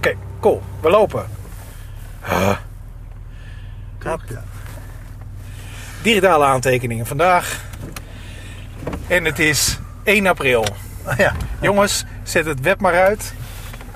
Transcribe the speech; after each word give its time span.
Oké, 0.00 0.14
cool. 0.40 0.62
We 0.80 0.90
lopen. 0.90 1.24
Knap, 3.98 4.20
ja. 4.28 4.42
Digitale 6.02 6.44
aantekeningen 6.44 7.06
vandaag. 7.06 7.60
En 9.08 9.24
het 9.24 9.38
is 9.38 9.78
1 10.02 10.26
april. 10.26 10.64
ja. 11.16 11.32
Jongens, 11.60 12.04
zet 12.22 12.46
het 12.46 12.60
web 12.60 12.80
maar 12.80 13.00
uit. 13.00 13.34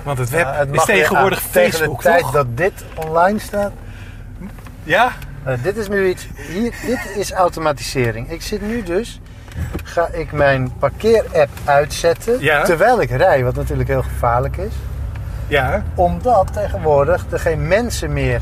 Want 0.03 0.17
het 0.17 0.29
web 0.29 0.41
Ja, 0.45 0.53
het 0.53 0.73
is 0.73 0.85
tegenwoordig 0.85 1.43
aan. 1.43 1.51
Tegen 1.51 1.71
Facebook, 1.71 1.97
de 1.97 2.03
tijd 2.03 2.21
toch? 2.21 2.31
dat 2.31 2.57
dit 2.57 2.85
online 2.95 3.39
staat. 3.39 3.71
Ja? 4.83 5.11
eh, 5.43 5.53
dit 5.63 5.77
is 5.77 5.87
nu 5.87 6.07
iets. 6.09 6.27
Hier, 6.35 6.73
dit 6.85 7.15
is 7.15 7.31
automatisering. 7.31 8.31
Ik 8.31 8.41
zit 8.41 8.61
nu 8.61 8.83
dus. 8.83 9.19
Ga 9.83 10.07
ik 10.07 10.31
mijn 10.31 10.73
parkeerapp 10.77 11.49
uitzetten. 11.63 12.39
Ja. 12.39 12.63
Terwijl 12.63 13.01
ik 13.01 13.09
rij, 13.09 13.43
wat 13.43 13.55
natuurlijk 13.55 13.89
heel 13.89 14.03
gevaarlijk 14.03 14.57
is. 14.57 14.73
Ja. 15.47 15.83
Omdat 15.95 16.53
tegenwoordig 16.53 17.25
er 17.29 17.39
geen 17.39 17.67
mensen 17.67 18.13
meer 18.13 18.41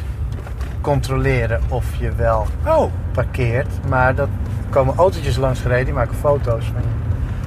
controleren 0.82 1.62
of 1.68 1.86
je 2.00 2.12
wel 2.12 2.48
Oh, 2.68 2.92
parkeert. 3.12 3.68
Maar 3.88 4.16
dat 4.16 4.28
komen 4.70 4.96
autootjes 4.96 5.38
langs 5.38 5.60
gereden, 5.60 5.86
die 5.86 5.94
maken 5.94 6.16
foto's 6.16 6.66
van 6.66 6.82
je. 6.82 6.88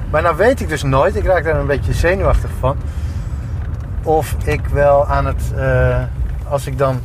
Maar 0.09 0.21
nou 0.21 0.35
weet 0.35 0.59
ik 0.61 0.69
dus 0.69 0.83
nooit, 0.83 1.15
ik 1.15 1.25
raak 1.25 1.43
daar 1.43 1.55
een 1.59 1.67
beetje 1.67 1.93
zenuwachtig 1.93 2.49
van. 2.59 2.77
Of 4.03 4.35
ik 4.43 4.61
wel 4.65 5.07
aan 5.07 5.25
het, 5.25 5.53
eh, 5.55 6.03
als 6.47 6.67
ik 6.67 6.77
dan 6.77 7.01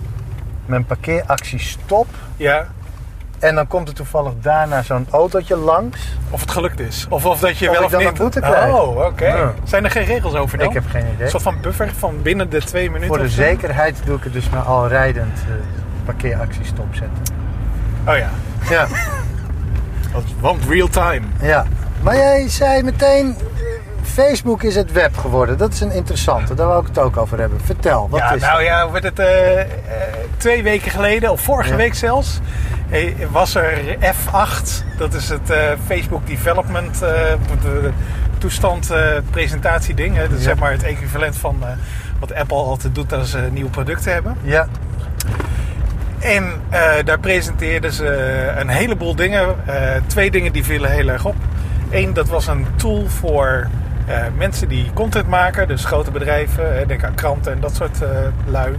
mijn 0.66 0.84
parkeeractie 0.84 1.59
stop. 1.59 2.06
ja. 2.37 2.66
En 3.42 3.55
dan 3.55 3.66
komt 3.66 3.88
er 3.88 3.95
toevallig 3.95 4.32
daarna 4.41 4.82
zo'n 4.82 5.06
autootje 5.10 5.56
langs. 5.56 6.00
Of 6.30 6.41
het 6.41 6.50
gelukt 6.50 6.80
is. 6.80 7.06
Of, 7.09 7.24
of 7.27 7.41
dat 7.41 7.59
je 7.59 7.69
Of 7.70 7.77
wel 7.77 7.84
of 7.84 7.91
dan 7.91 8.00
niet... 8.00 8.09
een 8.09 8.14
boete 8.14 8.41
krijg. 8.41 8.73
Oh, 8.74 9.05
oké. 9.05 9.27
Ja. 9.27 9.52
Zijn 9.64 9.84
er 9.84 9.91
geen 9.91 10.05
regels 10.05 10.34
over 10.34 10.59
dan? 10.59 10.66
Ik 10.69 10.73
heb 10.74 10.84
geen 10.91 11.05
idee. 11.14 11.24
Een 11.24 11.30
soort 11.30 11.42
van 11.42 11.56
buffer 11.60 11.91
van 11.98 12.23
binnen 12.23 12.50
de 12.50 12.59
twee 12.62 12.86
minuten 12.91 13.06
Voor 13.09 13.19
de 13.19 13.28
zo? 13.30 13.42
zekerheid 13.42 14.00
doe 14.05 14.16
ik 14.16 14.24
het 14.24 14.33
dus 14.33 14.50
maar 14.50 14.62
al 14.62 14.88
rijdend 14.88 15.38
eh, 15.48 15.55
parkeeractie 16.05 16.64
stopzetten. 16.64 17.22
Oh 18.08 18.17
ja. 18.17 18.30
Ja, 18.70 18.86
Want- 20.12 20.34
Want 20.41 20.64
real 20.69 20.89
time. 20.89 21.27
ja. 21.41 21.64
Maar 22.02 22.17
jij 22.17 22.48
zei 22.48 22.83
meteen, 22.83 23.36
Facebook 24.02 24.62
is 24.62 24.74
het 24.74 24.92
web 24.92 25.17
geworden. 25.17 25.58
Dat 25.58 25.72
is 25.72 25.80
een 25.80 25.92
interessante, 25.92 26.55
daar 26.55 26.67
wou 26.67 26.80
ik 26.80 26.86
het 26.89 26.98
ook 26.98 27.17
over 27.17 27.39
hebben. 27.39 27.61
Vertel, 27.64 28.08
wat 28.11 28.20
ja, 28.20 28.33
is 28.33 28.41
nou 28.41 28.56
het? 28.58 28.67
ja, 28.67 28.91
werd 28.91 29.05
het 29.05 29.19
eh, 29.19 29.61
eh, 29.61 29.67
twee 30.36 30.62
weken 30.62 30.91
geleden, 30.91 31.30
of 31.30 31.41
vorige 31.41 31.70
Ja. 31.70 31.77
week 31.77 31.95
zelfs, 31.95 32.41
was 33.31 33.55
er 33.55 33.97
F8. 34.01 34.97
Dat 34.98 35.15
is 35.15 35.29
het 35.29 35.51
eh, 35.51 35.59
Facebook 35.87 36.27
Development 36.27 37.03
eh, 37.03 37.11
de 37.62 37.91
toestand 38.39 38.91
eh, 38.91 39.07
presentatieding. 39.31 40.17
Hè. 40.17 40.23
Dat 40.23 40.31
is 40.31 40.37
Ja. 40.39 40.43
zeg 40.51 40.59
maar 40.59 40.71
het 40.73 40.83
equivalent 40.83 41.37
van 41.37 41.65
wat 42.20 42.35
Apple 42.35 42.57
altijd 42.57 42.95
doet 42.95 43.13
als 43.13 43.31
ze 43.31 43.48
nieuwe 43.53 43.70
producten 43.70 44.13
hebben. 44.13 44.37
Ja, 44.43 44.67
En 46.19 46.45
daar 47.05 47.19
presenteerden 47.19 47.93
ze 47.93 48.07
een 48.59 48.69
heleboel 48.69 49.15
dingen. 49.15 49.47
Twee 50.07 50.31
dingen 50.31 50.53
die 50.53 50.65
vielen 50.65 50.91
heel 50.91 51.09
erg 51.09 51.25
op. 51.25 51.35
Eén, 51.91 52.13
dat 52.13 52.29
was 52.29 52.47
een 52.47 52.67
tool 52.77 53.07
voor 53.09 53.69
mensen 54.37 54.69
die 54.69 54.91
content 54.95 55.29
maken. 55.29 55.69
Dus 55.69 55.85
grote 55.85 56.11
bedrijven, 56.11 56.89
denk 56.89 57.05
aan 57.05 57.15
kranten 57.15 57.53
en 57.53 57.61
dat 57.61 57.75
soort 57.75 58.03
eh, 58.03 58.09
lui. 58.47 58.77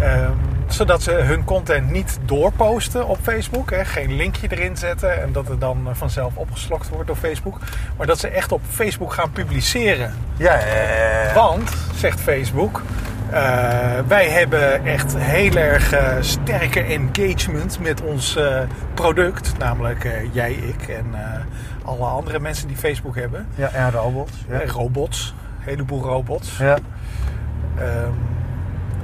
Ehm, 0.00 0.30
zodat 0.72 1.02
ze 1.02 1.10
hun 1.10 1.44
content 1.44 1.90
niet 1.90 2.18
doorposten 2.24 3.06
op 3.06 3.18
Facebook. 3.22 3.70
Hè, 3.70 3.84
geen 3.84 4.16
linkje 4.16 4.46
erin 4.50 4.76
zetten 4.76 5.22
en 5.22 5.32
dat 5.32 5.48
het 5.48 5.60
dan 5.60 5.88
eh, 5.88 5.94
vanzelf 5.94 6.36
opgeslokt 6.36 6.88
wordt 6.88 7.06
door 7.06 7.16
Facebook. 7.16 7.58
Maar 7.96 8.06
dat 8.06 8.18
ze 8.18 8.28
echt 8.28 8.52
op 8.52 8.60
Facebook 8.70 9.12
gaan 9.12 9.30
publiceren. 9.30 10.14
ja. 10.36 10.60
Want, 11.34 11.70
zegt 11.94 12.20
Facebook, 12.20 12.82
eh, 13.30 13.98
wij 14.06 14.28
hebben 14.28 14.84
echt 14.84 15.16
heel 15.16 15.54
erg 15.56 15.92
eh, 15.92 16.16
sterke 16.20 16.80
engagement 16.80 17.78
met 17.80 18.00
ons 18.00 18.38
product. 18.94 19.58
Namelijk 19.58 20.08
jij, 20.32 20.52
ik 20.52 20.88
en 20.88 21.14
alle 21.84 22.04
andere 22.04 22.38
mensen 22.40 22.68
die 22.68 22.76
Facebook 22.76 23.16
hebben. 23.16 23.46
ja 23.54 23.70
en 23.70 23.90
robots. 23.90 24.32
Ja. 24.48 24.60
Robots, 24.66 25.34
een 25.58 25.64
heleboel 25.64 26.02
robots. 26.02 26.56
Ja. 26.58 26.78
Ehm, 27.78 28.10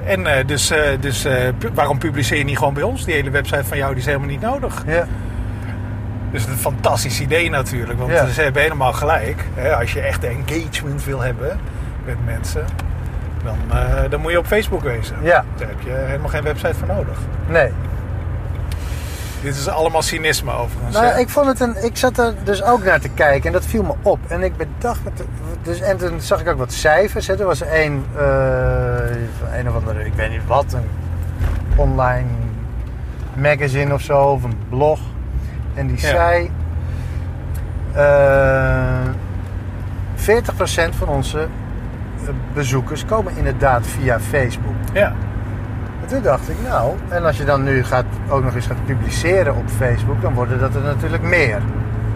en 0.04 0.26
eh, 0.26 0.46
dus, 0.46 0.70
eh, 0.70 0.80
dus 1.00 1.24
eh, 1.24 1.34
pu- 1.58 1.70
waarom 1.74 1.98
publiceer 1.98 2.38
je 2.38 2.44
niet 2.44 2.58
gewoon 2.58 2.74
bij 2.74 2.82
ons? 2.82 3.04
Die 3.04 3.14
hele 3.14 3.30
website 3.30 3.64
van 3.64 3.76
jou 3.76 3.90
die 3.90 4.00
is 4.00 4.06
helemaal 4.06 4.28
niet 4.28 4.40
nodig. 4.40 4.82
Ja. 4.86 5.06
Dus 6.30 6.46
een 6.46 6.56
fantastisch 6.56 7.20
idee 7.20 7.50
natuurlijk. 7.50 7.98
Want 7.98 8.10
Ja. 8.12 8.26
ze 8.26 8.42
hebben 8.42 8.62
helemaal 8.62 8.92
gelijk. 8.92 9.44
Hè, 9.54 9.76
als 9.76 9.92
je 9.92 10.00
echt 10.00 10.24
engagement 10.24 11.04
wil 11.04 11.20
hebben 11.20 11.60
met 12.04 12.16
mensen, 12.24 12.64
dan, 13.44 13.56
dan 14.10 14.20
moet 14.20 14.30
je 14.32 14.38
op 14.38 14.46
Facebook 14.46 14.82
wezen. 14.82 15.16
Ja. 15.22 15.44
Daar 15.56 15.68
heb 15.68 15.80
je 15.84 15.90
helemaal 15.90 16.28
geen 16.28 16.42
website 16.42 16.74
voor 16.74 16.86
nodig. 16.88 17.18
Nee. 17.48 17.72
Dit 19.42 19.56
is 19.56 19.68
allemaal 19.68 20.02
cynisme 20.02 20.52
overigens. 20.52 20.94
Nou, 20.94 21.06
hè? 21.06 21.18
ik, 21.18 21.28
vond 21.28 21.46
het 21.46 21.60
een, 21.60 21.84
ik 21.84 21.96
zat 21.96 22.18
er 22.18 22.34
dus 22.44 22.62
ook 22.62 22.84
naar 22.84 23.00
te 23.00 23.08
kijken 23.08 23.46
en 23.46 23.52
dat 23.52 23.66
viel 23.66 23.82
me 23.82 23.94
op. 24.02 24.18
En 24.28 24.42
ik 24.42 24.56
bedacht, 24.56 25.00
dus, 25.62 25.80
en 25.80 25.96
toen 25.96 26.20
zag 26.20 26.40
ik 26.40 26.48
ook 26.48 26.58
wat 26.58 26.72
cijfers. 26.72 27.26
Hè. 27.26 27.38
Er 27.38 27.46
was 27.46 27.60
een, 27.60 28.04
eh, 28.16 28.22
van 29.38 29.52
een 29.58 29.68
of 29.68 29.74
andere, 29.74 30.04
ik 30.04 30.14
weet 30.14 30.30
niet 30.30 30.46
wat, 30.46 30.72
een 30.72 30.88
online 31.76 32.26
magazine 33.34 33.94
of 33.94 34.00
zo, 34.00 34.22
of 34.22 34.42
een 34.42 34.58
blog. 34.68 35.00
En 35.74 35.86
die 35.86 36.00
Ja. 36.00 36.08
zei, 36.08 36.50
eh 37.92 39.08
40% 40.14 40.96
van 40.96 41.08
onze 41.08 41.38
eh, 41.38 42.28
bezoekers 42.54 43.04
komen 43.04 43.36
inderdaad 43.36 43.86
via 43.86 44.20
Facebook. 44.20 44.74
Ja. 44.92 45.12
En 46.08 46.14
toen 46.14 46.22
dacht 46.22 46.48
ik, 46.48 46.56
nou, 46.68 46.94
en 47.08 47.24
als 47.24 47.36
je 47.36 47.44
dan 47.44 47.62
nu 47.62 47.84
gaat, 47.84 48.04
ook 48.28 48.44
nog 48.44 48.54
eens 48.54 48.66
gaat 48.66 48.84
publiceren 48.86 49.56
op 49.56 49.68
Facebook, 49.76 50.22
dan 50.22 50.34
worden 50.34 50.58
dat 50.60 50.74
er 50.74 50.82
natuurlijk 50.82 51.22
meer. 51.22 51.58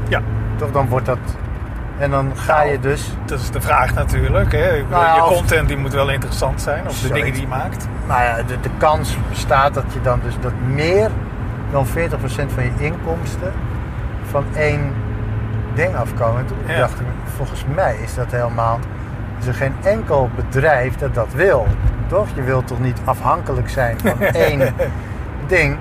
ja, 0.09 0.21
Toch, 0.57 0.71
dan 0.71 0.89
wordt 0.89 1.07
dat. 1.07 1.19
En 1.99 2.11
dan 2.11 2.33
ga 2.37 2.63
je 2.63 2.69
Nou, 2.71 2.81
dus. 2.83 3.17
dat 3.27 3.41
is 3.41 3.51
de 3.51 3.61
vraag 3.61 3.95
natuurlijk. 3.95 4.53
Hè. 4.53 4.71
Bedoel, 4.71 4.89
Nou 4.89 5.31
je 5.31 5.37
content 5.37 5.69
die 5.69 5.77
moet 5.77 5.93
wel 5.93 6.11
interessant 6.11 6.61
zijn. 6.61 6.89
Of 6.89 7.01
de 7.01 7.13
dingen 7.13 7.33
die 7.33 7.41
je 7.41 7.49
maakt. 7.49 7.89
Nou 8.07 8.23
ja, 8.23 8.43
de, 8.43 8.61
de 8.61 8.71
kans 8.79 9.17
bestaat 9.29 9.75
dat 9.75 9.85
je 9.93 10.01
dan 10.01 10.21
dus 10.25 10.35
dat 10.41 10.53
meer 10.67 11.11
dan 11.71 11.87
40% 11.87 11.91
van 12.55 12.65
je 12.65 12.71
inkomsten 12.79 13.53
van 14.31 14.45
één 14.57 14.93
ding 15.75 15.97
afkomen. 15.97 16.41
En 16.41 16.47
toen 16.47 16.57
Ja. 16.67 16.79
dacht 16.79 17.01
ik, 17.01 17.07
volgens 17.37 17.65
mij 17.75 17.97
is 18.03 18.15
dat 18.15 18.31
helemaal. 18.31 18.79
Is 19.43 19.49
er 19.49 19.55
geen 19.55 19.75
enkel 19.83 20.31
bedrijf 20.37 20.97
dat 20.97 21.15
dat 21.15 21.29
wil. 21.35 21.67
Toch? 22.09 22.27
Je 22.35 22.43
wilt 22.43 22.67
toch 22.67 22.81
niet 22.81 22.99
afhankelijk 23.05 23.69
zijn 23.69 23.97
van 24.01 24.21
één 24.49 24.75
ding. 25.47 25.77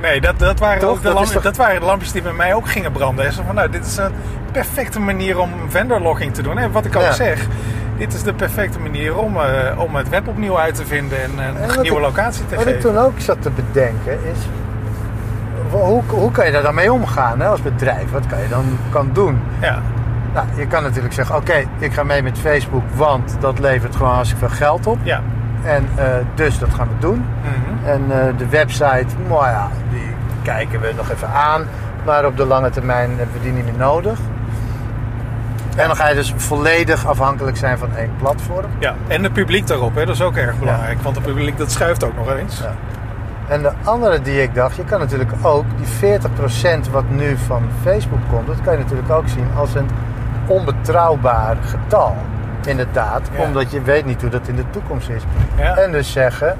Nee, 0.00 0.20
dat, 0.20 0.38
dat, 0.38 0.58
waren 0.58 0.80
Toch? 0.80 0.90
ook 0.90 0.96
de 0.96 1.02
Dat 1.02 1.12
lampjes, 1.12 1.34
toch- 1.34 1.42
dat 1.42 1.56
waren 1.56 1.80
de 1.80 1.86
lampjes 1.86 2.12
die 2.12 2.22
bij 2.22 2.32
mij 2.32 2.54
ook 2.54 2.68
gingen 2.68 2.92
branden. 2.92 3.24
hè. 3.24 3.30
Zo 3.30 3.42
van, 3.46 3.54
nou, 3.54 3.70
dit 3.70 3.86
is 3.86 3.96
een 3.96 4.12
perfecte 4.52 5.00
manier 5.00 5.38
om 5.38 5.50
vendorlogging 5.68 6.34
te 6.34 6.42
doen. 6.42 6.58
En 6.58 6.72
wat 6.72 6.84
ik 6.84 6.96
ook 6.96 7.02
Ja. 7.02 7.12
zeg, 7.12 7.46
dit 7.96 8.12
is 8.14 8.22
de 8.22 8.34
perfecte 8.34 8.80
manier 8.80 9.16
om, 9.16 9.36
eh, 9.36 9.80
om 9.80 9.94
het 9.94 10.08
web 10.08 10.28
opnieuw 10.28 10.58
uit 10.58 10.74
te 10.74 10.86
vinden 10.86 11.22
en 11.22 11.30
En 11.38 11.62
een 11.62 11.66
wat 11.68 11.82
nieuwe 11.82 11.98
ik- 11.98 12.04
locatie 12.04 12.46
te 12.46 12.54
Wat 12.56 12.66
ik 12.66 12.74
geven. 12.74 12.92
toen 12.94 13.02
ook 13.02 13.12
zat 13.20 13.42
te 13.42 13.50
bedenken 13.50 14.12
is. 14.12 14.38
Hoe, 15.70 16.02
hoe 16.08 16.30
kan 16.30 16.46
je 16.46 16.52
daar 16.52 16.62
dan 16.62 16.74
mee 16.74 16.92
omgaan 16.92 17.40
hè, 17.40 17.46
als 17.46 17.62
bedrijf? 17.62 18.10
Wat 18.10 18.26
kan 18.26 18.40
je 18.40 18.48
dan 18.48 18.64
kan 18.90 19.10
doen? 19.12 19.40
Ja, 19.60 19.78
Nou, 20.34 20.46
je 20.56 20.66
kan 20.66 20.82
natuurlijk 20.82 21.14
zeggen: 21.14 21.36
Oké, 21.36 21.64
ik 21.78 21.92
ga 21.92 22.02
mee 22.02 22.22
met 22.22 22.38
Facebook, 22.38 22.82
want 22.94 23.36
dat 23.40 23.58
levert 23.58 23.96
gewoon 23.96 24.12
hartstikke 24.14 24.46
veel 24.46 24.56
geld 24.56 24.86
op. 24.86 24.98
ja. 25.02 25.22
En 25.64 25.88
eh, 25.94 26.04
dus 26.34 26.58
dat 26.58 26.74
gaan 26.74 26.88
we 26.88 26.94
doen. 26.98 27.24
Mhm. 27.42 27.88
En 27.88 28.02
eh, 28.10 28.36
de 28.38 28.48
website, 28.48 29.06
nou 29.28 29.44
ja, 29.46 29.68
die 29.90 30.14
kijken 30.42 30.80
we 30.80 30.92
nog 30.96 31.10
even 31.10 31.28
aan. 31.28 31.62
Maar 32.04 32.26
op 32.26 32.36
de 32.36 32.44
lange 32.46 32.70
termijn 32.70 33.08
hebben 33.08 33.36
we 33.36 33.40
die 33.42 33.52
niet 33.52 33.64
meer 33.64 33.78
nodig. 33.78 34.18
En 35.76 35.86
dan 35.86 35.96
ga 35.96 36.08
je 36.08 36.14
dus 36.14 36.34
volledig 36.36 37.06
afhankelijk 37.06 37.56
zijn 37.56 37.78
van 37.78 37.96
één 37.96 38.10
platform. 38.18 38.70
ja. 38.78 38.94
En 39.08 39.22
het 39.22 39.32
publiek 39.32 39.66
daarop, 39.66 39.94
hè, 39.94 40.06
dat 40.06 40.14
is 40.14 40.22
ook 40.22 40.36
erg 40.36 40.58
belangrijk. 40.58 41.02
Want 41.02 41.16
het 41.16 41.24
publiek 41.24 41.58
dat 41.58 41.70
schuift 41.70 42.04
ook 42.04 42.16
nog 42.16 42.30
eens. 42.34 42.58
Ja. 42.58 42.74
En 43.48 43.62
de 43.62 43.72
andere 43.84 44.20
die 44.22 44.42
ik 44.42 44.54
dacht, 44.54 44.76
je 44.76 44.84
kan 44.84 44.98
natuurlijk 44.98 45.32
ook 45.42 45.64
die 45.76 46.18
40% 46.86 46.90
wat 46.90 47.04
nu 47.08 47.36
van 47.46 47.62
Facebook 47.82 48.20
komt, 48.30 48.46
dat 48.46 48.60
kan 48.62 48.72
je 48.72 48.78
natuurlijk 48.78 49.10
ook 49.10 49.28
zien 49.28 49.46
als 49.56 49.74
een 49.74 49.88
onbetrouwbaar 50.50 51.56
getal. 51.60 52.16
Inderdaad, 52.66 53.20
Ja. 53.36 53.42
omdat 53.44 53.70
je 53.70 53.82
weet 53.82 54.04
niet 54.04 54.20
hoe 54.20 54.30
dat 54.30 54.48
in 54.48 54.56
de 54.56 54.64
toekomst 54.70 55.08
is. 55.08 55.22
Ja. 55.56 55.76
En 55.76 55.92
dus 55.92 56.12
zeggen, 56.12 56.56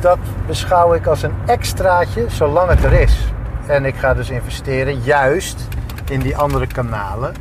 dat 0.00 0.18
beschouw 0.46 0.94
ik 0.94 1.06
als 1.06 1.22
een 1.22 1.34
extraatje 1.46 2.24
zolang 2.28 2.68
het 2.68 2.84
er 2.84 2.92
is. 2.92 3.32
En 3.66 3.84
ik 3.84 3.96
ga 3.96 4.14
dus 4.14 4.30
investeren 4.30 4.98
juist 5.02 5.68
in 6.10 6.20
die 6.20 6.36
andere 6.36 6.66
kanalen, 6.66 7.32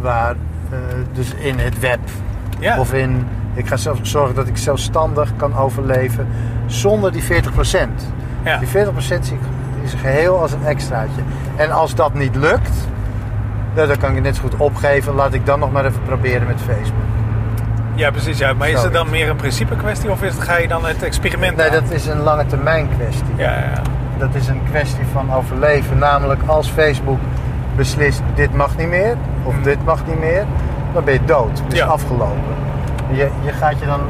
waar, 0.00 0.34
eh, 0.70 0.78
dus 1.12 1.34
in 1.34 1.58
het 1.58 1.78
web 1.80 1.98
Ja. 2.58 2.78
of 2.78 2.92
in, 2.92 3.26
ik 3.54 3.66
ga 3.68 3.76
zelf 3.76 3.98
zorgen 4.02 4.34
dat 4.34 4.46
ik 4.46 4.56
zelfstandig 4.56 5.32
kan 5.36 5.56
overleven 5.56 6.26
zonder 6.66 7.12
die 7.12 7.22
40%. 7.22 8.02
Ja. 8.44 8.58
Die 8.58 8.68
40% 8.68 9.26
zie 9.26 9.34
ik 9.36 9.40
is 9.84 9.94
geheel 9.94 10.40
als 10.40 10.52
een 10.52 10.64
extraatje. 10.66 11.22
En 11.56 11.70
als 11.70 11.94
dat 11.94 12.14
niet 12.14 12.36
lukt, 12.36 12.70
nou, 13.76 13.88
dan 13.88 13.96
kan 13.96 14.16
ik 14.16 14.22
net 14.22 14.36
zo 14.36 14.42
goed 14.42 14.54
opgeven. 14.56 15.14
Laat 15.14 15.32
ik 15.34 15.46
dan 15.46 15.58
nog 15.58 15.72
maar 15.72 15.84
even 15.84 16.02
proberen 16.04 16.46
met 16.46 16.56
Facebook. 16.66 17.00
Ja, 17.94 18.10
precies. 18.10 18.38
Ja. 18.38 18.52
Maar 18.52 18.68
is 18.68 18.82
het 18.82 18.92
dan 18.92 19.10
meer 19.10 19.28
een 19.28 19.36
principe 19.36 19.76
kwestie 19.76 20.10
of 20.10 20.22
is 20.22 20.34
het, 20.34 20.42
ga 20.42 20.56
je 20.56 20.68
dan 20.68 20.84
het 20.86 21.02
experiment 21.02 21.56
Nee, 21.56 21.66
aan? 21.66 21.72
dat 21.72 21.90
is 21.90 22.06
een 22.06 22.20
lange 22.20 22.46
termijn 22.46 22.88
kwestie. 22.96 23.24
Ja, 23.36 23.50
ja. 23.52 23.82
Dat 24.18 24.34
is 24.34 24.48
een 24.48 24.60
kwestie 24.70 25.04
van 25.12 25.32
overleven. 25.34 25.98
Namelijk 25.98 26.40
als 26.46 26.68
Facebook 26.68 27.18
beslist 27.76 28.22
dit 28.34 28.54
mag 28.54 28.76
niet 28.76 28.88
meer 28.88 29.16
of 29.42 29.54
Mm. 29.56 29.62
dit 29.62 29.84
mag 29.84 30.06
niet 30.06 30.18
meer, 30.20 30.44
dan 30.92 31.04
ben 31.04 31.12
je 31.14 31.24
dood. 31.24 31.62
Is 31.68 31.78
Ja. 31.78 31.86
afgelopen. 31.86 32.54
Je, 33.10 33.28
je 33.44 33.52
gaat 33.52 33.78
je 33.80 33.86
dan 33.86 34.00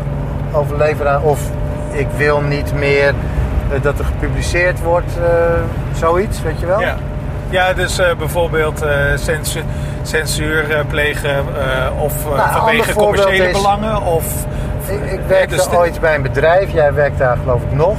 overleven 0.53 1.11
aan 1.11 1.23
of 1.23 1.51
ik 1.91 2.07
wil 2.17 2.41
niet 2.41 2.73
meer 2.75 3.09
eh, 3.73 3.83
dat 3.83 3.99
er 3.99 4.05
gepubliceerd 4.05 4.83
wordt, 4.83 5.19
eh, 5.19 5.29
zoiets, 5.99 6.43
weet 6.43 6.61
je 6.61 6.67
wel? 6.67 6.81
Ja, 6.81 6.97
ja 7.49 7.73
dus 7.73 7.99
eh, 7.99 8.15
bijvoorbeeld 8.19 8.85
censu- 9.15 9.65
censuur 10.03 10.71
eh, 10.71 10.85
plegen 10.89 11.45
of 11.99 12.25
Nou, 12.37 12.51
vanwege 12.53 12.93
commerciële 12.95 13.49
is- 13.49 13.57
belangen 13.57 14.03
of... 14.03 14.25
Ik, 14.87 15.11
ik 15.13 15.21
werkte 15.27 15.55
dus 15.55 15.71
ooit 15.71 16.01
bij 16.01 16.15
een 16.15 16.23
bedrijf, 16.23 16.73
jij 16.73 16.93
werkt 16.95 17.19
daar 17.19 17.37
geloof 17.43 17.63
ik 17.63 17.73
nog. 17.73 17.97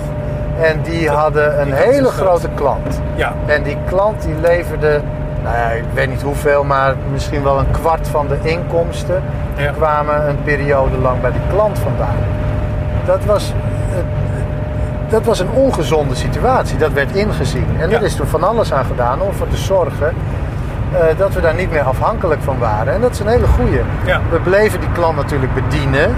En 0.62 0.82
die 0.82 1.10
hadden 1.10 1.60
een 1.60 1.66
die 1.66 1.74
hele 1.76 2.08
grote 2.10 2.48
klant. 2.56 3.02
Ja, 3.16 3.34
En 3.46 3.64
die 3.64 3.78
klant 3.90 4.22
die 4.22 4.36
leverde, 4.42 5.02
nou 5.44 5.56
ja, 5.56 5.70
ik 5.70 5.84
weet 5.94 6.10
niet 6.10 6.22
hoeveel, 6.22 6.64
maar 6.64 6.96
misschien 7.12 7.44
wel 7.44 7.60
een 7.60 7.72
kwart 7.72 8.08
van 8.08 8.28
de 8.28 8.38
inkomsten 8.42 9.24
Ja. 9.58 9.72
kwamen 9.72 10.30
een 10.30 10.44
periode 10.44 10.98
lang 10.98 11.22
bij 11.22 11.32
die 11.32 11.42
klant 11.54 11.80
vandaan. 11.80 12.16
Dat 13.06 13.26
was, 13.26 13.54
dat 15.10 15.26
was 15.26 15.40
een 15.40 15.50
ongezonde 15.50 16.16
situatie, 16.16 16.78
dat 16.78 16.92
werd 16.92 17.16
ingezien. 17.16 17.68
En 17.80 17.90
Ja. 17.90 17.96
er 17.98 18.04
is 18.04 18.16
toen 18.16 18.28
van 18.28 18.44
alles 18.44 18.74
aan 18.74 18.86
gedaan 18.86 19.22
om 19.22 19.28
ervoor 19.28 19.48
te 19.48 19.58
zorgen 19.58 20.14
eh, 20.92 21.00
dat 21.18 21.34
we 21.34 21.42
daar 21.42 21.56
niet 21.56 21.72
meer 21.72 21.82
afhankelijk 21.84 22.42
van 22.44 22.58
waren. 22.60 22.94
En 22.94 23.02
dat 23.02 23.12
is 23.12 23.20
een 23.20 23.28
hele 23.28 23.48
goeie. 23.48 23.82
Ja. 24.06 24.20
We 24.30 24.40
bleven 24.40 24.80
die 24.80 24.92
klant 24.92 25.16
natuurlijk 25.16 25.54
bedienen, 25.54 26.14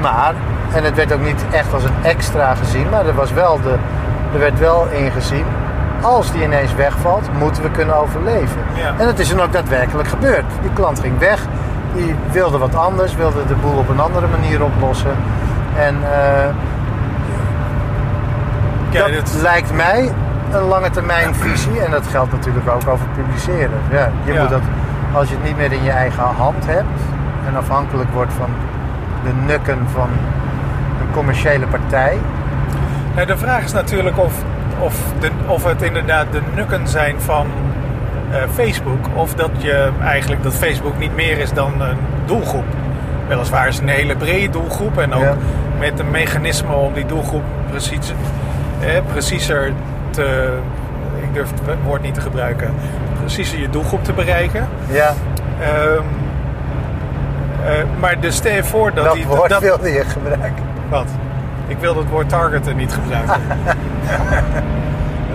maar, 0.00 0.34
en 0.72 0.84
het 0.84 0.94
werd 0.96 1.12
ook 1.12 1.24
niet 1.24 1.44
echt 1.50 1.74
als 1.74 1.84
een 1.84 1.94
extra 2.02 2.54
gezien, 2.54 2.86
maar 2.90 3.06
er, 3.06 3.14
was 3.14 3.32
wel 3.32 3.60
de, 3.62 3.74
er 4.32 4.38
werd 4.38 4.58
wel 4.58 4.86
ingezien, 4.90 5.44
als 6.02 6.32
die 6.32 6.42
ineens 6.42 6.74
wegvalt, 6.74 7.28
moeten 7.38 7.62
we 7.62 7.70
kunnen 7.70 7.96
overleven. 7.96 8.60
Ja. 8.74 8.92
En 8.98 9.06
dat 9.06 9.18
is 9.18 9.28
dan 9.28 9.40
ook 9.40 9.52
daadwerkelijk 9.52 10.08
gebeurd. 10.08 10.44
Die 10.60 10.70
klant 10.72 11.00
ging 11.00 11.18
weg, 11.18 11.40
die 11.94 12.14
wilde 12.30 12.58
wat 12.58 12.74
anders, 12.74 13.14
wilde 13.16 13.46
de 13.48 13.54
boel 13.54 13.78
op 13.78 13.88
een 13.88 14.00
andere 14.00 14.26
manier 14.40 14.62
oplossen. 14.64 15.14
En 15.78 15.94
eh, 16.02 16.48
dat 18.98 19.34
lijkt 19.42 19.72
mij 19.74 20.12
een 20.52 20.62
lange 20.62 20.90
termijn 20.90 21.34
visie. 21.34 21.80
En 21.80 21.90
dat 21.90 22.06
geldt 22.06 22.32
natuurlijk 22.32 22.68
ook 22.68 22.88
over 22.88 23.06
publiceren. 23.16 23.78
Ja, 23.90 24.10
je 24.24 24.32
Ja. 24.32 24.40
moet 24.40 24.50
dat, 24.50 24.60
als 25.12 25.28
je 25.28 25.34
het 25.34 25.44
niet 25.44 25.56
meer 25.56 25.72
in 25.72 25.82
je 25.84 25.90
eigen 25.90 26.22
hand 26.22 26.66
hebt 26.66 27.00
en 27.48 27.56
afhankelijk 27.56 28.10
wordt 28.12 28.32
van 28.32 28.48
de 29.24 29.32
nukken 29.46 29.78
van 29.92 30.08
een 31.00 31.10
commerciële 31.12 31.66
partij. 31.66 32.16
Nou, 33.14 33.26
de 33.26 33.36
vraag 33.36 33.64
is 33.64 33.72
natuurlijk 33.72 34.18
of, 34.18 34.32
of, 34.78 35.00
de, 35.18 35.30
of 35.46 35.64
het 35.64 35.82
inderdaad 35.82 36.26
de 36.32 36.40
nukken 36.54 36.88
zijn 36.88 37.20
van 37.20 37.46
eh, 38.30 38.42
Facebook. 38.54 39.06
Of 39.14 39.34
dat 39.34 39.50
je 39.58 39.90
eigenlijk 40.02 40.42
dat 40.42 40.54
Facebook 40.54 40.98
niet 40.98 41.14
meer 41.14 41.38
is 41.38 41.52
dan 41.52 41.80
een 41.80 41.96
doelgroep. 42.24 42.64
Weliswaar 43.28 43.68
is 43.68 43.74
het 43.74 43.82
een 43.82 43.88
hele 43.94 44.16
brede 44.16 44.50
doelgroep. 44.50 44.98
En 44.98 45.14
ook 45.14 45.22
Ja. 45.22 45.34
met 45.78 45.98
een 45.98 46.10
mechanisme 46.10 46.72
om 46.72 46.92
die 46.92 47.06
doelgroep 47.06 47.42
precies, 47.70 48.12
eh, 48.80 48.88
preciezer 49.12 49.72
te... 50.10 50.58
Ik 51.22 51.34
durf 51.34 51.50
het 51.50 51.60
woord 51.84 52.02
niet 52.02 52.14
te 52.14 52.20
gebruiken. 52.20 52.74
Preciezer 53.20 53.58
je 53.58 53.70
doelgroep 53.70 54.04
te 54.04 54.12
bereiken. 54.12 54.68
Ja, 54.90 55.12
Ehm, 55.60 56.02
eh, 57.64 57.72
maar 58.00 58.20
dus 58.20 58.36
stel 58.36 58.52
je 58.52 58.64
voor 58.64 58.94
dat, 58.94 59.04
dat, 59.04 59.14
die... 59.14 59.26
woord 59.26 59.50
dat- 59.50 59.60
wilde 59.62 59.90
je 59.92 60.04
gebruiken. 60.04 60.64
Wat? 60.88 61.06
Ik 61.66 61.78
wil 61.78 61.96
het 61.96 62.08
woord 62.08 62.28
targeten 62.28 62.76
niet 62.76 62.92
gebruiken. 62.92 63.34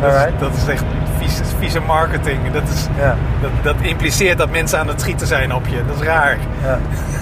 dat, 0.02 0.14
is, 0.14 0.40
dat 0.40 0.54
is 0.56 0.68
echt 0.68 0.84
vieze, 1.18 1.44
vieze 1.60 1.80
marketing. 1.80 2.52
Dat, 2.52 2.64
is, 2.74 2.88
Ja, 3.00 3.16
dat, 3.42 3.52
dat 3.62 3.76
impliceert 3.82 4.38
dat 4.38 4.52
mensen 4.52 4.80
aan 4.80 4.88
het 4.88 5.02
schieten 5.02 5.28
zijn 5.28 5.54
op 5.56 5.68
je. 5.68 5.86
Dat 5.88 5.96
is 5.96 6.02
raar. 6.02 6.38
ja. 6.64 6.78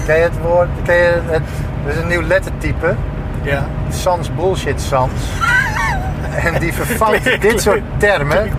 Ken 0.06 0.16
je 0.16 0.22
het 0.22 0.38
woord? 0.42 0.68
Ken 0.84 0.94
je 0.96 1.20
het? 1.26 1.42
Er 1.86 1.90
is 1.92 1.96
een 1.96 2.08
nieuw 2.08 2.22
lettertype. 2.22 2.94
Ja. 3.42 3.66
Sans 3.90 4.34
bullshit 4.34 4.80
sans. 4.80 5.12
En 6.34 6.58
die 6.60 6.72
vervangt 6.72 7.40
dit 7.40 7.60
soort 7.60 7.80
termen. 7.96 8.50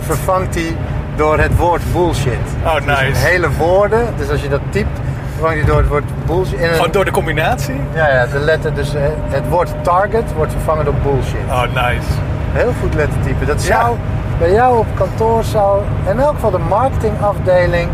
Vervangt 0.00 0.54
hij 0.54 0.76
door 1.16 1.38
het 1.38 1.56
woord 1.56 1.82
bullshit. 1.92 2.32
Oh, 2.64 2.74
Dus 2.74 2.84
nice. 2.84 3.26
hele 3.26 3.50
woorden, 3.50 4.06
dus 4.16 4.28
als 4.30 4.42
je 4.42 4.48
dat 4.48 4.60
typt, 4.70 4.98
vervangt 5.32 5.56
hij 5.56 5.66
door 5.66 5.76
het 5.78 5.88
woord 5.88 6.04
bullshit. 6.26 6.58
Gewoon 6.72 6.90
door 6.90 7.04
de 7.04 7.10
combinatie? 7.10 7.74
Ja, 7.94 8.08
ja, 8.08 8.26
de 8.26 8.38
letter, 8.38 8.74
dus 8.74 8.94
eh, 8.94 9.02
het 9.28 9.48
woord 9.48 9.70
target 9.82 10.32
wordt 10.36 10.52
vervangen 10.52 10.84
door 10.84 10.94
bullshit. 11.02 11.46
Oh, 11.48 11.62
nice. 11.62 12.08
Heel 12.52 12.72
goed 12.80 12.94
lettertype. 12.94 13.44
Dat 13.44 13.64
Ja. 13.64 13.80
zou 13.80 13.96
bij 14.38 14.52
jou 14.52 14.78
op 14.78 14.86
kantoor 14.94 15.44
zou, 15.44 15.82
in 16.10 16.20
elk 16.20 16.34
geval 16.34 16.50
de 16.50 16.58
marketingafdeling 16.58 17.88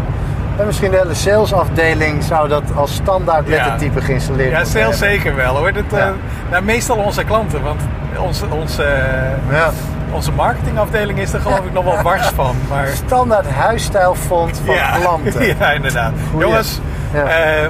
en 0.59 0.67
misschien 0.67 0.91
de 0.91 0.97
hele 0.97 1.15
salesafdeling 1.15 2.23
zou 2.23 2.49
dat 2.49 2.63
als 2.75 2.95
standaard 2.95 3.49
Ja. 3.49 3.55
lettertype 3.55 4.01
geïnstalleerd 4.01 4.51
Ja, 4.51 4.57
moeten 4.57 4.73
sales 4.81 5.01
hebben. 5.01 5.09
zeker 5.19 5.37
wel 5.37 5.57
hoor. 5.57 5.73
Dat, 5.73 5.83
eh, 5.93 5.99
Ja. 5.99 6.13
nou, 6.51 6.63
meestal 6.65 6.97
onze 6.97 7.25
klanten, 7.25 7.63
want 7.63 7.81
onze, 8.21 8.45
onze, 8.51 8.87
Ja. 9.51 9.71
onze 10.13 10.33
marketingafdeling 10.33 11.19
is 11.19 11.33
er 11.33 11.41
geloof 11.41 11.59
ik 11.65 11.73
nog 11.73 11.85
wel 11.85 12.03
wars 12.03 12.27
van. 12.41 12.57
Maar 12.69 12.87
Standaard 12.87 13.51
huisstijlfont 13.51 14.61
van 14.65 14.77
klanten. 15.01 15.47
Ja, 15.59 15.71
inderdaad. 15.71 16.13
Goeie. 16.31 16.47
Jongens, 16.47 16.81
Ja. 17.13 17.25
eh, 17.25 17.69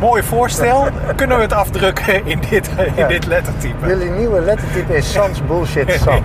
mooi 0.00 0.22
voorstel. 0.22 0.86
Kunnen 1.16 1.36
we 1.36 1.42
het 1.42 1.52
afdrukken 1.52 2.26
in 2.26 2.40
dit, 2.50 2.70
in 2.76 2.92
Ja. 2.96 3.06
dit 3.06 3.26
lettertype? 3.26 3.86
Jullie 3.86 4.10
nieuwe 4.10 4.40
lettertype 4.40 4.96
is 4.96 5.12
sans 5.12 5.42
bullshit 5.46 6.00
sans. 6.04 6.20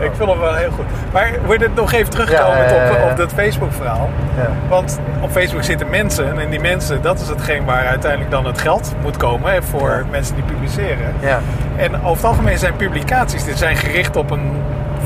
Ik 0.00 0.10
vind 0.16 0.30
het 0.30 0.38
wel 0.38 0.54
heel 0.54 0.70
goed. 0.70 0.84
Maar 1.12 1.30
wil 1.46 1.60
je 1.60 1.68
nog 1.74 1.92
even 1.92 2.10
terugkomen 2.10 2.64
op, 2.74 3.10
op 3.10 3.16
dat 3.16 3.32
Facebook-verhaal? 3.32 4.08
Ja. 4.36 4.48
Want 4.68 5.00
op 5.20 5.30
Facebook 5.30 5.62
zitten 5.62 5.90
mensen 5.90 6.40
en 6.40 6.50
die 6.50 6.60
mensen, 6.60 7.02
dat 7.02 7.20
is 7.20 7.28
hetgeen 7.28 7.64
waar 7.64 7.86
uiteindelijk 7.86 8.30
dan 8.30 8.44
het 8.46 8.60
geld 8.60 8.94
moet 9.02 9.16
komen 9.16 9.52
hè, 9.52 9.62
voor 9.62 10.04
mensen 10.10 10.34
die 10.34 10.44
publiceren. 10.44 11.14
Ja. 11.20 11.40
En 11.76 11.94
over 11.94 12.10
het 12.16 12.24
algemeen 12.24 12.58
zijn 12.58 12.76
publicaties 12.76 13.44
die 13.44 13.56
zijn 13.56 13.76
gericht 13.76 14.16
op 14.16 14.30
een 14.30 14.52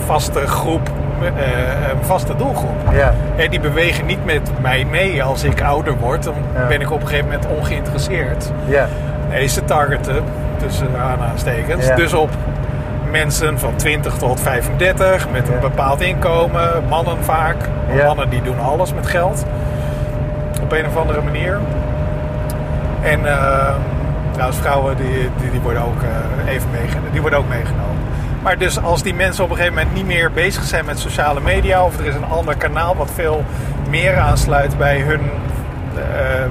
vaste 0.06 0.46
groep, 0.46 0.88
eh, 1.22 1.28
een 1.90 2.04
vaste 2.04 2.36
doelgroep. 2.36 2.76
Ja. 2.92 3.14
En 3.36 3.50
die 3.50 3.60
bewegen 3.60 4.06
niet 4.06 4.24
met 4.24 4.50
mij 4.60 4.84
mee 4.90 5.22
als 5.22 5.44
ik 5.44 5.62
ouder 5.62 5.96
word. 5.96 6.22
Dan 6.22 6.34
Ja. 6.54 6.66
ben 6.66 6.80
ik 6.80 6.90
op 6.90 7.00
een 7.00 7.06
gegeven 7.06 7.30
moment 7.30 7.46
ongeïnteresseerd. 7.46 8.50
Ja. 8.66 8.86
Nee, 9.30 9.46
ze 9.46 9.64
targeten, 9.64 10.22
tussen 10.56 10.88
aanhalingstekens, 11.00 11.86
Ja. 11.86 11.94
dus 11.96 12.12
op 12.12 12.30
mensen 13.22 13.58
van 13.58 13.76
20 13.76 14.16
tot 14.16 14.40
35 14.40 15.30
met 15.30 15.48
een 15.48 15.60
bepaald 15.60 16.00
inkomen, 16.00 16.84
mannen 16.88 17.24
vaak. 17.24 17.56
Ja. 17.94 18.04
Mannen 18.06 18.30
die 18.30 18.42
doen 18.42 18.60
alles 18.60 18.94
met 18.94 19.06
geld, 19.06 19.44
op 20.62 20.72
een 20.72 20.86
of 20.86 20.96
andere 20.96 21.22
manier. 21.22 21.60
En 23.02 23.26
eh, 23.26 23.74
trouwens, 24.32 24.58
vrouwen 24.58 24.96
die, 24.96 25.30
die, 25.40 25.50
die 25.50 25.60
worden 25.60 25.82
ook 25.82 26.02
eh, 26.02 26.52
even 26.52 26.70
meegenomen. 26.70 27.12
Die 27.12 27.20
worden 27.20 27.38
ook 27.38 27.48
meegenomen. 27.48 27.96
Maar 28.42 28.58
dus 28.58 28.82
als 28.82 29.02
die 29.02 29.14
mensen 29.14 29.44
op 29.44 29.50
een 29.50 29.56
gegeven 29.56 29.76
moment 29.76 29.94
niet 29.94 30.06
meer 30.06 30.32
bezig 30.32 30.64
zijn 30.64 30.84
met 30.84 30.98
sociale 30.98 31.40
media, 31.40 31.84
of 31.84 31.98
er 31.98 32.06
is 32.06 32.14
een 32.14 32.28
ander 32.28 32.56
kanaal 32.56 32.96
wat 32.96 33.10
veel 33.14 33.44
meer 33.88 34.18
aansluit 34.18 34.78
bij 34.78 35.00
hun, 35.00 35.20
eh, 35.96 36.44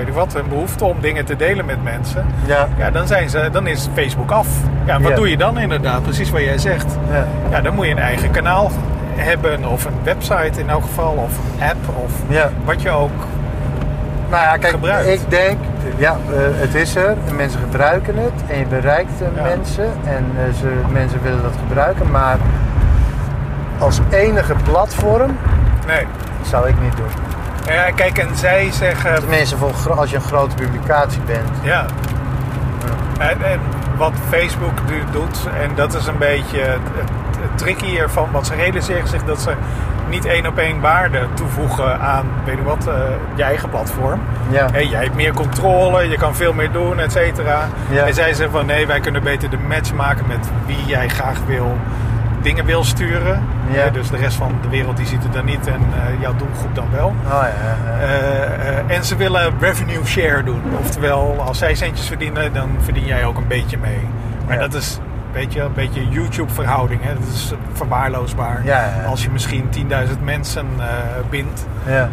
weet 0.00 0.08
ik 0.08 0.14
wat, 0.14 0.32
hun 0.32 0.48
behoefte 0.48 0.84
om 0.84 0.96
dingen 1.00 1.24
te 1.24 1.36
delen 1.36 1.64
met 1.64 1.82
mensen, 1.84 2.26
Ja. 2.46 2.68
ja, 2.78 2.90
dan, 2.90 3.06
zijn 3.06 3.28
ze, 3.30 3.48
dan 3.52 3.66
is 3.66 3.88
Facebook 3.94 4.30
af. 4.30 4.46
Ja, 4.84 5.00
wat 5.00 5.10
Ja. 5.10 5.16
doe 5.16 5.28
je 5.30 5.36
dan 5.36 5.58
inderdaad? 5.58 6.02
Precies 6.02 6.30
wat 6.30 6.40
jij 6.40 6.58
zegt. 6.58 6.86
Ja. 7.10 7.26
Ja, 7.50 7.60
dan 7.60 7.74
moet 7.74 7.84
je 7.86 7.90
een 7.90 7.98
eigen 7.98 8.30
kanaal 8.30 8.70
hebben, 9.16 9.64
of 9.64 9.84
een 9.84 9.94
website 10.02 10.60
in 10.60 10.68
elk 10.70 10.82
geval, 10.82 11.12
of 11.12 11.32
een 11.38 11.68
app, 11.68 12.04
of 12.04 12.12
Ja. 12.28 12.50
wat 12.64 12.82
je 12.82 12.90
ook. 12.90 13.10
Nou 14.30 14.42
ja, 14.42 14.56
kijk, 14.56 14.72
gebruikt. 14.72 15.08
ik 15.08 15.20
denk, 15.30 15.58
ja, 15.96 16.10
eh, 16.10 16.38
het 16.60 16.74
is 16.74 16.96
er. 16.96 17.16
En 17.28 17.36
mensen 17.36 17.60
gebruiken 17.60 18.16
het. 18.16 18.32
En 18.50 18.58
je 18.58 18.66
bereikt 18.66 19.12
Ja. 19.34 19.42
mensen. 19.42 19.84
En 20.04 20.26
eh, 20.36 20.54
ze, 20.60 20.72
mensen 20.92 21.22
willen 21.22 21.42
dat 21.42 21.54
gebruiken. 21.68 22.10
Maar 22.10 22.36
als 23.78 23.98
enige 24.10 24.54
platform 24.64 25.36
Nee. 25.86 26.06
zou 26.42 26.68
ik 26.68 26.74
niet 26.82 26.96
doen. 26.96 27.06
Ja, 27.66 27.90
kijk, 27.90 28.18
en 28.18 28.36
zij 28.36 28.70
zeggen. 28.72 29.14
Tenminste, 29.14 29.56
voor, 29.56 29.92
als 29.92 30.10
je 30.10 30.16
een 30.16 30.22
grote 30.22 30.54
publicatie 30.54 31.20
bent. 31.26 31.48
Ja. 31.62 31.86
En, 33.18 33.42
en 33.42 33.60
wat 33.96 34.12
Facebook 34.28 34.78
nu 34.88 35.02
doet, 35.12 35.48
en 35.62 35.70
dat 35.74 35.94
is 35.94 36.06
een 36.06 36.18
beetje 36.18 36.60
het, 36.60 36.80
het, 36.94 37.58
tricky 37.58 37.98
ervan, 37.98 38.28
want 38.32 38.46
ze 38.46 38.54
realiseren 38.54 39.08
zich 39.08 39.24
dat 39.24 39.40
ze 39.40 39.52
niet 40.08 40.24
één 40.24 40.46
op 40.46 40.58
één 40.58 40.80
waarde 40.80 41.26
toevoegen 41.34 42.00
aan, 42.00 42.26
weet 42.44 42.56
je 42.56 42.62
wat, 42.62 42.86
eh, 42.86 42.94
je 43.34 43.42
eigen 43.42 43.68
platform. 43.68 44.20
Ja. 44.50 44.68
Hé, 44.72 44.78
jij 44.78 45.02
hebt 45.02 45.14
meer 45.14 45.32
controle, 45.32 46.08
je 46.08 46.16
kan 46.16 46.34
veel 46.34 46.52
meer 46.52 46.72
doen, 46.72 46.98
et 46.98 47.12
cetera. 47.12 47.68
Ja. 47.90 48.06
En 48.06 48.14
zij 48.14 48.34
zeggen 48.34 48.50
van 48.50 48.66
nee, 48.66 48.86
wij 48.86 49.00
kunnen 49.00 49.22
beter 49.22 49.50
de 49.50 49.58
match 49.68 49.92
maken 49.92 50.26
met 50.26 50.48
wie 50.66 50.84
jij 50.86 51.08
graag 51.08 51.38
wil 51.46 51.76
dingen 52.42 52.64
wil 52.64 52.84
sturen. 52.84 53.42
Ja. 53.72 53.90
Dus 53.90 54.10
de 54.10 54.16
rest 54.16 54.36
van 54.36 54.52
de 54.62 54.68
wereld 54.68 54.96
die 54.96 55.06
ziet 55.06 55.22
het 55.22 55.32
dan 55.32 55.44
niet 55.44 55.66
en 55.66 55.74
eh, 55.74 56.20
jouw 56.20 56.36
doelgroep 56.36 56.74
dan 56.74 56.86
wel. 56.90 57.06
Oh 57.06 57.30
ja. 57.30 57.76
Eh, 58.00 58.78
eh, 58.78 58.96
en 58.96 59.04
ze 59.04 59.16
willen 59.16 59.52
revenue 59.60 60.04
share 60.04 60.42
doen. 60.42 60.62
Oftewel, 60.78 61.40
als 61.40 61.58
zij 61.58 61.74
centjes 61.74 62.06
verdienen, 62.06 62.52
dan 62.52 62.70
verdien 62.78 63.04
jij 63.04 63.24
ook 63.24 63.36
een 63.36 63.48
beetje 63.48 63.78
mee. 63.78 64.00
Maar 64.46 64.58
dat 64.58 64.74
is 64.74 64.98
weet 65.32 65.52
je, 65.52 65.60
een 65.60 65.72
beetje 65.72 66.08
YouTube-verhouding. 66.08 67.00
Dat 67.02 67.28
is 67.32 67.52
verwaarloosbaar. 67.72 68.62
Als 69.06 69.22
je 69.22 69.30
misschien 69.30 69.68
10.000 70.08 70.20
mensen 70.24 70.66
bindt. 71.30 71.66
ja. 71.86 72.08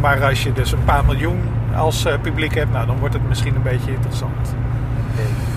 Maar 0.00 0.24
als 0.24 0.42
je 0.42 0.52
dus 0.52 0.72
een 0.72 0.84
paar 0.84 1.04
miljoen 1.04 1.40
als 1.76 2.06
publiek 2.22 2.54
hebt, 2.54 2.72
nou, 2.72 2.86
dan 2.86 2.98
wordt 2.98 3.14
het 3.14 3.28
misschien 3.28 3.54
een 3.54 3.62
beetje 3.62 3.92
interessant. 3.92 4.54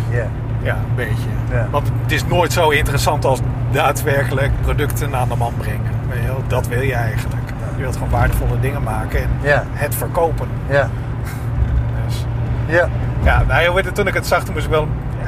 Ja. 0.10 0.27
Ja, 0.63 0.74
een 0.74 0.96
beetje. 0.96 1.30
Ja. 1.51 1.68
Want 1.72 1.91
het 2.01 2.12
is 2.12 2.25
nooit 2.25 2.53
zo 2.53 2.70
interessant 2.70 3.25
als 3.25 3.39
daadwerkelijk 3.72 4.51
producten 4.62 5.16
aan 5.16 5.30
de 5.30 5.36
man 5.36 5.54
brengen. 5.58 5.92
Dat 6.48 6.68
wil 6.68 6.82
je 6.82 6.94
eigenlijk. 6.94 7.42
Je 7.75 7.82
wilt 7.82 7.94
gewoon 7.94 8.10
waardevolle 8.10 8.60
dingen 8.60 8.84
maken 8.84 9.20
en 9.20 9.30
Ja. 9.42 9.63
het 9.72 9.96
verkopen. 9.96 10.48
Ja. 10.70 10.90
Dus, 12.06 12.25
Ja. 12.66 12.88
ja, 13.24 13.44
nou, 13.48 13.92
toen 13.92 14.08
ik 14.08 14.13
het 14.13 14.28
zag, 14.28 14.44
toen 14.44 14.54
moest 14.54 14.66
ik 14.66 14.72
wel, 14.72 14.88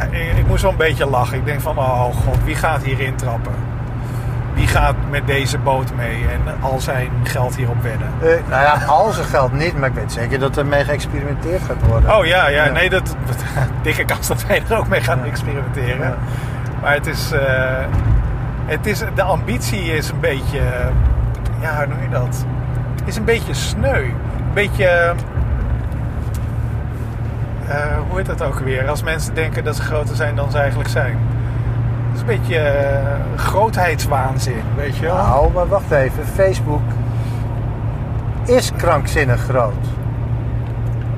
ik, 0.09 0.37
ik 0.37 0.47
moest 0.47 0.61
wel 0.61 0.71
een 0.71 0.77
beetje 0.77 1.05
lachen. 1.09 1.37
Ik 1.37 1.45
denk 1.45 1.61
van, 1.61 1.77
oh 1.77 2.03
god, 2.03 2.43
wie 2.43 2.55
gaat 2.55 2.83
hierin 2.83 3.15
trappen? 3.15 3.51
Wie 4.53 4.67
gaat 4.67 4.95
met 5.09 5.27
deze 5.27 5.57
boot 5.57 5.95
mee 5.95 6.25
en 6.31 6.61
al 6.61 6.79
zijn 6.79 7.09
geld 7.23 7.55
hierop 7.55 7.81
wedden? 7.81 8.07
Eh, 8.21 8.27
nou 8.49 8.61
ja, 8.63 8.85
al 8.87 9.11
zijn 9.11 9.27
geld 9.27 9.53
niet, 9.53 9.77
maar 9.77 9.89
ik 9.89 9.95
weet 9.95 10.11
zeker 10.11 10.39
dat 10.39 10.57
er 10.57 10.65
mee 10.65 10.83
geëxperimenteerd 10.83 11.61
gaat 11.61 11.87
worden. 11.87 12.17
Oh 12.17 12.25
ja, 12.25 12.47
ja, 12.47 12.65
Ja. 12.65 12.71
nee, 12.71 12.89
dat, 12.89 13.15
dikke 13.81 14.05
kans 14.05 14.27
dat 14.27 14.45
wij 14.45 14.61
er 14.69 14.77
ook 14.77 14.87
mee 14.87 15.01
gaan 15.01 15.23
experimenteren. 15.23 16.15
Maar 16.81 16.93
het 16.93 17.07
is, 17.07 17.31
eh, 17.31 17.73
het 18.65 18.85
is, 18.85 19.03
de 19.15 19.23
ambitie 19.23 19.81
is 19.81 20.09
een 20.09 20.19
beetje, 20.19 20.61
ja, 21.61 21.77
hoe 21.77 21.87
noem 21.87 22.01
je 22.01 22.09
dat? 22.09 22.45
Is 23.05 23.15
een 23.15 23.25
beetje 23.25 23.53
sneu. 23.53 24.03
Een 24.03 24.53
beetje, 24.53 25.13
eh, 27.67 27.97
hoe 28.07 28.17
heet 28.17 28.25
dat 28.25 28.41
ook 28.41 28.59
weer? 28.59 28.89
Als 28.89 29.03
mensen 29.03 29.33
denken 29.33 29.63
dat 29.63 29.75
ze 29.75 29.81
groter 29.81 30.15
zijn 30.15 30.35
dan 30.35 30.51
ze 30.51 30.57
eigenlijk 30.57 30.89
zijn. 30.89 31.17
Het 32.07 32.15
is 32.15 32.19
een 32.19 32.39
beetje 32.39 32.59
eh, 32.59 33.19
grootheidswaanzin, 33.35 34.63
weet 34.75 34.97
je 34.97 35.05
wel? 35.05 35.15
Nou, 35.15 35.51
maar 35.51 35.67
wacht 35.67 35.91
even. 35.91 36.25
Facebook 36.25 36.81
is 38.45 38.71
krankzinnig 38.77 39.41
groot. 39.41 39.85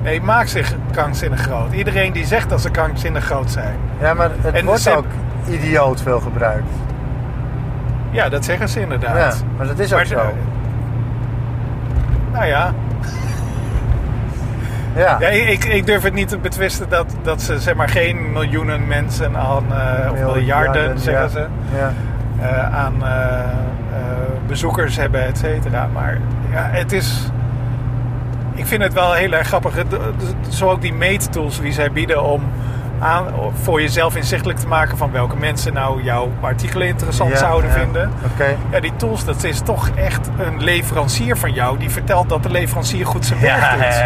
Nee, 0.03 0.21
maak 0.21 0.47
zich 0.47 0.75
krankzinnig 0.91 1.41
groot. 1.41 1.73
Iedereen 1.73 2.13
die 2.13 2.25
zegt 2.25 2.49
dat 2.49 2.61
ze 2.61 2.69
krankzinnig 2.69 3.25
groot 3.25 3.51
zijn. 3.51 3.75
Ja, 3.99 4.13
maar 4.13 4.31
het 4.41 4.53
En 4.53 4.65
wordt 4.65 4.95
ook 4.95 5.05
idioot 5.49 6.01
veel 6.01 6.19
gebruikt. 6.19 6.69
Ja, 8.15 8.29
dat 8.29 8.45
zeggen 8.45 8.69
ze 8.69 8.77
Ja, 8.79 8.84
inderdaad. 8.84 9.43
maar 9.57 9.67
dat 9.67 9.79
is 9.79 9.91
ook 9.91 9.98
Maar, 9.98 10.05
zo. 10.05 10.34
Nou 12.31 12.45
ja, 12.45 12.74
Ja. 14.95 15.17
ja 15.19 15.27
ik, 15.27 15.63
ik 15.65 15.86
durf 15.86 16.03
het 16.03 16.13
niet 16.13 16.27
te 16.27 16.38
betwisten 16.38 16.89
dat, 16.89 17.15
dat 17.22 17.41
ze 17.41 17.60
zeg 17.60 17.75
maar 17.75 17.89
geen 17.89 18.31
miljoenen 18.31 18.88
mensen 18.88 19.38
aan, 19.38 19.63
eh, 19.74 20.12
of 20.12 20.19
miljarden 20.34 21.00
zeggen 21.00 21.29
ze, 21.29 21.45
Ja. 21.77 21.91
eh, 22.41 22.75
aan 22.75 22.93
eh, 23.03 23.39
bezoekers 24.48 24.95
hebben, 24.98 25.25
et 25.25 25.38
cetera. 25.38 25.88
Maar 25.93 26.17
ja, 26.51 26.67
het 26.72 26.91
is. 26.91 27.31
Ik 28.53 28.65
vind 28.65 28.84
het 28.84 28.93
wel 28.93 29.13
heel 29.13 29.31
erg 29.31 29.48
grappig. 29.48 29.74
Zo 30.50 30.69
ook 30.69 30.81
die 30.81 30.93
meettools 30.93 31.60
die 31.62 31.72
zij 31.72 31.91
bieden 31.91 32.24
om 32.24 32.41
aan, 32.99 33.25
voor 33.61 33.81
jezelf 33.81 34.15
inzichtelijk 34.15 34.59
te 34.59 34.67
maken 34.67 34.97
van 34.97 35.11
welke 35.11 35.35
mensen 35.35 35.73
nou 35.73 36.03
jouw 36.03 36.31
artikelen 36.41 36.87
interessant 36.87 37.31
Ja, 37.31 37.37
zouden 37.37 37.69
ja. 37.69 37.75
vinden. 37.75 38.11
Oké. 38.33 38.55
Ja, 38.71 38.79
die 38.79 38.95
tools, 38.95 39.25
dat 39.25 39.43
is 39.43 39.59
toch 39.59 39.89
echt 39.95 40.29
een 40.37 40.63
leverancier 40.63 41.37
van 41.37 41.53
jou 41.53 41.77
die 41.77 41.89
vertelt 41.89 42.29
dat 42.29 42.43
de 42.43 42.49
leverancier 42.49 43.05
goed 43.05 43.25
zijn 43.25 43.39
werk 43.39 43.71
doet. 43.71 44.01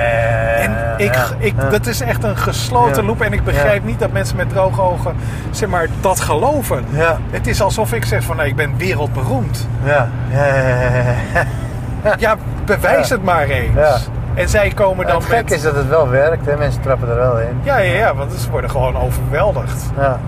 En 0.60 0.78
ik, 0.98 1.16
ik, 1.38 1.54
dat 1.72 1.86
is 1.86 2.02
echt 2.02 2.24
een 2.24 2.38
gesloten 2.38 3.06
loop. 3.06 3.22
En 3.22 3.34
ik 3.34 3.44
begrijp 3.44 3.84
niet 3.84 4.00
dat 4.00 4.12
mensen 4.12 4.36
met 4.36 4.50
droge 4.50 4.82
ogen 4.82 5.16
zeg 5.52 5.70
maar, 5.70 5.88
dat 6.02 6.20
geloven. 6.20 6.86
Ja. 6.92 7.18
Het 7.32 7.48
is 7.48 7.62
alsof 7.62 7.94
ik 7.94 8.06
zeg 8.06 8.24
van 8.24 8.36
nou, 8.36 8.48
ik 8.48 8.56
ben 8.56 8.78
wereldberoemd. 8.78 9.68
Ja. 9.84 10.10
Ja, 10.32 10.46
ja, 10.46 10.56
ja, 10.56 10.90
ja. 11.34 12.16
Ja, 12.20 12.36
bewijs 12.66 13.10
het 13.10 13.24
maar 13.24 13.48
eens. 13.48 14.10
En 14.34 14.50
zij 14.50 14.70
komen 14.70 15.08
dan 15.08 15.16
het 15.16 15.26
gek 15.26 15.44
met... 15.44 15.52
is 15.52 15.62
dat 15.62 15.76
het 15.76 15.88
wel 15.88 16.10
werkt, 16.10 16.46
hè? 16.46 16.58
mensen 16.58 16.82
trappen 16.82 17.10
er 17.10 17.16
wel 17.16 17.40
in. 17.40 17.60
Ja, 17.64 17.78
ja, 17.78 17.94
ja, 17.94 18.16
want 18.16 18.34
ze 18.34 18.50
worden 18.52 18.70
gewoon 18.70 18.98
overweldigd. 18.98 19.90
Ja, 19.98 20.20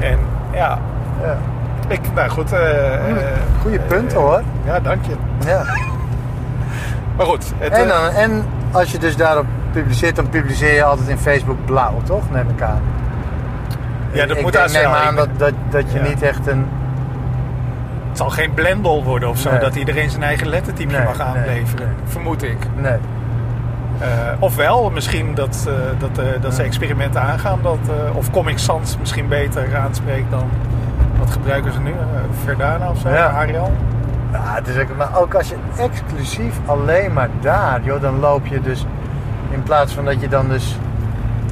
En 0.00 0.18
ja, 0.52 0.78
ja. 1.22 1.36
ik, 1.88 2.00
nou 2.14 2.28
goed. 2.30 2.52
eh, 2.52 2.94
eh, 2.94 3.16
Goeie 3.62 3.78
punten 3.78 4.16
eh, 4.18 4.22
hoor. 4.24 4.42
Ja, 4.64 4.80
dank 4.80 5.04
je. 5.04 5.14
Ja. 5.46 5.62
Maar 7.16 7.26
goed. 7.26 7.52
Het, 7.58 7.72
En, 7.72 7.82
eh, 7.82 7.88
dan, 7.88 8.10
en 8.10 8.44
als 8.72 8.92
je 8.92 8.98
dus 8.98 9.16
daarop 9.16 9.46
publiceert, 9.72 10.16
dan 10.16 10.28
publiceer 10.28 10.74
je 10.74 10.84
altijd 10.84 11.08
in 11.08 11.18
Facebook 11.18 11.64
blauw, 11.64 11.94
toch? 12.04 12.30
Neem 12.30 12.48
ik 12.48 12.62
aan. 12.62 12.80
ja, 14.12 14.26
dat 14.26 14.36
ik 14.36 14.42
moet 14.42 14.52
denk- 14.52 14.64
als 14.64 14.72
neem 14.72 14.86
aan 14.92 15.08
ik- 15.12 15.16
dat, 15.16 15.28
dat, 15.36 15.52
dat 15.70 15.92
je 15.92 15.98
Ja. 15.98 16.04
niet 16.08 16.22
echt 16.22 16.46
een... 16.46 16.66
Het 18.08 18.16
zal 18.18 18.30
geen 18.30 18.54
blendel 18.54 19.04
worden 19.04 19.28
of 19.28 19.38
zo, 19.38 19.50
Nee. 19.50 19.60
dat 19.60 19.74
iedereen 19.76 20.10
zijn 20.10 20.22
eigen 20.22 20.46
lettertype 20.48 20.92
Nee, 20.92 21.04
mag 21.04 21.20
aanleveren. 21.20 21.86
nee. 21.86 21.96
Vermoed 22.04 22.42
ik. 22.42 22.56
Nee. 22.76 22.96
Eh, 24.00 24.08
ofwel, 24.38 24.90
misschien 24.90 25.34
dat, 25.34 25.68
eh, 25.68 25.74
dat, 25.98 26.18
eh, 26.18 26.42
dat 26.42 26.54
ze 26.54 26.62
experimenten 26.62 27.20
aangaan. 27.20 27.58
Dat, 27.62 27.78
of 28.12 28.30
Comic 28.30 28.58
Sans 28.58 28.98
misschien 28.98 29.28
beter 29.28 29.76
aanspreekt 29.76 30.30
dan... 30.30 30.48
Wat 31.18 31.30
gebruiken 31.30 31.72
ze 31.72 31.80
nu? 31.80 31.94
Verdana 32.44 32.90
of 32.90 32.98
zo? 32.98 33.08
Ja. 33.08 33.26
Arial? 33.26 33.72
Ja, 34.32 34.54
het 34.54 34.68
is 34.68 34.78
ook, 34.78 34.96
maar 34.96 35.18
ook 35.18 35.34
als 35.34 35.48
je 35.48 35.56
exclusief 35.78 36.54
alleen 36.66 37.12
maar 37.12 37.28
daar, 37.40 37.80
joh, 37.82 38.00
dan 38.00 38.18
loop 38.18 38.46
je 38.46 38.60
dus... 38.60 38.86
In 39.50 39.62
plaats 39.62 39.92
van 39.92 40.04
dat 40.04 40.20
je 40.20 40.28
dan 40.28 40.48
dus 40.48 40.78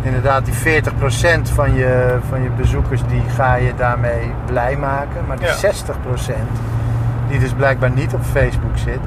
inderdaad 0.03 0.45
die 0.45 0.55
40% 0.55 1.51
van 1.53 1.75
je, 1.75 2.19
van 2.29 2.43
je 2.43 2.51
bezoekers, 2.51 3.01
die 3.09 3.23
ga 3.35 3.55
je 3.55 3.73
daarmee 3.77 4.33
blij 4.47 4.77
maken. 4.77 5.27
Maar 5.27 5.37
die 5.37 5.47
Ja. 5.47 5.55
60% 5.55 6.35
die 7.29 7.39
dus 7.39 7.53
blijkbaar 7.53 7.91
niet 7.91 8.15
op 8.15 8.23
Facebook 8.23 8.79
zit, 8.79 9.01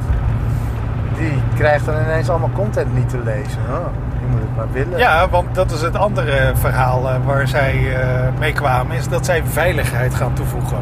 die 1.20 1.42
krijgt 1.56 1.86
dan 1.86 1.96
ineens 2.04 2.30
allemaal 2.30 2.50
content 2.56 2.96
niet 2.96 3.10
te 3.10 3.20
lezen. 3.24 3.60
Oh, 3.72 3.86
je 4.20 4.26
moet 4.30 4.40
het 4.42 4.56
maar 4.56 4.72
willen. 4.72 4.98
Ja, 5.00 5.30
want 5.30 5.56
dat 5.56 5.72
is 5.72 5.82
het 5.82 5.96
andere 5.98 6.52
verhaal 6.56 7.10
eh, 7.10 7.16
waar 7.26 7.48
zij 7.48 7.96
eh, 8.02 8.08
mee 8.40 8.54
kwamen. 8.54 8.98
Is 8.98 9.08
dat 9.08 9.26
zij 9.26 9.44
veiligheid 9.52 10.16
gaan 10.16 10.34
toevoegen. 10.34 10.78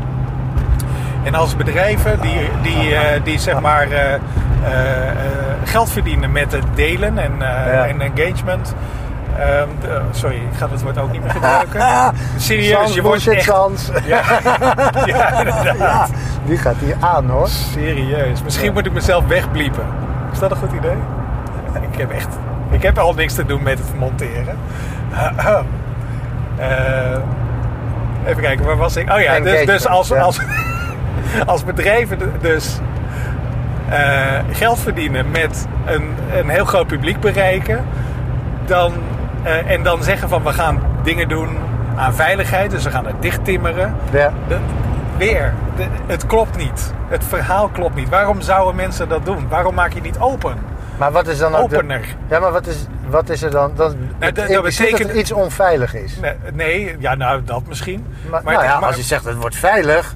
En 1.23 1.35
als 1.35 1.55
bedrijven 1.55 2.19
die, 2.21 2.49
die, 2.61 2.95
eh, 2.95 3.23
die 3.23 3.39
zeg 3.39 3.59
maar 3.59 3.87
geld 5.63 5.89
verdienen 5.89 6.31
met 6.31 6.51
het 6.51 6.63
delen 6.75 7.17
en, 7.17 7.31
Ja. 7.39 7.85
en 7.87 8.01
engagement. 8.01 8.75
ehm, 9.39 9.67
de- 9.81 10.01
sorry, 10.11 10.35
ik 10.35 10.57
ga 10.57 10.67
dat 10.67 10.81
woord 10.81 10.97
ook 10.99 11.11
niet 11.11 11.21
meer 11.21 11.31
gebruiken. 11.31 11.81
Serieus, 12.37 12.77
Sans, 12.77 12.93
je 12.93 13.01
wordt 13.01 13.27
echt... 13.27 13.43
Sans. 13.43 13.89
Ja, 14.05 14.21
ja, 15.05 15.39
inderdaad. 15.39 15.77
Ja, 15.77 16.07
die 16.45 16.57
gaat 16.57 16.75
hier 16.79 16.95
aan 16.99 17.29
hoor. 17.29 17.47
Serieus. 17.47 18.43
Misschien 18.43 18.73
moet 18.73 18.85
ik 18.85 18.93
mezelf 18.93 19.27
wegbliepen. 19.27 19.83
Is 20.37 20.43
dat 20.43 20.51
een 20.51 20.57
goed 20.57 20.77
idee? 20.77 20.97
Ik 21.91 21.97
heb 21.97 22.11
echt... 22.11 22.27
Ik 22.69 22.81
heb 22.81 22.97
al 22.97 23.13
niks 23.13 23.33
te 23.33 23.45
doen 23.45 23.63
met 23.63 23.79
het 23.79 23.99
monteren. 23.99 24.57
Eh, 26.57 27.17
even 28.25 28.41
kijken, 28.41 28.65
waar 28.65 28.77
was 28.77 28.95
ik? 28.95 29.11
Oh 29.11 29.19
ja, 29.19 29.39
dus, 29.39 29.65
dus 29.65 29.87
als, 29.87 30.13
als, 30.13 30.39
als 31.45 31.63
bedrijven 31.63 32.17
dus 32.41 32.79
eh, 33.89 34.39
geld 34.51 34.79
verdienen 34.79 35.31
met 35.31 35.67
een, 35.85 36.15
een 36.33 36.49
heel 36.49 36.65
groot 36.65 36.87
publiek 36.87 37.19
bereiken... 37.19 37.85
Dan, 38.65 38.93
eh, 39.43 39.71
en 39.71 39.83
dan 39.83 40.03
zeggen 40.03 40.29
van 40.29 40.43
we 40.43 40.53
gaan 40.53 40.81
dingen 41.03 41.29
doen 41.29 41.57
aan 41.95 42.13
veiligheid. 42.13 42.71
Dus 42.71 42.83
we 42.83 42.89
gaan 42.89 43.05
het 43.05 43.21
dicht 43.21 43.45
timmeren. 43.45 43.95
Ja. 44.11 44.33
Weer, 45.17 45.53
het 46.07 46.25
klopt 46.25 46.57
niet. 46.57 46.93
Het 47.07 47.23
verhaal 47.23 47.67
klopt 47.69 47.95
niet. 47.95 48.09
Waarom 48.09 48.41
zouden 48.41 48.75
mensen 48.75 49.09
dat 49.09 49.25
doen? 49.25 49.47
Waarom 49.49 49.75
maak 49.75 49.93
je 49.93 50.01
niet 50.01 50.19
open? 50.19 50.57
Maar 50.97 51.11
wat 51.11 51.27
is 51.27 51.37
dan 51.37 51.55
ook 51.55 51.69
de- 51.69 51.75
Opener. 51.75 52.05
Ja, 52.29 52.39
maar 52.39 52.51
wat 52.51 52.67
is, 52.67 52.85
wat 53.09 53.29
is 53.29 53.41
er 53.41 53.51
dan? 53.51 53.71
Dan 53.75 53.95
dat- 54.19 54.35
dat 54.35 54.49
impliceert 54.49 54.89
dat 54.89 54.97
betekent- 54.99 55.09
er 55.09 55.15
iets 55.15 55.31
onveilig 55.31 55.95
is. 55.95 56.17
Nee, 56.19 56.33
nee, 56.53 56.95
ja, 56.99 57.15
nou, 57.15 57.41
dat 57.43 57.61
misschien. 57.67 58.05
Maar, 58.21 58.29
Maar 58.31 58.43
nou 58.43 58.55
het- 58.65 58.65
ja, 58.73 58.79
maar- 58.79 58.87
als 58.87 58.97
je 58.97 59.03
zegt 59.03 59.25
het 59.25 59.35
wordt 59.35 59.55
veilig, 59.55 60.15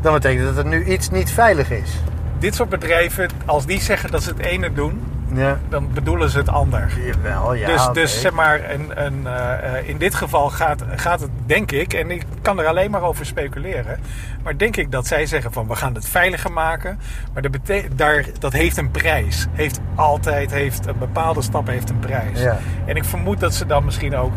dan 0.00 0.12
betekent 0.12 0.46
dat 0.46 0.56
er 0.64 0.66
nu 0.70 0.84
iets 0.84 1.10
niet 1.10 1.30
veilig 1.32 1.70
is. 1.70 1.90
Dit 2.38 2.54
soort 2.54 2.68
bedrijven, 2.68 3.28
als 3.46 3.66
die 3.66 3.80
zeggen 3.80 4.10
dat 4.10 4.22
ze 4.22 4.28
het 4.30 4.38
ene 4.38 4.72
doen, 4.72 5.09
Ja. 5.34 5.58
dan 5.68 5.92
bedoelen 5.92 6.30
ze 6.30 6.38
het 6.38 6.48
ander. 6.48 6.98
Jawel, 7.06 7.54
ja. 7.54 7.66
dus, 7.66 7.88
dus 7.92 8.20
zeg 8.20 8.32
maar, 8.32 8.70
een, 8.70 9.04
een, 9.04 9.26
eh, 9.26 9.88
in 9.88 9.98
dit 9.98 10.14
geval 10.14 10.50
gaat, 10.50 10.84
gaat 10.96 11.20
het, 11.20 11.30
denk 11.46 11.72
ik, 11.72 11.92
en 11.92 12.10
ik 12.10 12.24
kan 12.42 12.58
er 12.60 12.66
alleen 12.66 12.90
maar 12.90 13.02
over 13.02 13.26
speculeren, 13.26 13.98
maar 14.42 14.58
denk 14.58 14.76
ik 14.76 14.90
dat 14.90 15.06
zij 15.06 15.26
zeggen 15.26 15.52
van 15.52 15.66
we 15.66 15.74
gaan 15.74 15.94
het 15.94 16.08
veiliger 16.08 16.52
maken, 16.52 16.98
maar 17.32 17.42
dat, 17.42 17.52
daar, 17.94 18.24
dat 18.38 18.52
heeft 18.52 18.76
een 18.76 18.90
prijs. 18.90 19.46
Heeft 19.52 19.80
altijd, 19.94 20.50
heeft 20.50 20.86
een 20.86 20.98
bepaalde 20.98 21.42
stap 21.42 21.66
heeft 21.66 21.90
een 21.90 21.98
prijs. 21.98 22.40
Ja. 22.40 22.58
En 22.86 22.96
ik 22.96 23.04
vermoed 23.04 23.40
dat 23.40 23.54
ze 23.54 23.66
dan 23.66 23.84
misschien 23.84 24.16
ook 24.16 24.32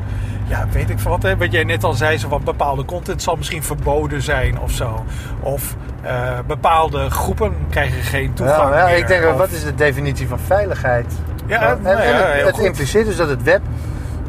ja, 0.48 0.66
weet 0.72 0.90
ik 0.90 1.00
wat. 1.00 1.24
Hè? 1.24 1.38
Wat 1.38 1.52
jij 1.52 1.64
net 1.64 1.84
al 1.84 1.94
zei, 1.94 2.18
zo 2.18 2.28
wat 2.28 2.44
bepaalde 2.44 2.86
content 2.86 3.22
zal 3.22 3.36
misschien 3.36 3.64
verboden 3.64 4.22
zijn 4.22 4.60
of 4.60 4.72
zo. 4.72 5.04
Of 5.40 5.76
eh, 6.02 6.14
bepaalde 6.48 7.10
groepen 7.10 7.54
krijgen 7.70 8.02
geen 8.02 8.34
toegang 8.34 8.70
Ja, 8.74 8.80
ja, 8.80 8.86
meer. 8.86 8.98
ik 8.98 9.08
denk, 9.08 9.26
Of- 9.26 9.38
wat 9.38 9.50
is 9.52 9.64
de 9.64 9.76
definitie 9.76 10.28
van 10.28 10.40
veiligheid? 10.40 11.14
Ja, 11.46 11.62
en, 11.62 11.82
nou 11.82 11.98
en 11.98 12.16
het, 12.38 12.46
het 12.56 12.66
impliceert 12.66 13.06
dus 13.06 13.16
dat 13.16 13.30
het 13.30 13.44
web 13.44 13.62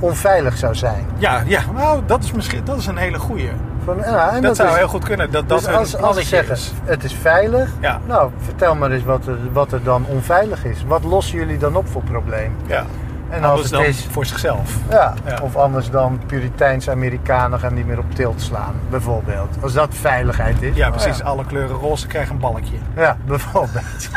onveilig 0.01 0.57
zou 0.57 0.75
zijn. 0.75 1.07
Ja, 1.19 1.43
ja 1.47 1.61
nou, 1.75 2.01
dat 2.07 2.25
is 2.25 2.33
misschien 2.33 2.65
dat 2.65 2.79
is 2.79 2.87
een 2.87 2.97
hele 2.97 3.19
goeie. 3.19 3.51
Van, 3.85 3.97
ja, 3.99 4.31
en 4.35 4.43
Dat, 4.43 4.57
zou 4.57 4.69
is- 4.69 4.75
heel 4.77 4.89
goed 4.89 5.05
kunnen. 5.05 5.31
Dat 5.31 5.49
dat 5.49 5.59
dus 5.59 5.67
een 5.69 5.75
als, 5.75 5.81
als 5.81 5.91
ze 5.91 5.97
plannetje 5.97 6.29
zeggen, 6.29 6.55
is. 6.55 6.73
het 6.85 7.05
is 7.05 7.15
veilig, 7.15 7.71
Ja. 7.81 8.01
nou, 8.07 8.31
vertel 8.39 8.75
maar 8.75 8.91
eens 8.91 9.05
wat 9.05 9.27
er, 9.27 9.39
wat 9.53 9.73
er 9.73 9.83
dan 9.83 10.05
onveilig 10.09 10.65
is. 10.65 10.85
Wat 10.87 11.05
lossen 11.05 11.39
jullie 11.39 11.59
dan 11.59 11.77
op 11.77 11.89
voor 11.89 12.03
probleem? 12.03 12.53
Ja. 12.67 12.85
En 13.31 13.43
als 13.43 13.51
Anders 13.51 13.63
het 13.71 13.73
dan 13.73 13.85
is, 13.85 14.07
voor 14.11 14.27
zichzelf. 14.27 14.77
ja, 14.91 15.15
Ja. 15.27 15.39
of 15.43 15.57
anders 15.57 15.91
dan 15.91 16.21
Puriteinse 16.27 16.91
Amerikanen 16.91 17.59
gaan 17.59 17.75
niet 17.75 17.87
meer 17.87 17.99
op 17.99 18.15
tilt 18.15 18.41
slaan, 18.43 18.75
bijvoorbeeld. 18.91 19.57
Als 19.61 19.73
dat 19.73 19.95
veiligheid 19.95 20.63
is. 20.63 20.77
Ja, 20.77 20.91
precies. 20.91 21.19
Ja, 21.19 21.25
Alle 21.25 21.45
kleuren 21.45 21.77
roze 21.77 22.07
krijgen 22.07 22.35
een 22.35 22.41
balkje. 22.41 22.77
Ja, 22.97 23.17
bijvoorbeeld. 23.27 24.09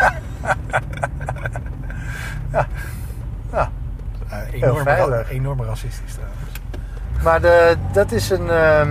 Eh, 4.30 4.38
enorm, 4.62 4.84
veilig. 4.84 5.30
enorm 5.32 5.62
racistisch 5.64 6.14
trouwens. 6.14 6.42
Maar 7.24 7.42
de, 7.42 7.76
dat 7.92 8.12
is 8.12 8.30
een... 8.30 8.46
nou, 8.46 8.88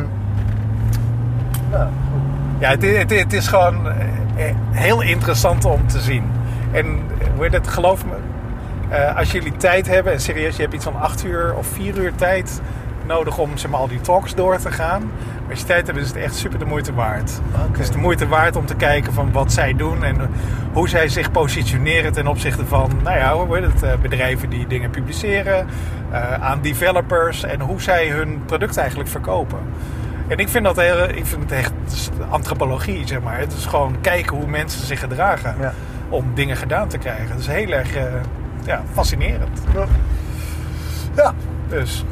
Ja, 2.58 2.70
het, 2.70 2.82
is- 2.82 2.98
het, 2.98 3.10
het 3.10 3.32
is 3.32 3.48
gewoon 3.48 3.88
eh, 3.90 4.48
eh, 4.48 4.54
heel 4.70 5.00
interessant 5.02 5.64
om 5.64 5.86
te 5.86 6.00
zien. 6.00 6.24
En 6.72 7.00
het, 7.40 7.68
geloof 7.68 8.04
me, 8.04 8.14
eh, 8.88 9.16
als 9.16 9.30
jullie 9.32 9.56
tijd 9.56 9.86
hebben, 9.88 10.12
en 10.12 10.20
serieus, 10.20 10.56
je 10.56 10.62
hebt 10.62 10.74
iets 10.74 10.84
van 10.84 11.00
acht 11.00 11.24
uur 11.24 11.54
of 11.54 11.66
vier 11.66 11.96
uur 11.98 12.14
tijd 12.14 12.60
nodig 13.06 13.38
om 13.38 13.56
zeg 13.56 13.70
maar, 13.70 13.80
al 13.80 13.88
die 13.88 14.00
talks 14.00 14.34
door 14.34 14.56
te 14.58 14.70
gaan. 14.70 15.00
Maar 15.42 15.50
als 15.50 15.60
je 15.60 15.66
tijd 15.66 15.86
hebt, 15.86 15.98
is 15.98 16.06
het 16.08 16.16
echt 16.16 16.34
super 16.34 16.58
de 16.58 16.64
moeite 16.64 16.94
waard. 16.94 17.40
Het 17.70 17.78
is 17.80 17.90
de 17.90 17.98
moeite 17.98 18.28
waard 18.28 18.56
om 18.56 18.66
te 18.66 18.74
kijken 18.74 19.12
van 19.12 19.32
wat 19.32 19.52
zij 19.52 19.74
doen 19.74 20.04
en 20.04 20.16
hoe 20.72 20.88
zij 20.88 21.08
zich 21.08 21.30
positioneren 21.30 22.12
ten 22.12 22.26
opzichte 22.26 22.66
van 22.66 22.90
nou 23.02 23.16
ja, 23.18 23.34
hoe 23.34 23.56
heet 23.56 23.72
het, 23.72 23.82
eh, 23.82 23.90
bedrijven 24.02 24.50
die 24.50 24.66
dingen 24.66 24.90
publiceren, 24.90 25.66
eh, 26.10 26.32
aan 26.32 26.60
developers 26.60 27.42
en 27.42 27.60
hoe 27.60 27.82
zij 27.82 28.08
hun 28.08 28.42
product 28.46 28.76
eigenlijk 28.76 29.08
verkopen. 29.08 29.58
En 30.28 30.38
ik 30.38 30.48
vind 30.48 30.64
dat 30.64 30.76
heel, 30.76 31.08
ik 31.08 31.26
vind 31.26 31.42
het 31.42 31.52
echt 31.52 31.72
antropologie, 32.28 33.06
zeg 33.06 33.20
maar. 33.20 33.38
Het 33.38 33.52
is 33.52 33.66
gewoon 33.66 33.96
kijken 34.00 34.36
hoe 34.36 34.46
mensen 34.46 34.86
zich 34.86 35.00
gedragen 35.00 35.54
Ja. 35.60 35.72
om 36.08 36.24
dingen 36.34 36.56
gedaan 36.56 36.88
te 36.88 36.98
krijgen. 36.98 37.28
Dat 37.28 37.38
is 37.38 37.46
heel 37.46 37.70
erg 37.70 37.94
eh, 37.96 38.02
ja, 38.66 38.82
fascinerend. 38.92 39.60
ja. 41.16 41.34
Dus. 41.68 42.04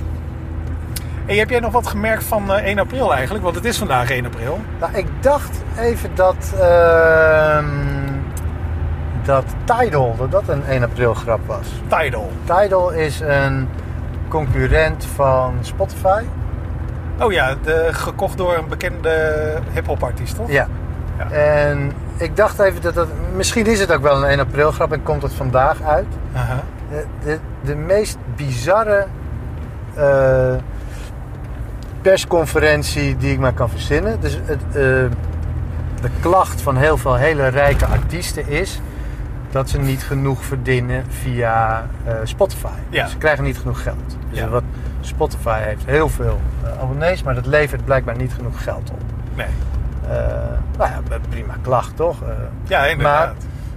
En 1.26 1.38
heb 1.38 1.50
jij 1.50 1.60
nog 1.60 1.72
wat 1.72 1.86
gemerkt 1.86 2.24
van 2.24 2.52
eh, 2.52 2.64
1 2.64 2.78
april 2.78 3.14
eigenlijk? 3.14 3.44
Want 3.44 3.56
het 3.56 3.64
is 3.64 3.78
vandaag 3.78 4.10
1 4.10 4.26
april. 4.26 4.60
Nou, 4.80 4.92
ik 4.94 5.06
dacht 5.20 5.62
even 5.78 6.10
dat, 6.14 6.54
ehm, 6.60 7.66
dat 9.24 9.44
Tidal, 9.64 10.14
dat 10.16 10.30
dat 10.30 10.48
een 10.48 10.62
1 10.68 10.82
april 10.82 11.14
grap 11.14 11.46
was. 11.46 11.66
Tidal. 11.88 12.30
Tidal 12.44 12.90
is 12.90 13.20
een 13.20 13.68
concurrent 14.28 15.06
van 15.14 15.54
Spotify. 15.60 16.22
Oh 17.20 17.32
ja, 17.32 17.54
de, 17.62 17.88
gekocht 17.92 18.36
door 18.36 18.56
een 18.56 18.68
bekende 18.68 19.58
hip-hop 19.72 20.02
artiest, 20.02 20.36
toch? 20.36 20.50
Ja. 20.50 20.68
Ja. 21.18 21.30
En 21.30 21.92
ik 22.16 22.36
dacht 22.36 22.58
even 22.58 22.82
dat 22.82 22.94
dat... 22.94 23.08
Misschien 23.34 23.66
is 23.66 23.80
het 23.80 23.92
ook 23.92 24.02
wel 24.02 24.16
een 24.16 24.24
1 24.28 24.40
april 24.40 24.72
grap 24.72 24.92
en 24.92 25.02
komt 25.02 25.22
het 25.22 25.32
vandaag 25.32 25.82
uit. 25.82 26.06
De, 26.90 27.04
de, 27.24 27.38
de 27.64 27.74
meest 27.74 28.16
bizarre 28.36 29.06
eh, 29.94 30.54
persconferentie 32.02 33.16
die 33.16 33.32
ik 33.32 33.38
maar 33.38 33.52
kan 33.52 33.70
verzinnen. 33.70 34.20
Dus 34.20 34.38
het, 34.44 34.62
eh, 34.68 34.72
de 36.00 36.10
klacht 36.20 36.60
van 36.60 36.76
heel 36.76 36.96
veel 36.96 37.14
hele 37.14 37.46
rijke 37.48 37.86
artiesten 37.86 38.48
is 38.48 38.80
dat 39.50 39.70
ze 39.70 39.78
niet 39.78 40.02
genoeg 40.02 40.44
verdienen 40.44 41.04
via 41.08 41.86
eh, 42.04 42.14
Spotify. 42.24 42.68
Ja. 42.88 43.06
Ze 43.06 43.16
krijgen 43.16 43.44
niet 43.44 43.58
genoeg 43.58 43.82
geld. 43.82 44.16
Dus 44.30 44.38
Ja. 44.38 44.48
wat 44.48 44.62
Spotify 45.00 45.58
heeft 45.60 45.84
heel 45.86 46.08
veel 46.08 46.40
abonnees, 46.80 47.22
maar 47.22 47.34
dat 47.34 47.46
levert 47.46 47.84
blijkbaar 47.84 48.16
niet 48.16 48.32
genoeg 48.32 48.62
geld 48.62 48.90
op. 48.90 49.00
Nee. 49.34 49.46
Eh, 50.08 50.16
nou 50.78 50.90
ja, 50.90 51.00
prima 51.28 51.54
klacht 51.62 51.96
toch? 51.96 52.22
Eh, 52.22 52.28
Ja, 52.66 52.84
inderdaad. 52.86 53.34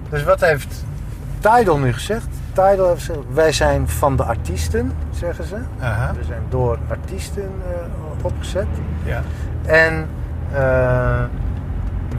dus 0.10 0.24
wat 0.24 0.42
heeft 0.42 0.86
Tidal 1.40 1.78
nu 1.78 1.94
gezegd? 1.94 2.28
Tidal 2.54 2.88
heeft 2.88 3.00
gezegd, 3.06 3.20
wij 3.34 3.52
zijn 3.52 3.90
van 3.90 4.16
de 4.16 4.24
artiesten, 4.24 4.92
zeggen 5.12 5.44
ze. 5.46 5.56
We 6.18 6.24
zijn 6.28 6.42
door 6.50 6.78
artiesten 6.90 7.44
eh, 7.70 8.26
opgezet. 8.26 8.68
Ja. 9.04 9.22
En 9.66 10.08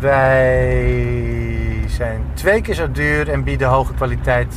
wij 0.00 1.84
zijn 1.86 2.20
twee 2.34 2.60
keer 2.60 2.74
zo 2.74 2.90
duur 2.90 3.30
en 3.30 3.44
bieden 3.44 3.68
hoge 3.68 3.94
kwaliteit, 3.94 4.54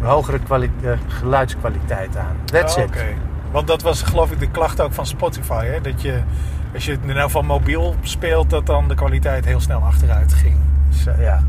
hogere 0.00 0.38
kwali- 0.38 0.70
geluidskwaliteit 1.08 2.16
aan. 2.16 2.36
That's 2.44 2.76
Oh, 2.76 2.82
it. 2.82 2.88
Oké. 2.88 3.04
Want 3.50 3.66
dat 3.66 3.82
was 3.82 4.02
geloof 4.02 4.30
ik 4.30 4.38
de 4.40 4.50
klacht 4.50 4.80
ook 4.80 4.92
van 4.92 5.06
Spotify. 5.06 5.66
Hè? 5.66 5.80
Dat 5.80 6.02
je, 6.02 6.20
als 6.74 6.84
je 6.84 6.90
het 6.90 7.00
in 7.02 7.08
ieder 7.08 7.22
geval 7.22 7.42
mobiel 7.42 7.94
speelt, 8.00 8.50
dat 8.50 8.66
dan 8.66 8.88
de 8.88 8.94
kwaliteit 8.94 9.44
heel 9.44 9.60
snel 9.60 9.80
achteruit 9.80 10.32
ging. 10.32 10.56
Zo, 10.90 11.12
ja. 11.18 11.44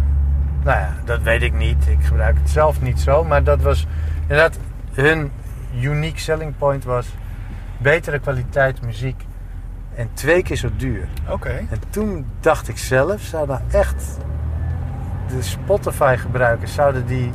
Nou 0.63 0.79
ja, 0.79 0.95
dat 1.05 1.21
weet 1.21 1.41
ik 1.41 1.53
niet. 1.53 1.87
Ik 1.87 2.03
gebruik 2.03 2.37
het 2.37 2.49
zelf 2.49 2.81
niet 2.81 2.99
zo. 2.99 3.23
Maar 3.23 3.43
dat 3.43 3.61
was 3.61 3.87
inderdaad 4.21 4.57
hun 4.93 5.31
unique 5.81 6.19
selling 6.19 6.57
point 6.57 6.83
was 6.83 7.07
betere 7.77 8.19
kwaliteit 8.19 8.81
muziek 8.81 9.25
en 9.95 10.09
twee 10.13 10.43
keer 10.43 10.55
zo 10.55 10.69
duur. 10.77 11.07
Oké. 11.29 11.49
En 11.49 11.81
toen 11.89 12.25
dacht 12.39 12.67
ik 12.67 12.77
zelf, 12.77 13.21
zou 13.21 13.47
dan 13.47 13.59
echt 13.71 14.17
de 15.27 15.41
Spotify 15.41 16.15
gebruikers, 16.19 16.73
zouden 16.73 17.05
die 17.05 17.31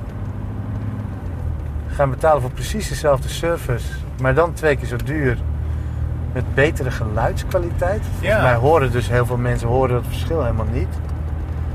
gaan 1.87 2.11
betalen 2.11 2.40
voor 2.40 2.51
precies 2.51 2.88
dezelfde 2.88 3.29
service, 3.29 3.92
maar 4.21 4.35
dan 4.35 4.53
twee 4.53 4.77
keer 4.77 4.87
zo 4.87 4.97
duur 5.05 5.38
met 6.33 6.55
betere 6.55 6.90
geluidskwaliteit? 6.90 8.03
Ja. 8.21 8.42
mij 8.42 8.55
horen 8.55 8.92
dus 8.92 9.09
heel 9.09 9.27
veel 9.27 9.37
mensen 9.37 9.68
horen 9.68 9.95
dat 9.95 10.05
verschil 10.09 10.40
helemaal 10.42 10.66
niet. 10.73 10.88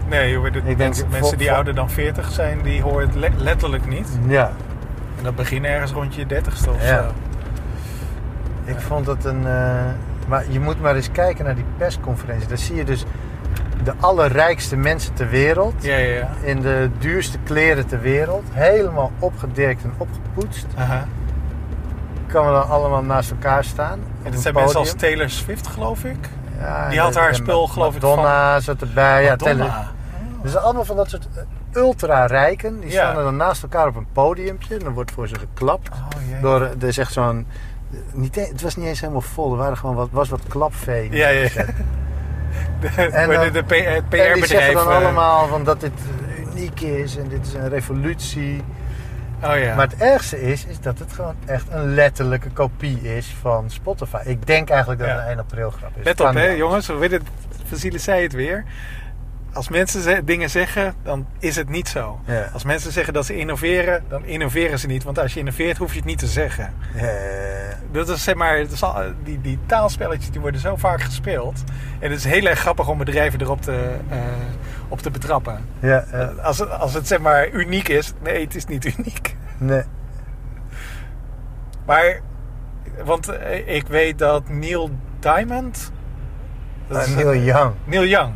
Nee, 0.10 0.30
je 0.30 0.48
Ik 0.48 0.63
denk 0.63 0.78
mensen, 0.78 1.08
mensen 1.12 1.38
die 1.38 1.52
ouder 1.52 1.76
dan 1.76 1.89
40 1.89 2.32
zijn, 2.32 2.60
die 2.63 2.82
horen 2.82 3.08
het 3.08 3.15
le- 3.15 3.30
letterlijk 3.38 3.88
niet. 3.88 4.08
Ja, 4.28 4.52
En 5.17 5.24
dat 5.24 5.36
begint 5.36 5.65
ergens 5.65 5.91
rond 5.91 6.15
je 6.15 6.26
30ste 6.26 6.70
of 6.70 6.84
Ja. 6.88 6.98
zo. 6.98 7.12
Ik 8.65 8.80
vond 8.80 9.08
het 9.08 9.26
een. 9.26 9.48
eh, 9.48 9.76
maar 10.28 10.43
je 10.50 10.60
moet 10.60 10.82
maar 10.82 10.96
eens 10.96 11.12
kijken 11.12 11.46
naar 11.46 11.56
die 11.56 11.63
persconferentie. 11.78 12.48
Daar 12.48 12.58
zie 12.58 12.76
je 12.76 12.84
dus 12.84 13.06
de 13.84 13.93
allerrijkste 14.00 14.76
mensen 14.76 15.13
ter 15.13 15.30
wereld. 15.30 15.74
Ja, 15.80 15.96
ja, 15.98 16.13
ja. 16.15 16.30
In 16.41 16.62
de 16.62 16.89
duurste 17.00 17.38
kleren 17.43 17.88
ter 17.88 18.02
wereld. 18.02 18.43
Helemaal 18.52 19.12
opgedirkt 19.20 19.84
en 19.84 19.93
opgepoetst. 19.98 20.65
Aha. 20.76 21.06
We 22.28 22.34
dan 22.52 22.68
allemaal 22.70 23.04
naast 23.04 23.32
elkaar 23.32 23.63
staan. 23.63 24.00
En 24.24 24.32
dat 24.32 24.42
zijn 24.42 24.54
mensen 24.54 24.80
als 24.80 24.92
podium. 24.92 25.10
Taylor 25.10 25.30
Swift, 25.30 25.68
geloof 25.68 26.04
ik. 26.04 26.30
Ja, 26.60 26.90
die 26.90 27.00
had 27.00 27.16
haar 27.16 27.36
spul, 27.36 27.68
geloof 27.68 27.96
ik, 27.96 28.02
Madonna 28.02 28.60
zat 28.60 28.82
erbij. 28.82 29.24
Ja, 29.24 29.30
Madonna. 29.30 29.63
Taylor- 29.66 29.96
dus 30.42 30.56
allemaal 30.56 30.86
van 30.86 30.96
dat 30.96 31.10
soort 31.10 31.28
ultra 31.74 32.26
rijken. 32.26 32.80
Die 32.80 32.92
staan 32.92 33.18
er 33.18 33.24
dan 33.24 33.36
naast 33.36 33.63
elkaar 33.63 33.88
op 33.88 33.96
een 33.96 34.08
podiumpje. 34.13 34.74
En 34.78 34.84
dan 34.84 34.94
wordt 34.94 35.12
voor 35.12 35.28
ze 35.28 35.36
geklapt. 35.40 35.90
Oh. 35.90 36.42
Door, 36.42 36.62
er 36.62 36.84
is 36.88 36.98
echt 36.98 37.13
zo'n. 37.13 37.48
Niet, 38.13 38.38
e- 38.38 38.48
het 38.48 38.62
was 38.62 38.76
niet 38.76 38.86
eens 38.86 39.00
helemaal 39.00 39.22
vol. 39.22 39.52
Er 39.52 39.58
waren 39.58 39.78
gewoon 39.78 39.96
wat, 39.96 40.08
was 40.12 40.30
wat 40.30 40.42
klapvee. 40.48 41.12
Ja, 41.12 41.28
ja. 41.28 41.48
De, 42.80 42.88
En 42.88 43.30
dan- 43.30 43.52
de, 43.52 43.63
En 44.18 44.34
die 44.34 44.46
zeggen 44.46 44.74
dan 44.74 44.90
eh, 44.90 44.96
allemaal 44.96 45.48
van 45.48 45.63
dat 45.63 45.82
dit 45.82 45.92
uniek 46.54 46.82
is 46.82 47.18
en 47.18 47.28
dit 47.28 47.46
is 47.46 47.54
een 47.54 47.70
revolutie. 47.70 48.63
Oh 49.43 49.58
ja. 49.58 49.76
Maar 49.76 49.88
het 49.88 49.95
ergste 50.02 50.41
is, 50.41 50.65
is 50.65 50.80
dat 50.80 51.00
het 51.00 51.13
gewoon 51.13 51.36
echt 51.45 51.65
een 51.69 51.93
letterlijke 51.93 52.50
kopie 52.50 53.15
is 53.15 53.36
van 53.41 53.69
Spotify. 53.69 54.21
Ik 54.26 54.47
denk 54.47 54.69
eigenlijk 54.69 55.00
dat 55.00 55.10
Ja. 55.10 55.13
het 55.15 55.23
een 55.23 55.30
1 55.30 55.39
april 55.39 55.69
grap 55.69 55.97
is. 55.97 56.04
Let 56.06 56.19
op, 56.21 56.34
hè, 56.34 56.47
jongens. 56.47 56.88
We 56.88 56.93
weten 56.95 57.17
het. 57.19 57.28
Vasile 57.69 57.97
zei 57.97 58.23
het 58.23 58.34
weer. 58.34 58.63
Als 59.54 59.69
mensen 59.69 60.26
dingen 60.26 60.50
zeggen, 60.50 60.93
dan 61.04 61.26
is 61.39 61.56
het 61.56 61.69
niet 61.69 61.88
zo. 61.89 62.19
Ja. 62.26 62.50
Als 62.54 62.63
mensen 62.63 62.91
zeggen 62.91 63.13
dat 63.13 63.26
ze 63.26 63.38
innoveren, 63.38 64.04
dan 64.10 64.26
innoveren 64.26 64.80
ze 64.80 64.88
niet. 64.88 65.04
Want 65.04 65.19
als 65.19 65.34
je 65.34 65.39
innoveert, 65.39 65.78
hoef 65.78 65.91
je 65.91 65.97
het 65.97 66.06
niet 66.06 66.19
te 66.19 66.28
zeggen. 66.28 66.73
Dat 67.91 68.10
is 68.10 68.23
zeg 68.23 68.36
maar, 68.36 68.58
dat 68.58 68.71
is 68.71 68.84
al- 68.84 69.04
die, 69.23 69.41
die 69.41 69.60
taalspelletjes 69.65 70.32
die 70.32 70.41
worden 70.41 70.62
zo 70.62 70.76
vaak 70.76 71.02
gespeeld. 71.02 71.63
En 72.00 72.10
het 72.10 72.19
is 72.19 72.26
heel 72.26 72.45
erg 72.45 72.60
grappig 72.60 72.88
om 72.88 72.97
bedrijven 72.97 73.41
erop 73.41 73.62
te, 73.62 73.95
eh, 74.10 74.17
op 74.88 75.00
te 75.02 75.12
betrappen. 75.12 75.65
ja, 75.80 76.00
eh, 76.12 76.38
Als 76.45 76.60
het, 76.60 76.69
als 76.69 76.93
het 76.93 77.08
zeg 77.08 77.19
maar 77.19 77.50
uniek 77.50 77.88
is, 77.88 78.13
nee, 78.23 78.43
het 78.43 78.56
is 78.56 78.65
niet 78.65 78.86
uniek. 78.97 79.36
nee. 79.58 79.84
Maar, 81.86 82.19
want 83.04 83.28
eh, 83.30 83.76
ik 83.76 83.88
weet 83.88 84.19
dat 84.19 84.50
Neil 84.50 84.89
Diamond. 85.19 85.91
dat 86.88 86.97
Ah, 86.97 87.04
is 87.08 87.15
Neil 87.15 87.36
Young. 87.36 87.73
Neil 87.84 88.06
Young. 88.06 88.34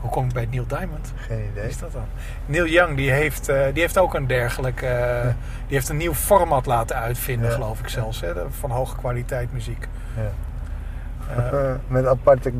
Hoe 0.00 0.10
kom 0.10 0.24
ik 0.26 0.32
bij 0.32 0.46
Neil 0.50 0.66
Diamond? 0.66 1.12
Geen 1.16 1.36
Wie 1.36 1.46
idee. 1.50 1.68
is 1.68 1.78
dat 1.78 1.92
dan? 1.92 2.04
Neil 2.46 2.66
Young 2.66 2.96
die 2.96 3.10
heeft, 3.10 3.48
eh, 3.48 3.64
die 3.72 3.82
heeft 3.82 3.98
ook 3.98 4.14
een 4.14 4.26
dergelijk... 4.26 4.82
eh, 4.82 5.20
Die 5.66 5.76
heeft 5.76 5.88
een 5.88 5.96
nieuw 5.96 6.14
format 6.14 6.66
laten 6.66 6.96
uitvinden, 6.96 7.48
Ja. 7.48 7.54
geloof 7.54 7.80
ik 7.80 7.88
zelfs. 7.88 8.20
Hè, 8.20 8.32
van 8.50 8.70
hoge 8.70 8.96
kwaliteit 8.96 9.52
muziek. 9.52 9.86
Ja. 10.16 10.22
Eh, 11.30 11.70
Met 11.88 12.06
aparte, 12.06 12.52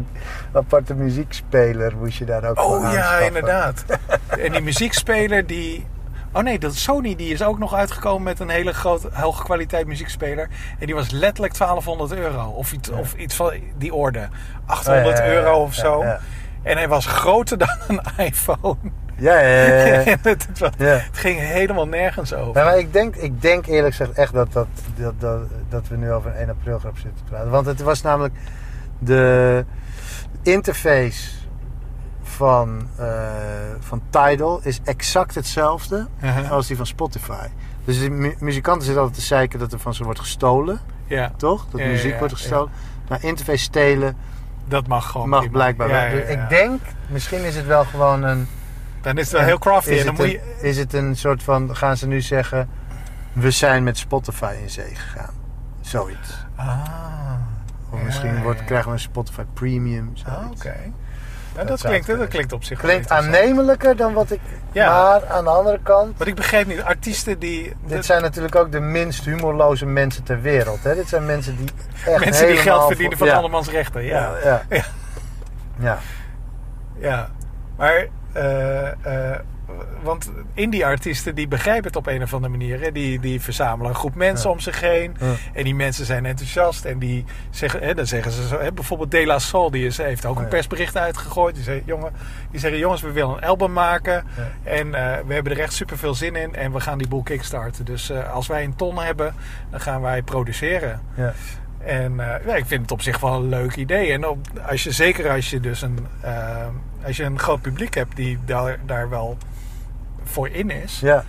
aparte 0.52 0.94
muziekspeler 0.94 1.96
moest 1.96 2.18
je 2.18 2.24
daar 2.24 2.44
ook 2.44 2.58
oh 2.60 2.80
ja, 2.80 2.86
aanschaffen. 2.86 3.26
inderdaad. 3.26 3.84
en 4.44 4.52
die 4.52 4.60
muziekspeler 4.60 5.46
die... 5.46 5.86
Oh 6.32 6.42
nee, 6.42 6.58
dat 6.58 6.74
Sony 6.74 7.14
die 7.16 7.32
is 7.32 7.42
ook 7.42 7.58
nog 7.58 7.74
uitgekomen 7.74 8.22
met 8.22 8.40
een 8.40 8.48
hele 8.48 8.72
grote, 8.74 9.08
hoge 9.12 9.42
kwaliteit 9.44 9.86
muziekspeler. 9.86 10.48
En 10.78 10.86
die 10.86 10.94
was 10.94 11.10
letterlijk 11.10 11.58
1200 11.58 12.12
euro. 12.20 12.48
Of 12.48 12.72
iets, 12.72 12.88
of 12.90 13.14
iets 13.14 13.34
van 13.34 13.52
die 13.78 13.94
orde. 13.94 14.28
800 14.66 15.06
Oh, 15.06 15.24
ja, 15.24 15.24
ja, 15.24 15.32
ja. 15.32 15.38
euro 15.38 15.62
of 15.62 15.74
zo. 15.74 16.02
En 16.62 16.76
hij 16.76 16.88
was 16.88 17.06
groter 17.06 17.58
dan 17.66 17.76
een 17.88 18.00
iPhone. 18.16 18.76
Ja, 19.18 19.38
ja, 19.40 19.64
ja. 19.84 20.16
het, 20.22 20.24
het 20.48 20.58
was- 20.58 20.70
Ja. 20.78 20.86
het 20.86 21.18
ging 21.18 21.38
helemaal 21.38 21.86
nergens 21.88 22.34
over. 22.34 22.64
Maar 22.64 22.78
ik 22.78 22.92
denk, 22.92 23.16
ik 23.16 23.42
denk 23.42 23.66
eerlijk 23.66 23.94
gezegd 23.94 24.18
echt 24.18 24.32
dat, 24.32 24.52
dat, 24.52 24.66
dat, 24.96 25.20
dat, 25.20 25.40
dat 25.68 25.88
we 25.88 25.96
nu 25.96 26.12
over 26.12 26.30
een 26.30 26.36
1 26.36 26.48
april 26.50 26.78
grap 26.78 26.94
zitten 26.98 27.14
te 27.24 27.30
praten. 27.30 27.50
Want 27.50 27.66
het 27.66 27.82
was 27.82 28.02
namelijk 28.02 28.34
de 28.98 29.64
interface 30.42 31.30
van, 32.22 32.88
eh, 32.98 33.06
van 33.80 34.02
Tidal 34.10 34.60
is 34.62 34.80
exact 34.84 35.34
hetzelfde 35.34 36.06
Uh-huh. 36.22 36.50
als 36.50 36.66
die 36.66 36.76
van 36.76 36.86
Spotify. 36.86 37.46
Dus 37.84 38.00
de 38.00 38.10
mu- 38.10 38.34
muzikanten 38.38 38.82
zitten 38.84 39.02
altijd 39.02 39.20
te 39.20 39.26
zeiken 39.26 39.58
dat 39.58 39.72
er 39.72 39.78
van 39.78 39.94
ze 39.94 40.04
wordt 40.04 40.20
gestolen, 40.20 40.80
Ja, 41.06 41.32
toch? 41.36 41.66
Dat 41.70 41.80
Ja, 41.80 41.86
muziek 41.86 42.12
ja, 42.12 42.18
wordt 42.18 42.34
gestolen. 42.34 42.70
Maar 43.08 43.24
interface 43.24 43.62
stelen 43.62 44.16
dat 44.68 44.86
mag 44.86 45.10
gewoon. 45.10 45.28
mag 45.28 45.50
blijkbaar 45.50 45.88
wel. 45.88 46.10
Dus. 46.10 46.28
Ik 46.28 46.48
denk, 46.48 46.80
misschien 47.08 47.44
is 47.44 47.56
het 47.56 47.66
wel 47.66 47.84
gewoon 47.84 48.22
een... 48.22 48.48
Dan 49.06 49.18
is 49.18 49.24
het 49.24 49.32
wel 49.32 49.42
heel 49.42 49.58
crafty. 49.58 49.90
Is 49.90 50.00
En 50.00 50.06
dan 50.06 50.14
het, 50.14 50.24
moet 50.24 50.34
een, 50.34 50.68
is 50.68 50.78
het 50.78 50.92
een 50.92 51.16
soort 51.16 51.42
van, 51.42 51.76
gaan 51.76 51.96
ze 51.96 52.06
nu 52.06 52.20
zeggen, 52.20 52.68
we 53.32 53.50
zijn 53.50 53.84
met 53.84 53.98
Spotify 53.98 54.54
in 54.62 54.70
zee 54.70 54.94
gegaan. 54.94 55.34
Zoiets. 55.80 56.46
Ah, 56.56 56.78
Of 57.90 58.02
misschien 58.02 58.42
wordt, 58.42 58.58
ja, 58.58 58.64
krijgen 58.64 58.88
we 58.88 58.92
een 58.94 59.00
Spotify 59.00 59.42
Premium. 59.54 60.12
ah, 60.26 60.50
oké. 60.50 60.74
Dat 61.66 61.80
klinkt, 61.80 62.06
dat 62.06 62.28
klinkt 62.28 62.52
op 62.52 62.64
zich 62.64 62.78
Klinkt 62.78 63.10
aannemelijker 63.10 63.96
dan 63.96 64.12
wat 64.12 64.30
ik... 64.30 64.40
Ja. 64.72 64.88
Maar 64.90 65.26
aan 65.26 65.44
de 65.44 65.50
andere 65.50 65.78
kant... 65.82 66.16
Want 66.18 66.30
ik 66.30 66.34
begreep 66.34 66.66
niet, 66.66 66.82
artiesten 66.82 67.38
die... 67.38 67.72
Dit 67.86 68.04
zijn 68.04 68.22
natuurlijk 68.22 68.54
ook 68.54 68.72
de 68.72 68.80
minst 68.80 69.24
humorloze 69.24 69.86
mensen 69.86 70.22
ter 70.22 70.40
wereld. 70.40 70.84
Hè? 70.84 70.94
Dit 70.94 71.08
zijn 71.08 71.26
mensen 71.26 71.56
die 71.56 71.68
echt 72.06 72.24
mensen 72.24 72.46
die 72.46 72.56
geld 72.56 72.86
verdienen 72.86 73.18
voor- 73.18 73.26
van 73.26 73.36
ja. 73.36 73.42
andermans 73.42 73.68
rechten. 73.68 74.04
Ja, 74.04 74.36
Ja, 74.44 74.62
ja. 74.68 74.84
Ja. 75.78 75.98
ja. 76.98 77.30
Maar, 77.76 78.06
want 80.02 80.30
indie-artiesten 80.54 81.34
die 81.34 81.48
begrijpen 81.48 81.84
het 81.86 81.96
op 81.96 82.06
een 82.06 82.22
of 82.22 82.34
andere 82.34 82.52
manier. 82.52 82.80
Hè? 82.80 82.92
Die, 82.92 83.20
die 83.20 83.40
verzamelen 83.40 83.90
een 83.90 83.96
groep 83.96 84.14
mensen 84.14 84.48
Ja. 84.48 84.54
om 84.54 84.60
zich 84.60 84.80
heen. 84.80 85.16
Ja. 85.20 85.32
En 85.52 85.64
die 85.64 85.74
mensen 85.74 86.04
zijn 86.06 86.26
enthousiast. 86.26 86.84
En 86.84 86.98
die 86.98 87.24
zeggen, 87.50 87.80
hè, 87.80 87.94
dan 87.94 88.06
zeggen 88.06 88.32
ze 88.32 88.46
zo. 88.46 88.58
Hè, 88.60 88.72
bijvoorbeeld 88.72 89.10
De 89.10 89.26
La 89.26 89.38
Soul, 89.38 89.70
die 89.70 89.86
is, 89.86 89.96
heeft 89.96 90.26
ook 90.26 90.36
een 90.36 90.42
Ja. 90.42 90.48
persbericht 90.48 90.96
uitgegooid. 90.96 91.54
Die, 91.54 91.64
zei, 91.64 91.82
jongen, 91.86 92.12
die 92.50 92.60
zeggen, 92.60 92.78
jongens, 92.78 93.00
we 93.02 93.12
willen 93.12 93.36
een 93.36 93.44
album 93.48 93.72
maken. 93.72 94.24
En 94.62 94.94
eh, 94.94 95.18
we 95.26 95.34
hebben 95.34 95.52
er 95.52 95.60
echt 95.60 95.72
super 95.72 95.98
veel 95.98 96.14
zin 96.14 96.36
in. 96.36 96.54
En 96.54 96.72
we 96.72 96.80
gaan 96.80 96.98
die 96.98 97.08
boel 97.08 97.22
kickstarten. 97.22 97.84
Dus 97.84 98.10
eh, 98.10 98.32
als 98.32 98.46
wij 98.46 98.64
een 98.64 98.76
ton 98.76 98.98
hebben, 98.98 99.34
dan 99.70 99.80
gaan 99.80 100.00
wij 100.00 100.22
produceren. 100.22 101.00
Ja. 101.14 101.32
En 101.78 102.20
eh, 102.20 102.46
ja, 102.46 102.54
ik 102.54 102.66
vind 102.66 102.82
het 102.82 102.90
op 102.90 103.02
zich 103.02 103.20
wel 103.20 103.34
een 103.34 103.48
leuk 103.48 103.76
idee. 103.76 104.12
En 104.12 104.26
op, 104.26 104.38
als 104.68 104.84
je, 104.84 104.90
zeker 104.90 105.30
als 105.30 105.50
je 105.50 105.60
dus 105.60 105.82
een, 105.82 106.06
eh, 106.20 106.66
als 107.06 107.16
je 107.16 107.24
een 107.24 107.38
groot 107.38 107.60
publiek 107.60 107.94
hebt 107.94 108.16
die 108.16 108.38
daar, 108.44 108.78
daar 108.86 109.08
wel 109.08 109.36
voor 110.24 110.48
in 110.48 110.70
is. 110.70 111.00
Ja. 111.00 111.24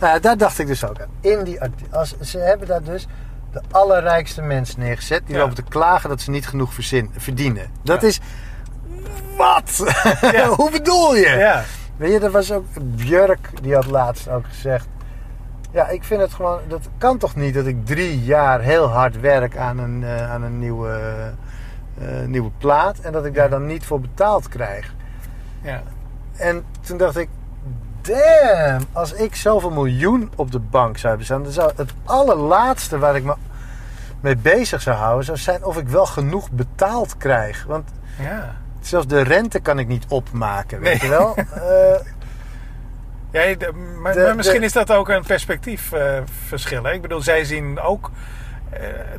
Nou, 0.00 0.12
ja, 0.14 0.18
daar 0.20 0.36
dacht 0.36 0.58
ik 0.58 0.66
dus 0.66 0.84
ook 0.84 1.00
aan. 1.00 1.08
In 1.20 1.44
die 1.44 1.58
als, 1.90 2.14
ze 2.20 2.38
hebben 2.38 2.68
daar 2.68 2.82
dus 2.82 3.06
de 3.52 3.60
allerrijkste 3.70 4.42
mensen 4.42 4.80
neergezet. 4.80 5.22
Die 5.26 5.34
Ja. 5.34 5.40
lopen 5.40 5.54
te 5.56 5.62
klagen 5.62 6.08
dat 6.08 6.20
ze 6.20 6.30
niet 6.30 6.46
genoeg 6.48 6.74
verzin, 6.74 7.10
verdienen. 7.16 7.66
Dat 7.82 8.00
Ja. 8.00 8.06
is... 8.08 8.20
Wat? 9.36 9.92
Ja. 10.32 10.46
Hoe 10.56 10.70
bedoel 10.70 11.14
je? 11.14 11.28
Ja, 11.28 11.62
Weet 11.96 12.12
je, 12.12 12.18
dat 12.20 12.32
was 12.32 12.52
ook 12.52 12.64
Björk, 12.82 13.48
die 13.62 13.74
had 13.74 13.86
laatst 13.86 14.28
ook 14.28 14.44
gezegd. 14.46 14.86
Ja, 15.70 15.88
ik 15.88 16.04
vind 16.04 16.20
het 16.20 16.34
gewoon. 16.34 16.60
Dat 16.68 16.88
kan 16.98 17.18
toch 17.18 17.36
niet 17.36 17.54
dat 17.54 17.66
ik 17.66 17.86
drie 17.86 18.22
jaar 18.24 18.60
heel 18.60 18.86
hard 18.88 19.20
werk 19.20 19.56
aan 19.56 19.78
een, 19.78 20.04
eh, 20.04 20.30
aan 20.30 20.42
een 20.42 20.58
nieuwe, 20.58 20.98
eh, 21.98 22.06
nieuwe 22.26 22.50
plaat. 22.58 22.98
En 22.98 23.12
dat 23.12 23.24
ik 23.24 23.34
daar 23.34 23.50
dan 23.50 23.66
niet 23.66 23.84
voor 23.84 24.00
betaald 24.00 24.48
krijg. 24.48 24.94
Ja. 25.62 25.82
En 26.36 26.64
toen 26.80 26.96
dacht 26.96 27.16
ik. 27.16 27.28
Damn, 28.00 28.84
als 28.92 29.12
ik 29.12 29.34
zoveel 29.36 29.70
miljoen 29.70 30.30
op 30.36 30.50
de 30.52 30.58
bank 30.58 30.96
zou 30.96 31.08
hebben 31.08 31.24
staan. 31.26 31.42
Dan 31.42 31.52
zou 31.52 31.72
het 31.76 31.92
allerlaatste 32.04 32.98
waar 32.98 33.16
ik 33.16 33.24
me 33.24 33.34
mee 34.20 34.36
bezig 34.36 34.82
zou 34.82 34.96
houden. 34.96 35.24
zou 35.24 35.38
zijn 35.38 35.64
of 35.64 35.76
ik 35.76 35.88
wel 35.88 36.06
genoeg 36.06 36.50
betaald 36.50 37.16
krijg. 37.16 37.64
Want 37.64 37.90
ja. 38.18 38.54
zelfs 38.80 39.06
de 39.06 39.20
rente 39.22 39.60
kan 39.60 39.78
ik 39.78 39.88
niet 39.88 40.04
opmaken. 40.08 40.80
Weet 40.80 41.00
Nee. 41.00 41.10
je 41.10 41.16
wel? 41.16 41.34
Eh, 41.54 42.00
Ja, 43.30 43.56
maar, 44.00 44.12
De- 44.12 44.20
maar 44.20 44.36
misschien 44.36 44.60
de- 44.60 44.66
is 44.66 44.72
dat 44.72 44.90
ook 44.92 45.08
een 45.08 45.24
perspectiefverschil. 45.24 46.86
ik 46.92 47.02
bedoel, 47.02 47.20
zij 47.22 47.44
zien 47.44 47.80
ook 47.80 48.10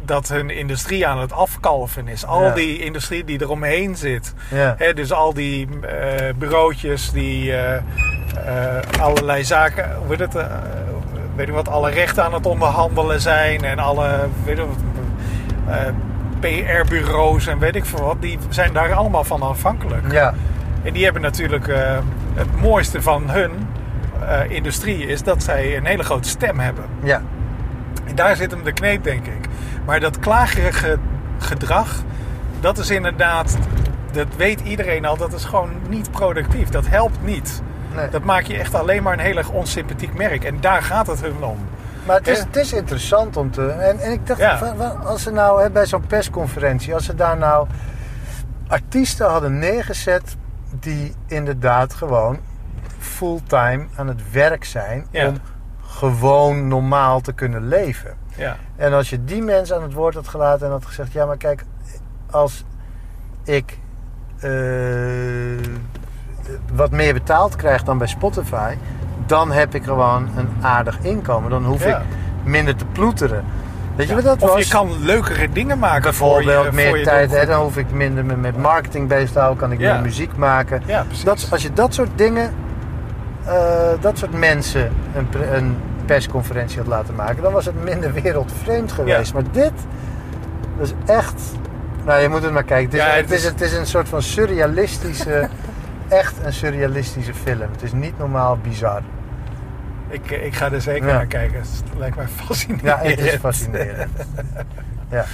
dat 0.05 0.27
hun 0.27 0.49
industrie 0.49 1.07
aan 1.07 1.19
het 1.19 1.31
afkalven 1.31 2.07
is. 2.07 2.25
Al 2.25 2.43
Ja. 2.43 2.53
die 2.53 2.79
industrie 2.79 3.23
die 3.23 3.41
eromheen 3.41 3.95
zit. 3.95 4.33
ja. 4.49 4.75
Hè, 4.77 4.93
dus 4.93 5.11
al 5.11 5.33
die 5.33 5.67
eh, 5.81 6.33
bureautjes 6.35 7.11
die 7.11 7.51
eh, 7.53 7.75
eh, 7.75 7.81
allerlei 8.99 9.43
zaken, 9.43 9.95
hoe 9.95 10.07
heet 10.09 10.19
het, 10.19 10.35
eh, 10.35 10.45
weet 11.35 11.47
ik 11.47 11.53
wat, 11.53 11.67
alle 11.69 11.89
rechten 11.89 12.23
aan 12.23 12.33
het 12.33 12.45
onderhandelen 12.45 13.21
zijn 13.21 13.63
en 13.63 13.79
alle, 13.79 14.19
weet 14.45 14.57
ik 14.57 14.65
wat, 14.65 14.77
eh, 15.75 15.85
PR-bureaus 16.39 17.47
en 17.47 17.59
weet 17.59 17.75
ik 17.75 17.85
veel 17.85 18.01
wat, 18.05 18.21
die 18.21 18.37
zijn 18.49 18.73
daar 18.73 18.93
allemaal 18.93 19.23
van 19.23 19.41
afhankelijk. 19.41 20.11
ja. 20.11 20.33
En 20.83 20.93
die 20.93 21.03
hebben 21.03 21.21
natuurlijk 21.21 21.67
eh, 21.67 21.97
het 22.33 22.61
mooiste 22.61 23.01
van 23.01 23.29
hun 23.29 23.51
eh, 24.27 24.39
industrie 24.49 25.05
is 25.07 25.23
dat 25.23 25.43
zij 25.43 25.77
een 25.77 25.85
hele 25.85 26.03
grote 26.03 26.29
stem 26.29 26.59
hebben. 26.59 26.83
Ja, 27.03 27.21
daar 28.15 28.35
zit 28.35 28.51
hem 28.51 28.63
de 28.63 28.73
kneep, 28.73 29.03
denk 29.03 29.25
ik. 29.25 29.47
Maar 29.85 29.99
dat 29.99 30.19
klagerige 30.19 30.97
gedrag, 31.37 31.89
dat 32.59 32.77
is 32.77 32.89
inderdaad, 32.89 33.57
dat 34.11 34.27
weet 34.37 34.61
iedereen 34.61 35.05
al, 35.05 35.17
dat 35.17 35.33
is 35.33 35.45
gewoon 35.45 35.69
niet 35.89 36.11
productief. 36.11 36.69
Dat 36.69 36.87
helpt 36.87 37.23
niet. 37.23 37.61
nee. 37.95 38.09
Dat 38.09 38.23
maakt 38.23 38.47
je 38.47 38.57
echt 38.57 38.75
alleen 38.75 39.03
maar 39.03 39.13
een 39.13 39.19
heel 39.19 39.37
erg 39.37 39.49
onsympathiek 39.49 40.13
merk. 40.17 40.43
En 40.43 40.57
daar 40.61 40.81
gaat 40.83 41.07
het 41.07 41.21
hun 41.21 41.43
om. 41.43 41.57
maar 42.05 42.15
het 42.17 42.27
is, 42.27 42.39
het 42.39 42.55
is 42.55 42.73
interessant 42.73 43.37
om 43.37 43.51
te. 43.51 43.67
En, 43.67 43.99
en 43.99 44.11
ik 44.11 44.27
dacht, 44.27 44.39
Ja. 44.39 44.55
als 45.05 45.23
ze 45.23 45.31
nou 45.31 45.61
hè, 45.61 45.69
bij 45.69 45.85
zo'n 45.85 46.07
persconferentie, 46.07 46.93
als 46.93 47.05
ze 47.05 47.15
daar 47.15 47.37
nou 47.37 47.67
artiesten 48.67 49.27
hadden 49.27 49.59
neergezet 49.59 50.35
die 50.79 51.13
inderdaad 51.27 51.93
gewoon 51.93 52.39
fulltime 52.99 53.85
aan 53.95 54.07
het 54.07 54.31
werk 54.31 54.63
zijn 54.65 55.05
Ja. 55.11 55.27
om 55.27 55.37
gewoon 55.97 56.67
normaal 56.67 57.21
te 57.21 57.33
kunnen 57.33 57.67
leven. 57.67 58.13
Ja, 58.35 58.55
En 58.75 58.93
als 58.93 59.09
je 59.09 59.23
die 59.23 59.41
mensen 59.41 59.75
aan 59.75 59.81
het 59.81 59.93
woord 59.93 60.13
had 60.15 60.27
gelaten 60.27 60.65
en 60.65 60.71
had 60.71 60.85
gezegd: 60.85 61.11
ja, 61.11 61.25
maar 61.25 61.37
kijk, 61.37 61.63
als 62.31 62.63
ik 63.43 63.77
eh, 64.39 64.51
wat 66.73 66.91
meer 66.91 67.13
betaald 67.13 67.55
krijg 67.55 67.83
dan 67.83 67.97
bij 67.97 68.07
Spotify, 68.07 68.75
dan 69.25 69.51
heb 69.51 69.75
ik 69.75 69.83
gewoon 69.83 70.29
een 70.37 70.49
aardig 70.61 70.99
inkomen. 71.01 71.49
Dan 71.49 71.65
hoef 71.65 71.83
Ja. 71.85 71.97
ik 71.97 72.03
minder 72.43 72.75
te 72.75 72.85
ploeteren. 72.85 73.43
Weet 73.95 74.07
je 74.07 74.15
Ja. 74.15 74.21
wat 74.21 74.39
dat 74.39 74.49
of 74.49 74.55
was? 74.55 74.63
je 74.63 74.69
kan 74.73 75.03
leukere 75.03 75.49
dingen 75.49 75.79
maken 75.79 76.01
Bijvoorbeeld 76.01 76.55
voor 76.55 76.65
je, 76.65 76.71
meer 76.71 76.87
voor 76.87 76.97
je 76.97 77.03
tijd, 77.03 77.31
hè, 77.31 77.45
dan 77.45 77.61
hoef 77.61 77.77
ik 77.77 77.91
minder 77.91 78.25
me 78.25 78.35
met 78.35 78.57
marketing 78.57 79.07
bezig 79.07 79.31
te 79.31 79.39
houden, 79.39 79.59
kan 79.59 79.71
ik 79.71 79.79
Ja. 79.79 79.93
meer 79.93 80.01
muziek 80.01 80.35
maken. 80.37 80.81
Ja, 80.85 81.03
precies. 81.03 81.23
Dat, 81.23 81.47
als 81.51 81.61
je 81.61 81.73
dat 81.73 81.93
soort 81.93 82.09
dingen, 82.15 82.53
dat 83.99 84.17
soort 84.17 84.33
mensen 84.39 84.91
een, 85.15 85.27
een 85.55 85.77
persconferentie 86.05 86.77
had 86.77 86.87
laten 86.87 87.15
maken, 87.15 87.43
dan 87.43 87.51
was 87.53 87.65
het 87.65 87.83
minder 87.83 88.13
wereldvreemd 88.13 88.91
geweest. 88.91 89.33
Maar 89.33 89.43
dit, 89.51 89.71
is 90.79 90.93
echt. 91.05 91.41
Nou, 92.05 92.21
je 92.21 92.29
moet 92.29 92.43
het 92.43 92.51
maar 92.51 92.63
kijken. 92.63 92.85
Het 92.85 92.93
is, 92.93 92.99
Ja, 92.99 93.15
het 93.15 93.15
het 93.21 93.31
is, 93.31 93.37
is- 93.43 93.49
het 93.51 93.61
is 93.61 93.73
een 93.73 93.85
soort 93.85 94.09
van 94.09 94.21
surrealistische, 94.21 95.49
echt 96.07 96.33
een 96.43 96.53
surrealistische 96.53 97.33
film. 97.33 97.71
Het 97.71 97.81
is 97.83 97.91
niet 97.91 98.17
normaal 98.17 98.57
bizar. 98.57 99.01
ik, 100.09 100.31
ik 100.31 100.55
ga 100.55 100.71
er 100.71 100.81
zeker 100.81 101.07
Ja. 101.07 101.13
naar 101.13 101.25
kijken. 101.25 101.59
Het 101.59 101.83
lijkt 101.97 102.15
mij 102.15 102.27
fascinerend. 102.27 102.81
Ja, 102.83 102.97
het 103.09 103.19
is 103.19 103.35
fascinerend. 103.35 104.11
Ja. 105.09 105.25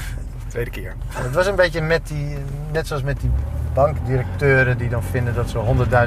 Tweede 0.48 0.70
keer. 0.70 0.94
Het 1.14 1.34
was 1.36 1.48
een 1.48 1.56
beetje 1.56 1.82
met 1.82 2.08
die, 2.08 2.38
net 2.72 2.88
zoals 2.88 3.04
met 3.04 3.20
die 3.20 3.30
bankdirecteuren 3.74 4.78
die 4.78 4.90
dan 4.90 5.04
vinden 5.04 5.34
dat 5.36 5.50
ze 5.50 5.58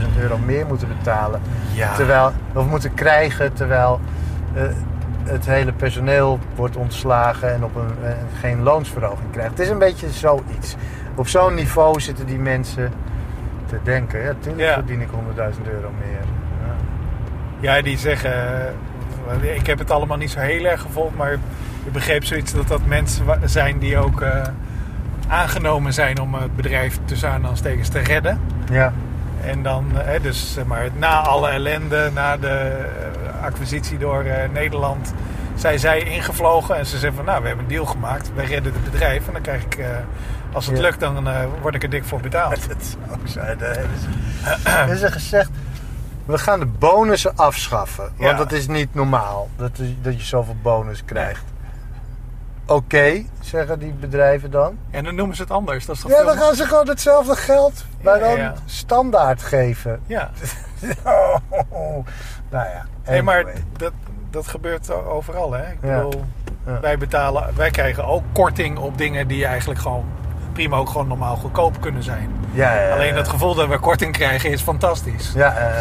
100.000 0.00 0.18
euro 0.20 0.38
meer 0.38 0.66
moeten 0.66 0.88
betalen. 0.98 1.40
Ja. 1.72 1.94
Terwijl, 1.94 2.32
of 2.54 2.66
moeten 2.66 2.94
krijgen 2.94 3.52
terwijl 3.52 4.00
eh, 4.54 4.62
het 5.24 5.46
hele 5.46 5.72
personeel 5.72 6.38
wordt 6.54 6.76
ontslagen 6.76 7.52
en 7.54 7.64
op 7.64 7.76
een, 7.76 7.94
eh, 8.04 8.12
geen 8.40 8.62
loonsverhoging 8.62 9.30
krijgt. 9.30 9.50
Het 9.50 9.60
is 9.60 9.68
een 9.68 9.78
beetje 9.78 10.10
zoiets. 10.10 10.74
Op 11.14 11.28
zo'n 11.28 11.54
niveau 11.54 12.00
zitten 12.00 12.26
die 12.26 12.38
mensen. 12.38 12.92
te 13.66 13.78
denken. 13.82 14.22
Ja, 14.22 14.32
tuurlijk 14.40 14.62
Ja. 14.68 14.74
verdien 14.74 15.00
ik 15.00 15.08
100.000 15.10 15.68
euro 15.68 15.90
meer. 15.98 16.20
Ja. 17.60 17.76
Ja, 17.76 17.82
die 17.82 17.98
zeggen. 17.98 18.32
eh, 19.42 19.54
Ik 19.56 19.66
heb 19.66 19.78
het 19.78 19.90
allemaal 19.90 20.16
niet 20.16 20.30
zo 20.30 20.38
heel 20.38 20.64
erg 20.64 20.80
gevolgd, 20.80 21.16
maar 21.16 21.32
ik 21.84 21.92
begreep 21.92 22.24
zoiets 22.24 22.52
dat 22.52 22.68
dat 22.68 22.86
mensen 22.86 23.24
zijn 23.44 23.78
die 23.78 23.98
ook 23.98 24.24
aangenomen 25.32 25.92
zijn 25.92 26.20
om 26.20 26.34
het 26.34 26.56
bedrijf 26.56 26.98
tussen 27.04 27.28
aanhalingstekens 27.30 27.88
te 27.88 27.98
redden. 27.98 28.40
Ja. 28.70 28.92
En 29.44 29.62
dan, 29.62 29.86
eh, 29.98 30.04
hè, 30.04 30.20
dus 30.20 30.52
zeg 30.52 30.64
maar, 30.64 30.88
na 30.94 31.20
alle 31.20 31.48
ellende, 31.48 32.10
na 32.14 32.36
de 32.36 32.48
eh, 32.48 33.44
acquisitie 33.44 33.98
door 33.98 34.22
eh, 34.24 34.48
Nederland, 34.52 35.14
zijn 35.54 35.78
zij 35.78 36.00
ingevlogen 36.02 36.76
en 36.76 36.86
ze 36.86 36.98
zeggen 36.98 37.14
van, 37.16 37.24
nou, 37.24 37.40
we 37.42 37.46
hebben 37.46 37.64
een 37.64 37.70
deal 37.72 37.86
gemaakt, 37.86 38.30
wij 38.34 38.44
redden 38.44 38.72
het 38.72 38.84
bedrijf 38.90 39.26
en 39.26 39.32
dan 39.32 39.42
krijg 39.42 39.62
ik, 39.64 39.78
als 40.52 40.66
het 40.66 40.76
Ja. 40.76 40.82
lukt, 40.82 41.00
dan 41.00 41.28
word 41.60 41.74
ik 41.74 41.82
er 41.82 41.90
dik 41.90 42.04
voor 42.04 42.20
betaald. 42.20 42.68
Dat 42.68 42.76
zou 42.84 43.20
ook 43.20 43.28
zijn. 43.28 43.60
Er 43.60 44.90
is- 44.90 45.02
gezegd, 45.12 45.50
we 46.24 46.38
gaan 46.38 46.60
de 46.60 46.66
bonussen 46.66 47.36
afschaffen. 47.36 48.04
Want 48.16 48.30
Ja. 48.30 48.36
dat 48.36 48.52
is 48.52 48.66
niet 48.66 48.94
normaal, 48.94 49.48
dat, 49.56 49.78
is- 49.78 49.94
dat 50.02 50.20
je 50.20 50.26
zoveel 50.26 50.56
bonus 50.62 51.04
krijgt. 51.04 51.44
Oké, 52.66 53.22
zeggen 53.40 53.78
die 53.78 53.92
bedrijven 53.92 54.50
dan. 54.50 54.78
En 54.90 55.04
dan 55.04 55.14
noemen 55.14 55.36
ze 55.36 55.42
het 55.42 55.50
anders. 55.50 55.86
Dat 55.86 55.96
is 55.96 56.02
toch 56.02 56.10
Ja, 56.10 56.22
dan 56.24 56.36
gaan 56.36 56.54
ze 56.54 56.64
gewoon 56.66 56.88
hetzelfde 56.88 57.36
geld, 57.36 57.84
maar 58.02 58.18
Ja, 58.18 58.28
dan 58.28 58.36
ja. 58.36 58.54
standaard 58.64 59.42
geven. 59.42 60.00
Ja, 60.06 60.30
Oh, 61.04 62.06
nou 62.50 62.68
ja. 62.68 62.84
nee, 63.06 63.22
maar 63.22 63.44
dat, 63.76 63.92
dat 64.30 64.46
gebeurt 64.46 64.90
overal, 64.90 65.52
hè? 65.52 65.70
Ik 65.72 65.80
bedoel, 65.80 66.24
Ja. 66.66 66.80
wij 66.80 66.98
betalen, 66.98 67.56
wij 67.56 67.70
krijgen 67.70 68.04
ook 68.04 68.22
korting 68.32 68.78
op 68.78 68.98
dingen 68.98 69.28
die 69.28 69.46
eigenlijk 69.46 69.80
gewoon 69.80 70.04
prima 70.52 70.76
ook 70.76 70.88
gewoon 70.88 71.08
normaal 71.08 71.36
goedkoop 71.36 71.80
kunnen 71.80 72.02
zijn. 72.02 72.30
Ja, 72.52 72.74
ja, 72.74 72.82
ja, 72.86 72.94
Alleen 72.94 73.14
het 73.14 73.28
gevoel 73.28 73.54
dat 73.54 73.68
we 73.68 73.78
korting 73.78 74.12
krijgen 74.12 74.50
is 74.50 74.62
fantastisch. 74.62 75.32
Ja. 75.34 75.76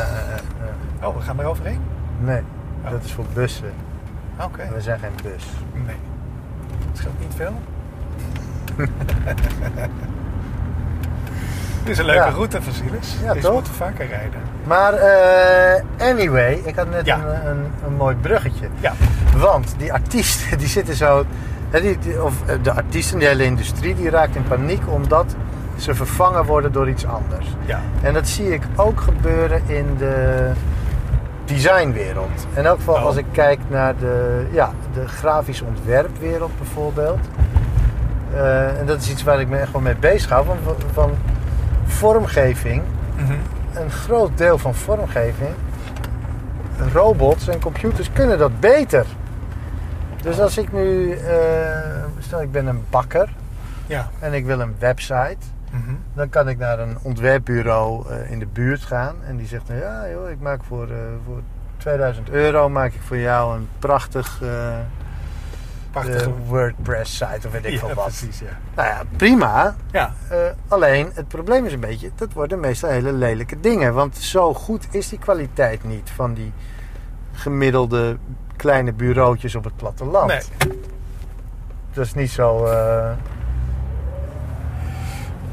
Oh, 1.03 1.15
we 1.15 1.21
gaan 1.21 1.39
er 1.39 1.45
overheen? 1.45 1.81
nee, 2.19 2.41
Oh. 2.85 2.91
dat 2.91 3.03
is 3.03 3.11
voor 3.13 3.25
bussen. 3.33 3.73
Oké. 4.43 4.69
We 4.73 4.81
zijn 4.81 4.99
geen 4.99 5.15
bus. 5.23 5.43
Nee. 5.85 5.95
Het 6.91 6.97
scheelt 6.97 7.19
niet 7.19 7.33
veel. 7.35 7.53
Het 11.79 11.89
is 11.89 11.97
een 11.97 12.05
leuke 12.05 12.23
Ja. 12.27 12.29
route, 12.29 12.61
Vasilis. 12.61 13.15
Ja, 13.23 13.33
dus 13.33 13.43
toch? 13.43 13.53
moeten 13.53 13.73
vaker 13.73 14.07
rijden. 14.07 14.39
Maar 14.63 14.93
eh, 14.93 15.81
anyway, 16.09 16.61
ik 16.63 16.75
had 16.75 16.89
net 16.89 17.05
Ja. 17.05 17.17
een, 17.17 17.47
een, 17.49 17.65
een 17.85 17.93
mooi 17.95 18.15
bruggetje. 18.15 18.67
Ja. 18.79 18.93
Want 19.35 19.73
die 19.77 19.93
artiesten, 19.93 20.57
die 20.59 20.67
zitten 20.67 20.95
zo... 20.95 21.25
die- 21.71 22.23
of 22.23 22.33
eh, 22.47 22.55
de 22.61 22.71
artiesten, 22.73 23.19
de 23.19 23.25
hele 23.25 23.43
industrie, 23.43 23.95
die 23.95 24.09
raakt 24.09 24.35
in 24.35 24.43
paniek 24.43 24.81
omdat 24.89 25.35
ze 25.77 25.95
vervangen 25.95 26.45
worden 26.45 26.71
door 26.71 26.89
iets 26.89 27.05
anders. 27.05 27.45
Ja. 27.65 27.79
En 28.01 28.13
dat 28.13 28.27
zie 28.27 28.53
ik 28.53 28.61
ook 28.75 29.01
gebeuren 29.01 29.61
in 29.65 29.95
de 29.97 30.51
designwereld. 31.53 32.47
In 32.53 32.65
elk 32.65 32.77
geval 32.77 32.95
Oh. 32.95 33.05
als 33.05 33.15
ik 33.15 33.25
kijk 33.31 33.59
naar 33.67 33.97
de, 33.97 34.45
ja, 34.51 34.71
de 34.93 35.07
grafisch 35.07 35.61
ontwerpwereld 35.61 36.51
bijvoorbeeld. 36.57 37.19
Eh, 38.33 38.79
en 38.79 38.85
dat 38.85 39.01
is 39.01 39.09
iets 39.09 39.23
waar 39.23 39.39
ik 39.39 39.47
me 39.47 39.57
echt 39.57 39.71
wel 39.71 39.81
mee 39.81 39.95
bezig 39.95 40.29
hou. 40.29 40.45
Van, 40.45 40.57
van 40.93 41.11
vormgeving. 41.85 42.81
Mhm. 43.15 43.33
Een 43.73 43.91
groot 43.91 44.37
deel 44.37 44.57
van 44.57 44.75
vormgeving. 44.75 45.49
Robots 46.93 47.47
en 47.47 47.59
computers 47.59 48.09
kunnen 48.13 48.37
dat 48.37 48.59
beter. 48.59 49.05
Dus 50.21 50.39
als 50.39 50.57
ik 50.57 50.73
nu, 50.73 51.11
eh, 51.11 51.35
stel 52.19 52.41
ik 52.41 52.51
ben 52.51 52.67
een 52.67 52.83
bakker 52.89 53.29
Ja. 53.85 54.09
en 54.19 54.33
ik 54.33 54.45
wil 54.45 54.59
een 54.59 54.75
website. 54.79 55.37
Mhm. 55.71 55.95
Dan 56.13 56.29
kan 56.29 56.49
ik 56.49 56.57
naar 56.57 56.79
een 56.79 56.97
ontwerpbureau 57.01 58.09
eh, 58.09 58.31
in 58.31 58.39
de 58.39 58.45
buurt 58.45 58.81
gaan. 58.81 59.15
En 59.27 59.37
die 59.37 59.47
zegt, 59.47 59.67
nou 59.67 59.79
ja 59.79 60.09
joh, 60.09 60.29
ik 60.29 60.39
maak 60.39 60.63
voor, 60.63 60.87
eh, 60.89 60.97
voor 61.25 61.41
2000 61.77 62.29
euro 62.29 62.69
maak 62.69 62.93
ik 62.93 63.01
voor 63.01 63.17
jou 63.17 63.55
een 63.55 63.67
prachtig 63.79 64.39
eh, 64.41 64.77
Prachtige. 65.91 66.31
WordPress 66.47 67.17
site 67.17 67.47
of 67.47 67.51
weet 67.53 67.65
ik 67.65 67.71
ja, 67.71 67.79
veel 67.79 67.93
wat. 67.93 68.05
precies, 68.05 68.39
ja. 68.39 68.57
Nou 68.75 68.87
ja, 68.87 69.01
prima. 69.17 69.75
Ja, 69.91 70.13
alleen, 70.67 71.09
het 71.13 71.27
probleem 71.27 71.65
is 71.65 71.73
een 71.73 71.79
beetje, 71.79 72.11
dat 72.15 72.33
worden 72.33 72.59
meestal 72.59 72.89
hele 72.89 73.13
lelijke 73.13 73.59
dingen. 73.59 73.93
Want 73.93 74.17
zo 74.17 74.53
goed 74.53 74.87
is 74.91 75.09
die 75.09 75.19
kwaliteit 75.19 75.83
niet 75.83 76.09
van 76.09 76.33
die 76.33 76.51
gemiddelde 77.33 78.17
kleine 78.55 78.93
bureautjes 78.93 79.55
op 79.55 79.63
het 79.63 79.75
platteland. 79.75 80.27
nee. 80.27 80.79
Dat 81.93 82.05
is 82.05 82.13
niet 82.13 82.31
zo. 82.31 82.65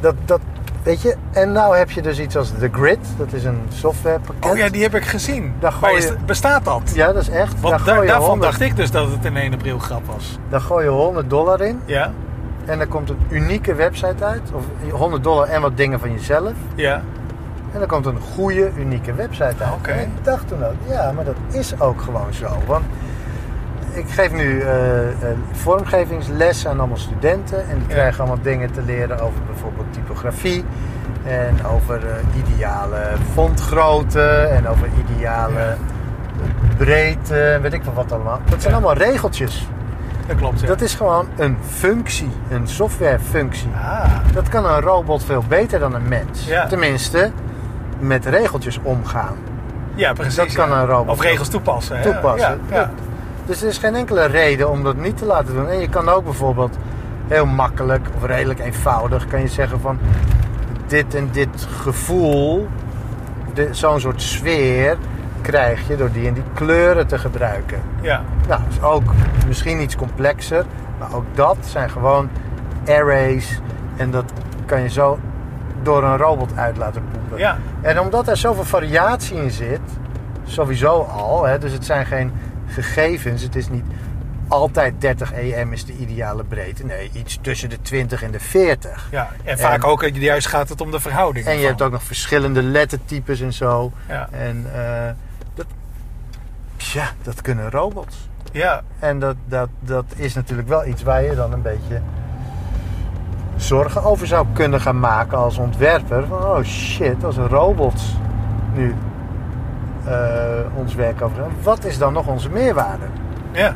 Dat, 0.00 0.14
dat, 0.24 0.40
weet 0.82 1.02
je, 1.02 1.16
en 1.32 1.52
nou 1.52 1.76
heb 1.76 1.90
je 1.90 2.02
dus 2.02 2.18
iets 2.18 2.36
als 2.36 2.52
The 2.58 2.68
Grid, 2.72 2.98
dat 3.16 3.32
is 3.32 3.44
een 3.44 3.60
softwarepakket. 3.68 4.50
Oh 4.50 4.56
ja, 4.56 4.68
die 4.68 4.82
heb 4.82 4.94
ik 4.94 5.04
gezien. 5.04 5.42
Daar 5.60 5.70
Maar 5.80 5.90
gooi 5.90 6.02
is, 6.02 6.04
je- 6.08 6.16
bestaat 6.26 6.64
dat? 6.64 6.90
Ja, 6.94 7.12
dat 7.12 7.22
is 7.22 7.28
echt. 7.28 7.60
Want 7.60 7.76
daar, 7.76 7.84
daar- 7.96 8.06
daarvan 8.06 8.28
100, 8.28 8.50
dacht 8.50 8.60
ik 8.60 8.76
dus 8.76 8.90
dat 8.90 9.10
het 9.10 9.24
een 9.24 9.36
1 9.36 9.52
april 9.54 9.78
grap 9.78 10.06
was. 10.06 10.38
daar 10.48 10.60
gooi 10.60 10.84
je 10.84 10.90
100 10.90 11.30
dollar 11.30 11.60
in 11.60 11.80
Ja? 11.84 12.12
en 12.64 12.78
dan 12.78 12.88
komt 12.88 13.10
een 13.10 13.18
unieke 13.28 13.74
website 13.74 14.24
uit. 14.24 14.42
Of 14.52 14.64
100 14.92 15.22
dollar 15.24 15.46
en 15.48 15.60
wat 15.60 15.76
dingen 15.76 16.00
van 16.00 16.12
jezelf. 16.12 16.52
Ja. 16.74 17.02
En 17.72 17.78
dan 17.78 17.88
komt 17.88 18.06
een 18.06 18.20
goede, 18.34 18.70
unieke 18.76 19.14
website 19.14 19.44
uit. 19.44 19.72
Oké. 19.78 19.90
En 19.90 20.00
ik 20.00 20.24
dacht 20.24 20.48
toen 20.48 20.64
ook, 20.64 20.72
ja, 20.88 21.12
maar 21.12 21.24
dat 21.24 21.34
is 21.50 21.80
ook 21.80 22.00
gewoon 22.02 22.34
zo. 22.34 22.46
Want 22.66 22.84
ik 23.98 24.10
geef 24.10 24.32
nu 24.32 24.60
eh, 24.60 25.08
eh, 25.08 25.14
vormgevingsles 25.52 26.66
aan 26.66 26.78
allemaal 26.78 26.96
studenten. 26.96 27.68
En 27.68 27.78
die 27.78 27.86
krijgen 27.86 28.18
allemaal 28.18 28.42
dingen 28.42 28.72
te 28.72 28.82
leren 28.82 29.20
over 29.20 29.40
bijvoorbeeld 29.46 29.92
typografie. 29.92 30.64
En 31.24 31.66
over 31.66 32.06
eh, 32.06 32.14
ideale 32.46 33.00
fontgrootte. 33.32 34.30
En 34.30 34.68
over 34.68 34.88
ideale 35.06 35.76
breedte. 36.76 37.58
Weet 37.62 37.72
ik 37.72 37.82
veel 37.82 37.92
wat 37.92 38.12
allemaal. 38.12 38.40
Dat 38.50 38.62
zijn 38.62 38.74
allemaal 38.74 38.94
regeltjes. 38.94 39.66
Dat 40.26 40.36
klopt, 40.36 40.60
ja. 40.60 40.66
Dat 40.66 40.80
is 40.80 40.94
gewoon 40.94 41.28
een 41.36 41.56
functie. 41.68 42.30
Een 42.50 42.68
softwarefunctie. 42.68 43.70
Ah, 43.74 44.04
Dat 44.32 44.48
kan 44.48 44.64
een 44.64 44.80
robot 44.80 45.24
veel 45.24 45.44
beter 45.48 45.78
dan 45.78 45.94
een 45.94 46.08
mens. 46.08 46.46
Ja. 46.46 46.66
Tenminste, 46.66 47.30
met 47.98 48.26
regeltjes 48.26 48.78
omgaan. 48.82 49.36
ja, 49.94 50.12
precies. 50.12 50.34
Dat 50.34 50.52
kan 50.52 50.68
ja. 50.68 50.80
een 50.80 50.86
robot 50.86 51.16
Of 51.16 51.22
regels 51.22 51.48
toepassen. 51.48 52.02
Toepassen. 52.02 52.60
Ja. 52.70 52.90
Dus 53.48 53.62
er 53.62 53.68
is 53.68 53.78
geen 53.78 53.94
enkele 53.94 54.24
reden 54.26 54.70
om 54.70 54.82
dat 54.84 54.96
niet 54.96 55.16
te 55.16 55.24
laten 55.24 55.54
doen. 55.54 55.68
En 55.68 55.78
je 55.78 55.88
kan 55.88 56.08
ook 56.08 56.24
bijvoorbeeld 56.24 56.76
heel 57.28 57.46
makkelijk 57.46 58.08
of 58.16 58.24
redelijk 58.24 58.60
eenvoudig 58.60 59.26
kan 59.26 59.40
je 59.40 59.48
zeggen 59.48 59.80
van 59.80 59.98
dit 60.86 61.14
en 61.14 61.28
dit 61.32 61.66
gevoel, 61.80 62.68
zo'n 63.70 64.00
soort 64.00 64.22
sfeer 64.22 64.96
krijg 65.40 65.88
je 65.88 65.96
door 65.96 66.12
die 66.12 66.26
en 66.26 66.34
die 66.34 66.42
kleuren 66.54 67.06
te 67.06 67.18
gebruiken. 67.18 67.80
ja. 68.00 68.22
Nou, 68.48 68.60
is 68.70 68.82
ook 68.82 69.12
misschien 69.46 69.80
iets 69.80 69.96
complexer, 69.96 70.64
maar 70.98 71.14
ook 71.14 71.24
dat 71.34 71.56
zijn 71.60 71.90
gewoon 71.90 72.28
arrays 72.86 73.60
en 73.96 74.10
dat 74.10 74.32
kan 74.66 74.82
je 74.82 74.88
zo 74.88 75.18
door 75.82 76.04
een 76.04 76.16
robot 76.16 76.50
uit 76.54 76.76
laten 76.76 77.02
poepen. 77.12 77.38
Ja. 77.38 77.58
En 77.80 78.00
omdat 78.00 78.28
er 78.28 78.36
zoveel 78.36 78.64
variatie 78.64 79.36
in 79.36 79.50
zit, 79.50 79.80
sowieso 80.44 81.02
al, 81.02 81.44
hè, 81.44 81.58
dus 81.58 81.72
het 81.72 81.84
zijn 81.84 82.06
geen 82.06 82.32
gegevens, 82.68 83.42
het 83.42 83.56
is 83.56 83.68
niet 83.68 83.84
altijd 84.48 85.00
30 85.00 85.32
EM 85.32 85.72
is 85.72 85.84
de 85.84 85.96
ideale 85.96 86.44
breedte. 86.44 86.84
Nee, 86.84 87.10
iets 87.12 87.38
tussen 87.40 87.68
de 87.68 87.80
20 87.82 88.22
en 88.22 88.30
de 88.30 88.40
40. 88.40 89.08
Ja, 89.10 89.28
en 89.44 89.58
vaak 89.58 89.84
ook, 89.84 90.08
juist 90.12 90.46
gaat 90.46 90.68
het 90.68 90.80
om 90.80 90.90
de 90.90 91.00
verhouding. 91.00 91.46
En 91.46 91.58
je 91.58 91.66
hebt 91.66 91.82
ook 91.82 91.92
nog 91.92 92.02
verschillende 92.02 92.62
lettertypes 92.62 93.40
en 93.40 93.52
zo. 93.52 93.92
Ja. 94.08 94.28
En 94.30 94.66
eh, 94.74 95.10
dat, 95.54 95.66
ja, 96.76 97.12
dat 97.22 97.40
kunnen 97.40 97.70
robots. 97.70 98.28
Ja, 98.52 98.82
En 98.98 99.18
dat, 99.18 99.36
dat, 99.46 99.68
dat 99.80 100.04
is 100.16 100.34
natuurlijk 100.34 100.68
wel 100.68 100.86
iets 100.86 101.02
waar 101.02 101.22
je 101.22 101.34
dan 101.34 101.52
een 101.52 101.62
beetje 101.62 102.00
zorgen 103.56 104.04
over 104.04 104.26
zou 104.26 104.46
kunnen 104.52 104.80
gaan 104.80 105.00
maken 105.00 105.38
als 105.38 105.58
ontwerper. 105.58 106.26
Van, 106.26 106.44
oh 106.44 106.62
shit, 106.64 107.24
als 107.24 107.36
een 107.36 107.48
robots 107.48 108.16
nu 108.74 108.94
ons 110.74 110.94
werk 110.94 111.22
over 111.22 111.36
Wat 111.62 111.84
is 111.84 111.98
dan 111.98 112.12
nog 112.12 112.26
onze 112.26 112.50
meerwaarde? 112.50 113.04
ja. 113.50 113.74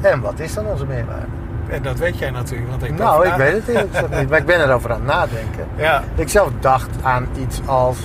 En 0.00 0.20
wat 0.20 0.38
is 0.38 0.54
dan 0.54 0.66
onze 0.66 0.86
meerwaarde? 0.86 1.26
En 1.68 1.82
dat 1.82 1.98
weet 1.98 2.18
jij 2.18 2.30
natuurlijk. 2.30 2.70
Want 2.70 2.84
ik 2.84 2.98
nou, 2.98 3.26
ik 3.26 3.34
weet 3.34 3.52
het 3.52 3.68
eerlijk 3.68 4.18
niet. 4.18 4.28
Maar 4.28 4.38
ik 4.38 4.46
ben 4.46 4.60
erover 4.60 4.90
aan 4.92 4.96
het 4.96 5.06
nadenken. 5.06 5.66
Ja, 5.76 6.02
Ik 6.14 6.28
zelf 6.28 6.50
dacht 6.60 6.90
aan 7.02 7.26
iets 7.38 7.60
als 7.66 7.98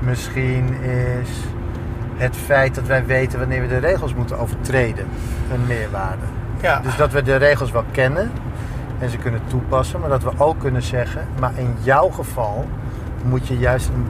misschien 0.00 0.82
is 0.82 1.28
het 2.16 2.36
feit 2.36 2.74
dat 2.74 2.86
wij 2.86 3.06
weten 3.06 3.38
wanneer 3.38 3.60
we 3.60 3.66
de 3.68 3.78
regels 3.78 4.14
moeten 4.14 4.38
overtreden 4.38 5.06
een 5.52 5.66
meerwaarde. 5.66 6.24
ja. 6.60 6.80
Dus 6.80 6.96
dat 6.96 7.12
we 7.12 7.22
de 7.22 7.36
regels 7.36 7.70
wel 7.70 7.84
kennen 7.90 8.30
en 8.98 9.10
ze 9.10 9.16
kunnen 9.18 9.40
toepassen, 9.46 10.00
maar 10.00 10.08
dat 10.08 10.22
we 10.22 10.30
ook 10.36 10.58
kunnen 10.58 10.82
zeggen, 10.82 11.26
maar 11.40 11.52
in 11.56 11.76
jouw 11.80 12.08
geval 12.08 12.66
moet 13.24 13.46
je 13.46 13.58
juist 13.58 13.88
een 13.88 14.06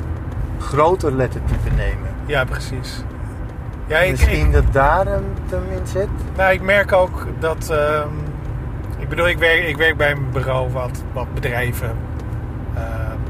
groter 0.59 1.13
lettertype 1.13 1.71
nemen. 1.77 2.11
Ja 2.29 2.45
precies. 2.45 3.03
Ja, 3.87 3.99
ik, 3.99 4.05
ik, 4.05 4.11
Misschien 4.11 4.53
dat 4.53 4.73
daar 4.73 5.07
een 5.07 5.35
tem 5.47 5.63
in 5.71 5.87
zit. 5.87 6.09
nou, 6.37 6.53
ik 6.53 6.61
merk 6.61 6.93
ook 6.93 7.27
dat... 7.39 7.71
ehm, 7.71 8.09
ik 8.99 9.09
bedoel, 9.09 9.29
ik 9.29 9.39
werk, 9.39 9.65
ik 9.69 9.77
werk 9.77 9.97
bij 9.97 10.11
een 10.11 10.31
bureau 10.33 10.71
wat, 10.73 11.03
wat 11.13 11.35
bedrijven 11.35 11.97
eh, 12.75 12.83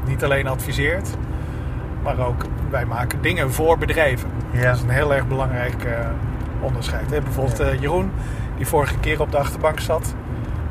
niet 0.05 0.23
alleen 0.23 0.47
adviseert... 0.47 1.09
maar 2.03 2.19
ook 2.19 2.43
wij 2.69 2.85
maken 2.85 3.21
dingen 3.21 3.51
voor 3.51 3.77
bedrijven. 3.77 4.29
Ja. 4.51 4.61
Dat 4.61 4.75
is 4.75 4.81
een 4.81 4.89
heel 4.89 5.13
erg 5.13 5.27
belangrijk 5.27 5.83
eh, 5.83 6.09
onderscheid. 6.61 7.11
Hè? 7.11 7.21
Bijvoorbeeld 7.21 7.59
eh, 7.59 7.79
Jeroen, 7.81 8.11
die 8.57 8.67
vorige 8.67 8.97
keer 8.99 9.21
op 9.21 9.31
de 9.31 9.37
achterbank 9.37 9.79
zat. 9.79 10.13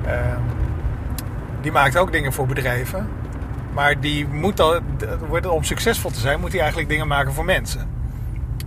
ehm, 0.07 0.41
die 1.61 1.73
maakt 1.73 1.97
ook 1.97 2.13
dingen 2.13 2.33
voor 2.33 2.47
bedrijven. 2.47 3.09
Maar 3.73 4.01
die 4.01 4.29
moet 4.29 4.61
al, 4.61 4.81
om 5.49 5.63
succesvol 5.65 6.11
te 6.11 6.21
zijn, 6.21 6.41
moet 6.41 6.51
hij 6.51 6.61
eigenlijk 6.61 6.91
dingen 6.91 7.07
maken 7.07 7.33
voor 7.33 7.45
mensen. 7.45 7.98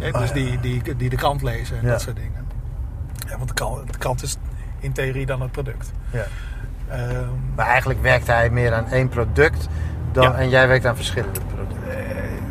Hè, 0.02 0.08
Oh, 0.10 0.18
dus 0.20 0.28
ja. 0.28 0.34
die, 0.34 0.60
die, 0.60 0.96
die 0.96 1.10
de 1.10 1.16
krant 1.16 1.42
lezen 1.42 1.78
en 1.78 1.86
Ja. 1.86 1.92
dat 1.92 2.02
soort 2.02 2.16
dingen. 2.16 2.46
Ja, 3.30 3.36
want 3.38 3.48
de 3.48 3.54
krant, 3.54 3.92
de 3.92 3.98
krant 3.98 4.24
is 4.24 4.38
in 4.80 4.92
theorie 4.92 5.26
dan 5.26 5.42
het 5.42 5.52
product. 5.52 5.92
Ja. 6.12 6.24
Ehm, 6.90 7.26
Maar 7.56 7.68
eigenlijk 7.68 8.02
werkt 8.02 8.28
hij 8.28 8.50
meer 8.50 8.74
aan 8.74 8.88
één 8.88 9.10
product 9.10 9.68
dan, 10.12 10.24
Ja. 10.24 10.34
en 10.36 10.50
jij 10.50 10.68
werkt 10.68 10.86
aan 10.86 10.96
verschillende 10.96 11.40
producten. 11.54 11.78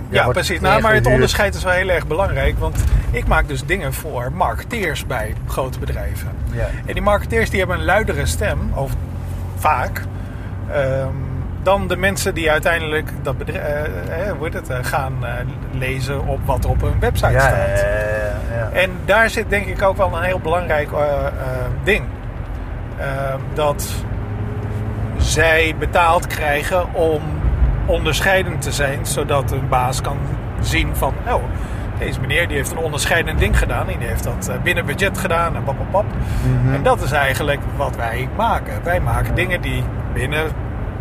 ja, 0.09 0.25
wordt 0.25 0.39
precies. 0.39 0.61
Nou, 0.61 0.83
maar 0.83 0.95
het 0.95 1.07
onderscheid 1.07 1.55
is 1.55 1.63
wel 1.65 1.73
heel 1.73 1.89
erg 1.89 2.07
belangrijk. 2.07 2.59
Want 2.59 2.77
ik 3.11 3.27
maak 3.27 3.49
dus 3.49 3.65
dingen 3.67 3.93
voor 3.93 4.33
marketeers 4.33 5.07
bij 5.07 5.35
grote 5.47 5.79
bedrijven. 5.79 6.29
Ja. 6.53 6.67
En 6.87 6.93
die 6.93 7.03
marketeers 7.03 7.51
die 7.51 7.59
hebben 7.59 7.79
een 7.79 7.85
luidere 7.85 8.27
stem, 8.27 8.59
of 8.75 8.93
vaak, 9.57 10.03
ehm, 10.71 11.09
dan 11.63 11.89
de 11.89 11.97
mensen 11.97 12.35
die 12.35 12.51
uiteindelijk 12.51 13.11
dat 13.23 13.39
bedrijf, 13.39 13.65
eh, 13.65 14.29
eh, 14.29 14.37
hoe 14.37 14.45
heet 14.45 14.55
het, 14.55 14.69
eh, 14.69 14.77
gaan 14.83 15.15
lezen 15.71 16.27
op 16.27 16.39
wat 16.45 16.65
er 16.65 16.71
op 16.71 16.81
hun 16.81 17.01
website 17.01 17.33
Ja, 17.33 17.41
staat. 17.41 17.81
ja, 17.81 17.87
ja, 17.87 18.57
ja. 18.57 18.69
En 18.73 18.91
daar 19.05 19.31
zit 19.31 19.51
denk 19.51 19.67
ik 19.67 19.83
ook 19.83 19.97
wel 19.97 20.17
een 20.17 20.23
heel 20.23 20.41
belangrijk 20.41 20.89
ding. 21.83 22.05
Ehm, 22.99 23.39
dat 23.55 23.89
zij 25.17 25.75
betaald 25.79 26.27
krijgen 26.27 26.95
om 26.95 27.23
onderscheidend 27.87 28.63
te 28.63 28.73
zijn, 28.73 29.07
zodat 29.07 29.51
een 29.51 29.69
baas 29.69 30.01
kan 30.01 30.17
zien 30.61 30.97
van, 30.97 31.15
oh, 31.29 31.43
deze 31.99 32.21
meneer 32.21 32.49
die 32.49 32.57
heeft 32.57 32.71
een 32.71 32.79
onderscheidend 32.79 33.39
ding 33.39 33.59
gedaan, 33.59 33.89
en 33.89 33.99
die 33.99 34.09
heeft 34.09 34.25
dat 34.25 34.51
binnen 34.63 34.87
budget 34.87 35.19
gedaan 35.19 35.57
en 35.57 35.63
pap, 35.63 35.77
pap, 35.77 35.91
pap. 35.91 36.05
Mhm. 36.05 36.75
En 36.75 36.83
dat 36.83 37.03
is 37.03 37.13
eigenlijk 37.13 37.61
wat 37.77 37.97
wij 37.97 38.29
maken. 38.37 38.85
Wij 38.85 39.01
maken 39.01 39.35
dingen 39.35 39.61
die 39.61 39.85
binnen 40.13 40.53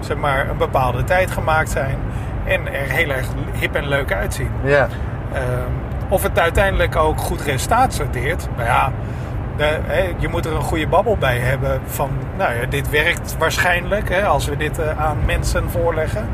zeg 0.05 0.17
maar, 0.17 0.49
een 0.49 0.57
bepaalde 0.57 1.03
tijd 1.03 1.31
gemaakt 1.31 1.69
zijn 1.69 1.97
en 2.45 2.73
er 2.73 2.89
heel 2.89 3.09
erg 3.09 3.25
hip 3.53 3.75
en 3.75 3.87
leuk 3.87 4.13
uitzien. 4.13 4.49
Ja. 4.63 4.87
Ehm, 5.33 5.43
of 6.09 6.23
het 6.23 6.39
uiteindelijk 6.39 6.95
ook 6.95 7.19
goed 7.19 7.41
resultaat 7.41 7.93
sorteert. 7.93 8.47
Nou 8.55 8.67
ja, 8.67 8.91
de- 9.57 9.79
je 10.17 10.27
moet 10.27 10.45
er 10.45 10.55
een 10.55 10.61
goede 10.61 10.87
babbel 10.87 11.17
bij 11.17 11.37
hebben 11.37 11.79
van, 11.85 12.09
nou 12.37 12.53
ja, 12.53 12.65
dit 12.65 12.89
werkt 12.89 13.35
waarschijnlijk 13.37 14.23
als 14.23 14.45
we 14.47 14.57
dit 14.57 14.79
eh, 14.79 14.99
aan 15.05 15.17
mensen 15.25 15.69
voorleggen. 15.69 16.27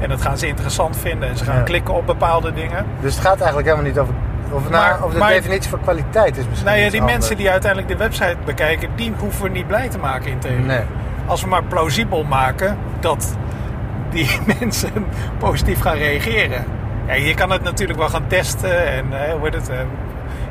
En 0.00 0.08
dat 0.08 0.22
gaan 0.22 0.38
ze 0.38 0.46
interessant 0.46 0.96
vinden 0.96 1.28
en 1.28 1.36
ze 1.36 1.44
gaan 1.44 1.56
Ja. 1.56 1.62
klikken 1.62 1.94
op 1.94 2.06
bepaalde 2.06 2.52
dingen. 2.52 2.86
Dus 3.00 3.14
het 3.14 3.24
gaat 3.24 3.36
eigenlijk 3.36 3.66
helemaal 3.68 3.86
niet 3.90 3.98
over... 3.98 4.14
Of, 4.50 4.60
nou, 4.70 4.72
Maar- 4.72 4.96
over 5.02 5.10
de 5.12 5.18
maar- 5.18 5.28
definitie 5.32 5.70
van 5.70 5.80
kwaliteit 5.80 6.36
is 6.36 6.44
misschien 6.48 6.68
Nou 6.70 6.80
ja, 6.82 6.90
die 6.90 7.00
anders. 7.00 7.18
mensen 7.18 7.36
die 7.36 7.50
uiteindelijk 7.50 7.92
de 7.92 7.98
website 7.98 8.36
bekijken, 8.44 8.88
die 8.94 9.12
hoeven 9.18 9.42
we 9.42 9.48
niet 9.48 9.66
blij 9.66 9.88
te 9.88 9.98
maken 9.98 10.30
in 10.30 10.38
theorie. 10.38 10.64
Nee. 10.64 10.80
Als 11.26 11.42
we 11.42 11.48
maar 11.48 11.62
plausibel 11.64 12.24
maken 12.24 12.76
dat 13.00 13.36
die 14.10 14.30
mensen 14.58 14.90
positief 15.38 15.80
gaan 15.80 15.96
reageren. 15.96 16.64
Ja, 17.06 17.14
je 17.14 17.34
kan 17.34 17.50
het 17.50 17.62
natuurlijk 17.62 17.98
wel 17.98 18.08
gaan 18.08 18.26
testen 18.26 18.86
en 18.86 19.04
eh, 19.12 19.32
hoe 19.32 19.40
heet 19.42 19.54
het, 19.54 19.68
eh, 19.68 19.76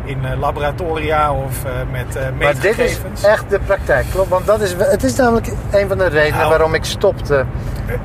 in 0.06 0.26
eh, 0.26 0.40
laboratoria 0.40 1.34
of 1.34 1.64
met 1.92 2.16
eh 2.16 2.24
Maar 2.40 2.60
dit 2.60 2.80
is 2.80 3.00
echt 3.24 3.50
de 3.50 3.60
praktijk, 3.60 4.06
klopt? 4.12 4.30
Want 4.30 4.46
dat 4.46 4.62
is, 4.62 4.76
het 4.78 5.04
is 5.04 5.16
namelijk 5.16 5.48
een 5.72 5.88
van 5.88 5.98
de 5.98 6.08
redenen 6.08 6.38
Nou, 6.38 6.50
waarom 6.50 6.74
ik 6.74 6.86
stopte 6.86 7.46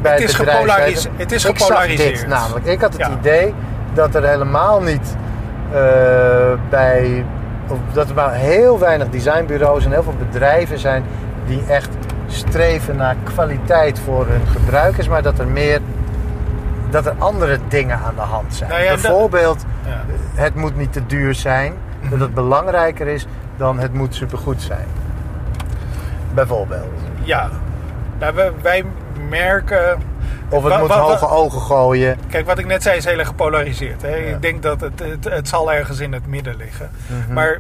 bij 0.03 0.13
het 0.13 0.21
het 0.21 0.31
is 0.31 0.37
bedrijf. 0.37 1.07
het 1.17 1.33
is 1.33 1.45
ik 1.45 1.59
gepolariseerd. 1.59 2.19
dit 2.19 2.27
namelijk. 2.27 2.67
Ik 2.67 2.81
had 2.81 2.93
het 2.93 3.01
Ja. 3.01 3.11
idee 3.19 3.55
dat 3.95 4.15
er 4.15 4.29
helemaal 4.29 4.83
niet 4.83 5.17
bij... 6.71 7.25
Of 7.69 7.79
dat 7.93 8.09
er 8.09 8.15
maar 8.15 8.33
heel 8.35 8.79
weinig 8.79 9.09
designbureaus 9.09 9.85
en 9.85 9.91
heel 9.93 10.03
veel 10.03 10.15
bedrijven 10.31 10.79
zijn 10.79 11.05
die 11.47 11.63
echt 11.69 11.89
streven 12.27 12.97
naar 12.97 13.17
kwaliteit 13.25 13.99
voor 13.99 14.27
hun 14.27 14.47
gebruikers. 14.47 15.09
Maar 15.09 15.23
dat 15.23 15.39
er 15.39 15.47
meer... 15.47 15.81
Dat 16.91 17.07
er 17.07 17.15
andere 17.19 17.59
dingen 17.69 17.99
aan 17.99 18.15
de 18.15 18.21
hand 18.21 18.55
zijn. 18.55 18.71
Nou 18.71 18.83
ja, 18.83 18.91
dat- 18.91 19.01
Bijvoorbeeld, 19.03 19.65
Ja. 19.87 20.05
het 20.35 20.55
moet 20.55 20.77
niet 20.77 20.93
te 20.93 21.07
duur 21.07 21.35
zijn. 21.35 21.73
Dat 22.11 22.21
het 22.21 22.35
belangrijker 22.35 23.07
is 23.07 23.27
dan 23.57 23.79
het 23.79 23.93
moet 23.95 24.15
supergoed 24.15 24.63
zijn. 24.63 24.87
Bijvoorbeeld. 26.35 26.93
Ja, 27.23 27.49
nou, 28.19 28.35
wij 28.63 28.85
merken 29.29 29.99
Of 30.49 30.63
het 30.63 30.73
Wa- 30.73 30.79
moet 30.79 30.89
wa- 30.89 30.97
wa- 30.97 31.03
hoge 31.03 31.29
ogen 31.29 31.61
gooien. 31.61 32.17
Kijk, 32.29 32.47
wat 32.47 32.59
ik 32.59 32.67
net 32.67 32.83
zei 32.83 32.97
is 32.97 33.05
heel 33.05 33.19
erg 33.19 33.29
gepolariseerd. 33.29 34.03
Hè? 34.03 34.15
Ja. 34.15 34.35
Ik 34.35 34.43
denk 34.43 34.63
dat 34.63 34.81
het, 34.81 34.99
het, 35.01 35.25
het 35.25 35.49
zal 35.49 35.73
ergens 35.73 36.01
in 36.01 36.13
het 36.13 36.27
midden 36.27 36.57
liggen. 36.57 36.91
Mhm. 37.07 37.33
Maar 37.33 37.59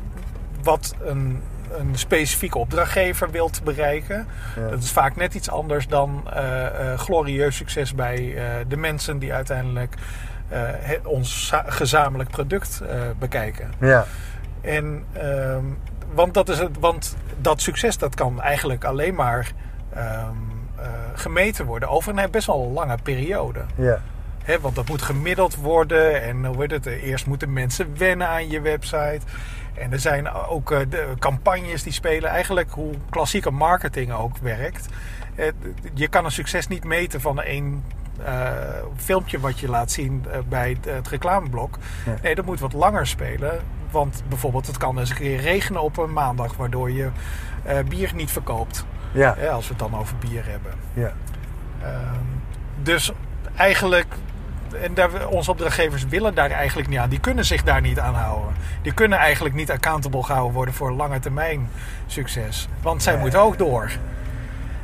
wat 0.62 0.94
een, 1.04 1.42
een 1.78 1.98
specifieke 1.98 2.58
opdrachtgever 2.58 3.30
wilt 3.30 3.60
bereiken, 3.64 4.26
Ja. 4.56 4.68
dat 4.68 4.82
is 4.82 4.90
vaak 4.90 5.16
net 5.16 5.34
iets 5.34 5.50
anders 5.50 5.88
dan 5.88 6.22
eh, 6.32 6.66
eh, 6.92 6.98
glorieus 6.98 7.56
succes 7.56 7.94
bij 7.94 8.34
eh, 8.36 8.44
de 8.68 8.76
mensen 8.76 9.18
die 9.18 9.32
uiteindelijk 9.32 9.94
het- 10.48 11.06
ons 11.06 11.46
za- 11.46 11.64
gezamenlijk 11.66 12.30
product 12.30 12.82
bekijken. 13.18 13.70
Ja. 13.80 14.04
En, 14.60 15.04
ehm, 15.12 15.64
want, 16.14 16.34
dat 16.34 16.48
is 16.48 16.58
het, 16.58 16.78
want 16.80 17.16
dat 17.40 17.60
succes 17.60 17.98
dat 17.98 18.14
kan 18.14 18.40
eigenlijk 18.42 18.84
alleen 18.84 19.14
maar 19.14 19.52
ehm, 19.94 20.26
eh, 20.76 20.84
gemeten 21.14 21.64
worden 21.66 21.88
over 21.88 22.18
een 22.18 22.30
best 22.30 22.46
wel 22.46 22.70
lange 22.74 22.96
periode. 23.02 23.60
Ja. 23.76 24.00
Want 24.60 24.74
dat 24.74 24.88
moet 24.88 25.02
gemiddeld 25.02 25.56
worden 25.56 26.22
en 26.22 26.44
hoe 26.44 26.60
heet 26.60 26.70
het, 26.70 26.86
eh, 26.86 27.02
eerst 27.02 27.26
moeten 27.26 27.52
mensen 27.52 27.96
wennen 27.96 28.28
aan 28.28 28.50
je 28.50 28.60
website. 28.60 29.20
En 29.74 29.92
er 29.92 30.00
zijn 30.00 30.30
ook 30.30 30.70
eh, 30.70 30.78
de 30.88 31.06
campagnes 31.18 31.82
die 31.82 31.92
spelen. 31.92 32.30
Eigenlijk 32.30 32.70
hoe 32.70 32.94
klassieke 33.10 33.50
marketing 33.50 34.12
ook 34.12 34.38
werkt. 34.38 34.88
Eh, 35.34 35.46
Je 35.94 36.08
kan 36.08 36.24
een 36.24 36.30
succes 36.30 36.68
niet 36.68 36.84
meten 36.84 37.20
van 37.20 37.42
één 37.42 37.84
filmpje 38.96 39.40
wat 39.40 39.58
je 39.58 39.68
laat 39.68 39.90
zien 39.92 40.24
bij 40.48 40.70
het, 40.70 40.84
het 40.94 41.08
reclameblok. 41.08 41.78
Ja. 42.06 42.14
Nee, 42.22 42.34
dat 42.34 42.44
moet 42.44 42.60
wat 42.60 42.72
langer 42.72 43.06
spelen. 43.06 43.60
Want 43.90 44.22
bijvoorbeeld 44.28 44.66
het 44.66 44.76
kan 44.76 44.98
eens 44.98 45.10
een 45.10 45.16
keer 45.16 45.40
regenen 45.40 45.82
op 45.82 45.96
een 45.98 46.12
maandag... 46.12 46.56
waardoor 46.56 46.90
je 46.90 47.10
bier 47.88 48.12
niet 48.14 48.30
verkoopt. 48.30 48.84
Ja. 49.12 49.30
Als 49.30 49.68
we 49.68 49.74
het 49.74 49.78
dan 49.90 50.00
over 50.00 50.16
bier 50.16 50.46
hebben. 50.46 50.72
Ja. 50.92 51.12
Ehm, 51.82 52.24
dus 52.82 53.12
eigenlijk, 53.56 54.14
en 54.74 54.94
daar, 54.94 55.26
onze 55.28 55.50
opdrachtgevers 55.50 56.06
willen 56.06 56.34
daar 56.34 56.50
eigenlijk 56.50 56.88
niet 56.88 56.98
aan. 56.98 57.08
Die 57.08 57.20
kunnen 57.20 57.44
zich 57.44 57.62
daar 57.62 57.80
niet 57.80 57.98
aan 57.98 58.14
houden. 58.14 58.54
Die 58.82 58.94
kunnen 58.94 59.18
eigenlijk 59.18 59.54
niet 59.54 59.70
accountable 59.70 60.22
gehouden 60.22 60.54
worden 60.54 60.74
voor 60.74 60.92
lange 60.92 61.18
termijn 61.18 61.68
succes. 62.06 62.68
Want 62.82 63.02
zij 63.02 63.12
Nee. 63.12 63.22
moeten 63.22 63.40
ook 63.40 63.58
door. 63.58 63.90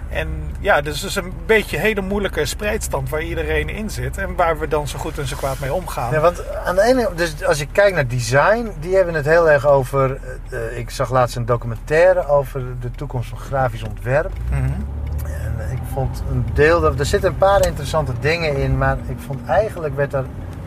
En 0.09 0.29
ja, 0.61 0.81
dus 0.81 1.01
het 1.01 1.11
is 1.11 1.17
een 1.17 1.33
beetje 1.47 1.77
een 1.77 1.83
hele 1.83 2.01
moeilijke 2.01 2.45
spreidstand 2.47 3.09
waar 3.09 3.23
iedereen 3.23 3.69
in 3.69 3.91
zit. 3.91 4.19
En 4.19 4.35
waar 4.37 4.59
we 4.59 4.69
dan 4.69 4.89
zo 4.89 4.99
goed 4.99 5.19
en 5.19 5.27
zo 5.27 5.37
kwaad 5.37 5.59
mee 5.59 5.73
omgaan. 5.73 6.13
Ja, 6.13 6.21
want 6.21 6.43
aan 6.65 6.75
de 6.75 6.83
ene, 6.83 7.11
dus 7.17 7.45
als 7.45 7.59
je 7.59 7.67
kijkt 7.67 7.95
naar 7.95 8.07
design, 8.09 8.71
die 8.81 8.95
hebben 8.97 9.15
het 9.15 9.25
heel 9.25 9.51
erg 9.51 9.67
over. 9.67 10.19
eh, 10.51 10.67
eh, 10.67 10.79
ik 10.79 10.91
zag 10.91 11.11
laatst 11.11 11.37
een 11.37 11.47
documentaire 11.47 12.27
over 12.29 12.63
de 12.81 12.91
toekomst 12.91 13.29
van 13.29 13.39
grafisch 13.39 13.83
ontwerp. 13.83 14.31
Mhm. 14.51 14.71
Ik 15.71 15.79
vond 15.93 16.23
een 16.31 16.45
deel, 16.53 16.85
er 16.85 17.07
zitten 17.07 17.31
een 17.31 17.37
paar 17.37 17.67
interessante 17.67 18.13
dingen 18.21 18.57
in, 18.57 18.79
maar 18.79 18.97
ik 19.07 19.17
vond 19.27 19.39
eigenlijk 19.47 19.97
werd 19.97 20.13
er 20.15 20.25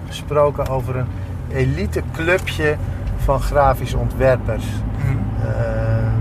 gesproken 0.07 0.67
over 0.67 0.95
een 0.95 1.07
elite 1.53 2.01
clubje 2.13 2.75
van 3.17 3.41
grafisch 3.41 3.93
ontwerpers. 3.93 4.65
Mhm. 4.97 5.47
Eh, 5.47 6.11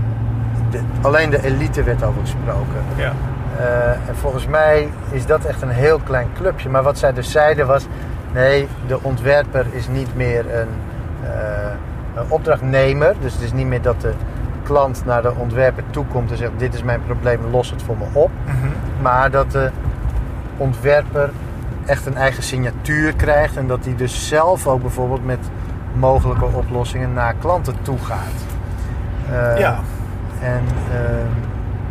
de- 0.69 0.81
alleen 1.01 1.29
de 1.29 1.43
elite 1.43 1.83
werd 1.83 2.03
over 2.03 2.21
gesproken. 2.21 2.81
Ja. 2.95 3.11
Eh, 3.57 3.89
en 4.09 4.15
volgens 4.15 4.47
mij 4.47 4.87
is 5.11 5.25
dat 5.25 5.45
echt 5.45 5.61
een 5.61 5.69
heel 5.69 5.99
klein 6.03 6.27
clubje. 6.37 6.69
Maar 6.69 6.83
wat 6.83 6.97
zij 6.97 7.13
dus 7.13 7.31
zeiden 7.31 7.67
was: 7.67 7.85
nee, 8.33 8.67
de 8.87 8.99
ontwerper 9.03 9.65
is 9.71 9.87
niet 9.87 10.15
meer 10.15 10.45
een, 10.59 10.67
eh, 11.23 11.71
een 12.15 12.25
opdrachtnemer. 12.29 13.15
Dus 13.21 13.33
het 13.33 13.41
is 13.41 13.53
niet 13.53 13.67
meer 13.67 13.81
dat 13.81 14.01
de 14.01 14.13
klant 14.65 15.05
naar 15.05 15.21
de 15.21 15.33
ontwerper 15.35 15.83
toe 15.89 16.05
komt 16.05 16.31
en 16.31 16.37
zegt: 16.37 16.51
Dit 16.57 16.73
is 16.73 16.83
mijn 16.83 17.01
probleem, 17.05 17.39
los 17.51 17.69
het 17.71 17.81
voor 17.81 17.97
me 17.97 18.05
op. 18.13 18.31
Mhm. 18.45 18.55
Maar 19.01 19.31
dat 19.31 19.51
de 19.51 19.71
ontwerper 20.57 21.29
echt 21.85 22.05
een 22.05 22.17
eigen 22.17 22.43
signatuur 22.43 23.13
krijgt. 23.13 23.57
En 23.57 23.67
dat 23.67 23.85
hij 23.85 23.95
dus 23.95 24.27
zelf 24.27 24.67
ook 24.67 24.81
bijvoorbeeld 24.81 25.25
met 25.25 25.49
mogelijke 25.93 26.45
oplossingen 26.45 27.13
naar 27.13 27.33
klanten 27.39 27.75
toe 27.81 27.97
gaat. 27.97 28.45
Eh, 29.29 29.59
ja. 29.59 29.79
en 30.41 30.63
ehm, 30.91 31.27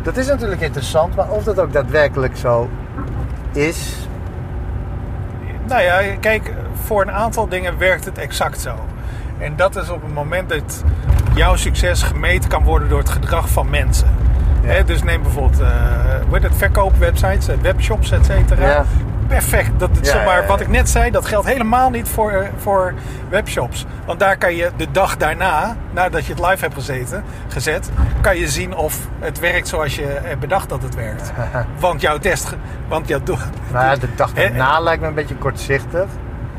dat 0.01 0.17
is 0.17 0.27
natuurlijk 0.27 0.61
interessant, 0.61 1.15
maar 1.15 1.29
of 1.29 1.43
dat 1.43 1.59
ook 1.59 1.73
daadwerkelijk 1.73 2.37
zo 2.37 2.69
is. 3.51 4.07
Nou 5.67 5.81
ja, 5.81 6.15
kijk, 6.19 6.53
voor 6.73 7.01
een 7.01 7.11
aantal 7.11 7.47
dingen 7.47 7.77
werkt 7.77 8.05
het 8.05 8.17
exact 8.17 8.59
zo. 8.59 8.75
En 9.37 9.55
dat 9.55 9.75
is 9.75 9.89
op 9.89 10.01
het 10.01 10.13
moment 10.13 10.49
dat 10.49 10.83
jouw 11.35 11.55
succes 11.55 12.03
gemeten 12.03 12.49
kan 12.49 12.63
worden 12.63 12.89
door 12.89 12.99
het 12.99 13.09
gedrag 13.09 13.49
van 13.49 13.69
mensen. 13.69 14.07
Ja. 14.63 14.83
Dus 14.83 15.03
neem 15.03 15.21
bijvoorbeeld 15.21 15.61
uh, 15.61 16.41
het, 16.41 16.55
verkoopwebsites, 16.55 17.47
eh, 17.47 17.55
webshops, 17.61 18.11
et 18.11 18.25
cetera. 18.25 18.69
Ja. 18.69 18.85
perfect. 19.27 19.79
Dat, 19.79 19.89
Ja, 19.93 20.03
zeg 20.03 20.25
maar, 20.25 20.35
ja, 20.35 20.41
ja. 20.41 20.47
Wat 20.47 20.59
ik 20.59 20.67
net 20.67 20.89
zei, 20.89 21.11
dat 21.11 21.25
geldt 21.25 21.47
helemaal 21.47 21.89
niet 21.89 22.07
voor, 22.07 22.31
eh, 22.31 22.47
voor 22.57 22.93
webshops. 23.29 23.85
Want 24.05 24.19
daar 24.19 24.37
kan 24.37 24.55
je 24.55 24.71
de 24.77 24.87
dag 24.91 25.17
daarna, 25.17 25.75
nadat 25.91 26.25
je 26.25 26.33
het 26.33 26.41
live 26.41 26.59
hebt 26.59 26.73
gezeten, 26.73 27.23
gezet, 27.47 27.89
kan 28.21 28.37
je 28.37 28.49
zien 28.49 28.75
of 28.75 28.99
het 29.19 29.39
werkt 29.39 29.67
zoals 29.67 29.95
je 29.95 30.19
bedacht 30.39 30.69
dat 30.69 30.81
het 30.81 30.95
werkt. 30.95 31.31
Want 31.79 32.01
jouw 32.01 32.17
test, 32.17 32.55
want 32.87 33.07
jouw, 33.07 33.19
Maar 33.71 33.85
ja, 33.85 33.95
de 33.95 34.15
dag 34.15 34.33
daarna 34.33 34.79
lijkt 34.79 35.01
me 35.01 35.07
een 35.07 35.13
beetje 35.13 35.35
kortzichtig. 35.35 36.05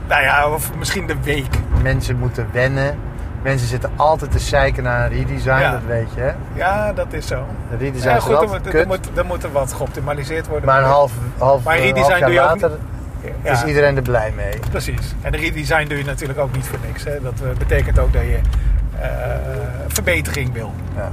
nou 0.09 0.23
ja, 0.23 0.49
of 0.49 0.77
misschien 0.79 1.07
de 1.07 1.17
week. 1.23 1.55
Mensen 1.83 2.19
moeten 2.19 2.49
wennen. 2.53 2.99
Mensen 3.43 3.69
zitten 3.69 3.91
altijd 3.97 4.31
te 4.33 4.39
zeiken 4.39 4.83
naar 4.83 5.05
een 5.05 5.17
redesign, 5.17 5.61
Ja. 5.61 5.71
dat 5.71 5.81
weet 5.87 6.09
je. 6.15 6.21
Hè? 6.21 6.33
Ja, 6.55 6.93
dat 6.93 7.13
is 7.13 7.27
zo. 7.27 7.45
De 7.71 7.77
redesign 7.77 8.09
Ja, 8.09 8.17
is 8.17 8.25
er, 8.27 8.49
moet, 8.49 8.75
er, 8.75 8.87
moet, 8.87 9.09
er 9.15 9.25
moet 9.27 9.43
er 9.43 9.53
wat 9.53 9.73
geoptimaliseerd 9.73 10.47
worden. 10.47 10.67
maar 10.67 10.79
een 10.79 10.89
half, 10.89 11.13
half, 11.39 11.65
Maar 11.65 11.75
eh, 11.77 11.83
redesign 11.83 12.11
half 12.11 12.19
jaar 12.19 12.29
doe 12.29 12.35
je 12.35 12.41
ook 12.41 12.61
later 12.61 12.79
Ja. 13.43 13.53
is 13.53 13.65
iedereen 13.65 13.97
er 13.97 14.03
blij 14.03 14.33
mee. 14.37 14.59
Precies. 14.71 15.15
En 15.23 15.33
de 15.33 15.39
redesign 15.39 15.89
doe 15.89 15.99
je 15.99 16.05
natuurlijk 16.05 16.39
ook 16.39 16.55
niet 16.55 16.67
voor 16.67 16.79
niks. 16.87 17.05
Hè. 17.05 17.21
Dat 17.23 17.33
eh, 17.43 17.59
betekent 17.59 17.99
ook 17.99 18.13
dat 18.13 18.23
je 18.23 18.39
eh, 19.01 19.09
verbetering 19.89 20.53
wil. 20.53 20.73
Ja, 20.97 21.11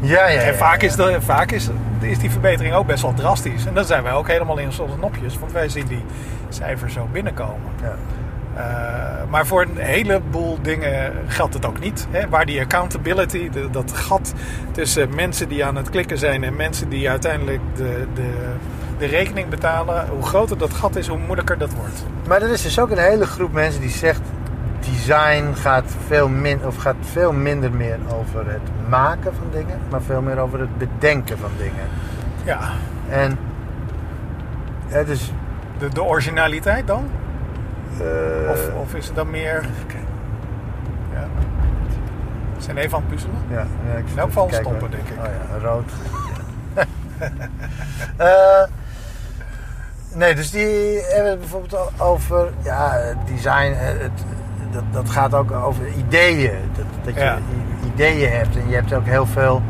ja, 0.00 0.26
ja. 0.28 0.40
En 0.40 0.54
vaak, 0.54 0.82
is, 0.82 0.94
de, 0.94 1.16
vaak 1.20 1.50
is, 1.50 1.68
is 2.00 2.18
die 2.18 2.30
verbetering 2.30 2.74
ook 2.74 2.86
best 2.86 3.02
wel 3.02 3.14
drastisch. 3.14 3.66
En 3.66 3.74
dan 3.74 3.84
zijn 3.84 4.02
wij 4.02 4.12
ook 4.12 4.28
helemaal 4.28 4.58
in 4.58 4.66
onze 4.66 4.84
nopjes. 5.00 5.38
Want 5.38 5.52
wij 5.52 5.68
zien 5.68 5.86
die 5.86 6.04
cijfers 6.48 6.92
zo 6.92 7.08
binnenkomen. 7.12 7.70
Ja. 7.82 7.94
Eh, 8.56 8.62
maar 9.30 9.46
voor 9.46 9.62
een 9.62 9.76
heleboel 9.76 10.58
dingen 10.62 11.12
geldt 11.26 11.54
het 11.54 11.66
ook 11.66 11.80
niet. 11.80 12.06
Hè? 12.10 12.28
Waar 12.28 12.46
die 12.46 12.60
accountability, 12.60 13.50
de- 13.50 13.70
dat 13.70 13.92
gat 13.92 14.32
tussen 14.72 15.14
mensen 15.14 15.48
die 15.48 15.64
aan 15.64 15.76
het 15.76 15.90
klikken 15.90 16.18
zijn 16.18 16.44
en 16.44 16.56
mensen 16.56 16.88
die 16.88 17.10
uiteindelijk 17.10 17.60
de, 17.76 18.06
de, 18.14 18.30
de 18.98 19.06
rekening 19.06 19.48
betalen, 19.48 20.08
hoe 20.08 20.22
groter 20.22 20.58
dat 20.58 20.72
gat 20.74 20.96
is, 20.96 21.06
hoe 21.06 21.18
moeilijker 21.18 21.58
dat 21.58 21.74
wordt. 21.74 22.04
Maar 22.28 22.42
er 22.42 22.50
is 22.50 22.62
dus 22.62 22.78
ook 22.78 22.90
een 22.90 22.98
hele 22.98 23.26
groep 23.26 23.52
mensen 23.52 23.80
die 23.80 23.90
zegt... 23.90 24.20
design 24.80 25.52
gaat 25.54 25.84
veel, 26.06 26.28
min, 26.28 26.66
of 26.66 26.76
gaat 26.76 26.94
veel 27.00 27.32
minder 27.32 27.70
meer 27.72 27.98
over 28.20 28.46
het 28.50 28.88
maken 28.88 29.34
van 29.34 29.46
dingen... 29.52 29.78
maar 29.90 30.02
veel 30.02 30.22
meer 30.22 30.38
over 30.38 30.60
het 30.60 30.78
bedenken 30.78 31.38
van 31.38 31.50
dingen. 31.58 31.88
Ja, 32.44 32.60
En 33.08 33.38
het 34.88 35.08
is... 35.08 35.32
de, 35.78 35.88
de 35.88 36.02
originaliteit 36.02 36.86
dan? 36.86 37.04
Eh, 38.00 38.50
Of, 38.50 38.70
of 38.82 38.94
is 38.94 39.06
het 39.06 39.16
dan 39.16 39.30
meer. 39.30 39.64
Ja. 41.12 41.26
We 42.56 42.62
zijn 42.62 42.76
even 42.76 42.96
aan 42.96 43.02
het 43.06 43.10
puzzelen. 43.10 43.36
Ja, 43.50 43.66
ja, 43.86 43.92
ik 43.98 44.04
In 44.12 44.18
elk 44.18 44.28
geval 44.28 44.48
stoppen, 44.52 44.90
denk 44.90 45.08
ik. 45.08 45.18
Oh 45.18 45.24
ja, 45.24 45.58
rood. 45.68 45.90
Eh, 48.16 48.62
nee, 50.12 50.34
dus 50.34 50.50
die 50.50 51.00
hebben 51.08 51.30
het 51.30 51.40
bijvoorbeeld 51.40 52.00
over 52.00 52.48
ja, 52.62 52.98
design. 53.34 53.72
eh, 53.72 53.78
Het, 53.86 54.24
dat, 54.72 54.82
dat 54.90 55.10
gaat 55.10 55.34
ook 55.34 55.50
over 55.52 55.86
ideeën. 55.98 56.52
Dat, 56.76 56.84
dat 57.04 57.14
je 57.14 57.20
Ja. 57.20 57.38
ideeën 57.94 58.30
hebt. 58.32 58.56
En 58.56 58.68
je 58.68 58.74
hebt 58.74 58.92
ook 58.92 59.04
heel 59.06 59.26
veel 59.26 59.62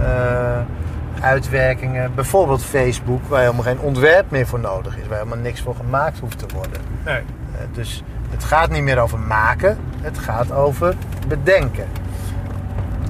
eh, 0.00 0.58
uitwerkingen. 1.22 2.14
Bijvoorbeeld 2.14 2.64
Facebook, 2.64 3.26
waar 3.28 3.40
helemaal 3.40 3.62
geen 3.62 3.80
ontwerp 3.80 4.30
meer 4.30 4.46
voor 4.46 4.60
nodig 4.60 4.96
is. 4.96 5.06
Waar 5.06 5.18
helemaal 5.18 5.38
niks 5.38 5.60
voor 5.60 5.74
gemaakt 5.74 6.18
hoeft 6.18 6.38
te 6.38 6.46
worden. 6.54 6.80
Nee. 7.04 7.16
Eh, 7.16 7.22
dus 7.72 8.02
het 8.30 8.44
gaat 8.44 8.70
niet 8.70 8.82
meer 8.82 8.98
over 8.98 9.18
maken. 9.18 9.78
Het 10.00 10.18
gaat 10.18 10.52
over 10.52 10.94
bedenken. 11.28 11.86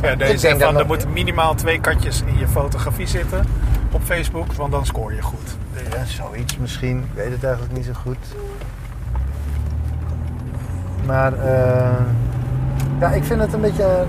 Ja, 0.03 0.11
Ik 0.11 0.19
deze 0.19 0.47
denk 0.47 0.63
van, 0.63 0.79
er 0.79 0.87
moeten 0.87 1.13
minimaal 1.13 1.55
twee 1.55 1.81
katjes 1.81 2.23
in 2.27 2.39
je 2.39 2.49
fotografie 2.49 3.07
zitten 3.07 3.45
op 3.93 4.03
Facebook, 4.05 4.53
want 4.53 4.73
dan 4.73 4.87
scoor 4.87 5.15
je 5.15 5.23
goed. 5.23 5.57
Ja, 5.91 6.05
zoiets 6.05 6.59
misschien. 6.59 6.99
Ik 6.99 7.15
weet 7.15 7.31
het 7.31 7.45
eigenlijk 7.45 7.75
niet 7.75 7.85
zo 7.85 7.93
goed. 7.93 8.17
Maar 11.07 11.33
eh, 11.33 12.01
ja, 13.01 13.11
ik 13.11 13.25
vind 13.25 13.41
het 13.41 13.53
een 13.53 13.61
beetje. 13.61 14.05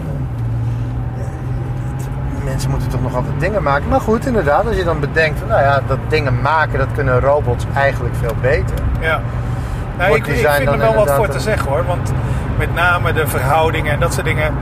Eh, 2.54 2.60
mensen 2.60 2.70
moeten 2.70 2.90
toch 2.90 3.02
nog 3.02 3.16
altijd 3.16 3.40
dingen 3.40 3.64
maken. 3.64 3.88
Maar 3.90 4.02
goed, 4.02 4.26
inderdaad, 4.26 4.68
als 4.68 4.76
je 4.76 4.84
dan 4.84 5.00
bedenkt 5.00 5.40
van 5.40 5.48
nou 5.48 5.62
ja, 5.62 5.82
dat 5.88 5.98
dingen 6.08 6.42
maken, 6.42 6.80
dat 6.80 6.88
kunnen 6.94 7.20
robots 7.20 7.66
eigenlijk 7.76 8.16
veel 8.16 8.36
beter. 8.42 8.76
Ja. 9.00 9.22
Nou, 9.98 10.16
ik, 10.16 10.28
ik 10.28 10.48
vind 10.50 10.68
er 10.68 10.78
wel 10.78 10.94
wat 10.94 11.12
voor 11.12 11.28
te 11.28 11.40
zeggen 11.40 11.70
hoor. 11.70 11.86
Want 11.86 12.14
met 12.58 12.74
name 12.74 13.14
de 13.14 13.28
verhoudingen 13.28 13.92
en 13.92 14.00
dat 14.00 14.14
soort 14.14 14.26
dingen. 14.26 14.54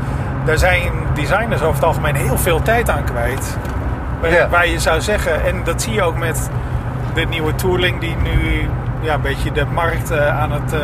Daar 0.45 0.57
zijn 0.57 0.91
designers 1.13 1.61
over 1.61 1.75
het 1.75 1.83
algemeen 1.83 2.15
heel 2.15 2.37
veel 2.37 2.61
tijd 2.61 2.89
aan 2.89 3.03
kwijt. 3.03 3.57
Waar, 4.21 4.31
Ja. 4.31 4.49
waar 4.49 4.67
je 4.67 4.79
zou 4.79 5.01
zeggen, 5.01 5.45
en 5.45 5.63
dat 5.63 5.81
zie 5.81 5.93
je 5.93 6.01
ook 6.01 6.17
met 6.17 6.49
de 7.13 7.21
nieuwe 7.25 7.55
tooling 7.55 7.99
die 7.99 8.15
nu 8.15 8.67
ja, 9.01 9.13
een 9.13 9.21
beetje 9.21 9.51
de 9.51 9.65
markt 9.65 10.11
eh, 10.11 10.39
aan 10.39 10.51
het 10.51 10.73
eh, 10.73 10.79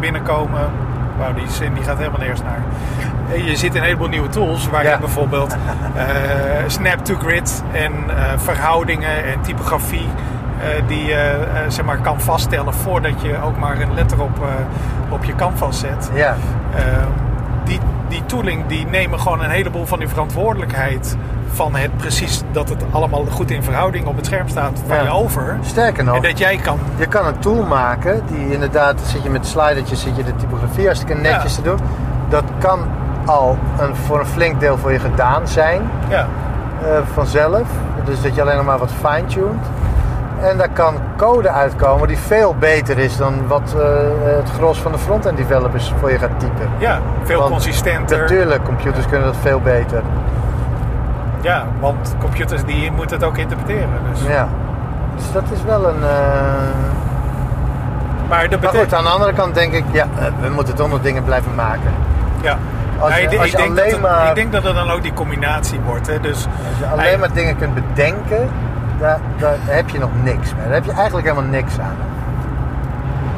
binnenkomen. 0.00 0.70
Wauw, 1.18 1.34
die 1.34 1.50
zin 1.50 1.74
die 1.74 1.82
gaat 1.82 1.98
helemaal 1.98 2.18
nergens 2.18 2.42
naar. 2.42 2.62
Eh, 3.32 3.46
Je 3.48 3.56
zit 3.56 3.74
in 3.74 3.80
een 3.80 3.86
heleboel 3.86 4.08
nieuwe 4.08 4.28
tools 4.28 4.68
waar 4.68 4.84
Ja. 4.84 4.90
je 4.92 4.98
bijvoorbeeld 4.98 5.52
eh, 5.96 6.04
snap 6.66 7.04
to 7.04 7.14
grid 7.22 7.62
en 7.72 7.92
eh, 7.92 8.24
verhoudingen 8.36 9.24
en 9.24 9.40
typografie 9.40 10.08
die 10.86 11.04
je 11.04 11.38
zeg 11.68 11.84
maar 11.84 11.98
kan 11.98 12.20
vaststellen 12.20 12.74
voordat 12.74 13.22
je 13.22 13.36
ook 13.44 13.58
maar 13.58 13.80
een 13.80 13.94
letter 13.94 14.22
op, 14.22 14.38
op 15.08 15.24
je 15.24 15.34
canvas 15.34 15.78
zet. 15.80 16.10
Ja, 16.14 16.36
Eh, 16.74 16.82
die, 17.64 17.78
die 18.08 18.22
tooling 18.26 18.66
die 18.66 18.86
nemen 18.86 19.20
gewoon 19.20 19.42
een 19.42 19.50
heleboel 19.50 19.86
van 19.86 19.98
die 19.98 20.08
verantwoordelijkheid 20.08 21.16
van 21.52 21.74
het 21.74 21.96
precies 21.96 22.42
dat 22.52 22.68
het 22.68 22.84
allemaal 22.90 23.24
goed 23.30 23.50
in 23.50 23.62
verhouding 23.62 24.06
op 24.06 24.16
het 24.16 24.26
scherm 24.26 24.48
staat 24.48 24.80
van 24.86 24.96
Ja. 24.96 25.02
je 25.02 25.10
over. 25.10 25.56
sterker 25.62 26.04
nog, 26.04 26.16
En 26.16 26.22
dat 26.22 26.38
jij 26.38 26.56
kan. 26.56 26.78
je 26.96 27.06
kan 27.06 27.26
een 27.26 27.38
tool 27.38 27.62
maken 27.62 28.22
die 28.30 28.52
inderdaad, 28.52 29.00
zit 29.06 29.22
je 29.22 29.30
met 29.30 29.46
slidertjes, 29.46 30.00
zit 30.00 30.16
je 30.16 30.24
de 30.24 30.36
typografie 30.36 30.84
hartstikke 30.84 31.14
netjes 31.14 31.56
Ja. 31.56 31.62
te 31.62 31.68
doen. 31.68 31.78
Dat 32.28 32.44
kan 32.58 32.78
al 33.24 33.58
een, 33.78 33.96
voor 33.96 34.18
een 34.18 34.26
flink 34.26 34.60
deel 34.60 34.76
voor 34.78 34.92
je 34.92 34.98
gedaan 34.98 35.48
zijn. 35.48 35.82
Ja, 36.08 36.26
eh, 36.82 36.88
vanzelf. 37.12 37.62
Dus 38.04 38.22
dat 38.22 38.34
je 38.34 38.40
alleen 38.42 38.56
nog 38.56 38.64
maar 38.66 38.78
wat 38.78 38.90
fine-tuned. 38.92 39.64
En 40.42 40.56
daar 40.56 40.68
kan 40.68 40.94
code 41.16 41.48
uitkomen 41.48 42.08
die 42.08 42.18
veel 42.18 42.54
beter 42.58 42.98
is 42.98 43.16
dan 43.16 43.46
wat 43.46 43.74
eh, 43.78 43.84
het 44.36 44.50
gros 44.50 44.78
van 44.80 44.92
de 44.92 44.98
front-end 44.98 45.36
developers 45.36 45.92
voor 46.00 46.10
je 46.10 46.18
gaat 46.18 46.40
typen. 46.40 46.68
ja 46.78 46.98
veel 47.22 47.38
Want 47.38 47.50
consistenter. 47.50 48.18
Natuurlijk, 48.18 48.64
computers 48.64 49.06
kunnen 49.06 49.26
dat 49.26 49.36
veel 49.40 49.60
beter. 49.60 50.02
Ja, 51.40 51.64
want 51.80 52.14
computers 52.20 52.64
die 52.64 52.92
moeten 52.92 53.16
het 53.16 53.26
ook 53.26 53.36
interpreteren. 53.36 53.88
Dus. 54.12 54.22
Ja. 54.26 54.48
Dus 55.16 55.32
dat 55.32 55.42
is 55.52 55.62
wel 55.62 55.88
een. 55.88 56.02
eh, 56.02 56.08
Maar 58.28 58.48
dat 58.48 58.60
Maar 58.60 58.70
goed, 58.74 58.94
aan 58.94 59.04
de 59.04 59.10
andere 59.10 59.32
kant 59.32 59.54
denk 59.54 59.72
ik, 59.72 59.84
ja, 59.90 60.06
we 60.40 60.48
moeten 60.48 60.74
toch 60.74 60.88
nog 60.88 61.00
dingen 61.00 61.24
blijven 61.24 61.54
maken. 61.54 61.92
Ja. 62.40 62.58
Als 63.04 63.12
Nou, 63.12 63.22
je- 63.22 63.34
ik, 63.34 63.40
als 63.40 63.50
denk 63.50 63.62
alleen 63.62 63.74
dat 63.76 63.90
het, 63.92 64.00
maar- 64.00 64.28
ik 64.28 64.34
denk 64.34 64.52
dat 64.52 64.62
het 64.64 64.74
dan 64.74 64.90
ook 64.90 65.02
die 65.02 65.12
combinatie 65.12 65.80
wordt. 65.80 66.06
Hè. 66.06 66.20
Dus 66.20 66.46
Als 66.46 66.78
je 66.78 66.86
alleen 66.86 67.18
maar 67.18 67.32
dingen 67.32 67.56
kunt 67.56 67.74
bedenken, 67.74 68.48
daar, 69.00 69.18
daar 69.38 69.56
heb 69.60 69.88
je 69.88 69.98
nog 69.98 70.10
niks 70.22 70.54
mee. 70.54 70.64
Daar 70.64 70.74
heb 70.74 70.84
je 70.84 70.92
eigenlijk 70.92 71.26
helemaal 71.28 71.50
niks 71.50 71.78
aan. 71.78 71.96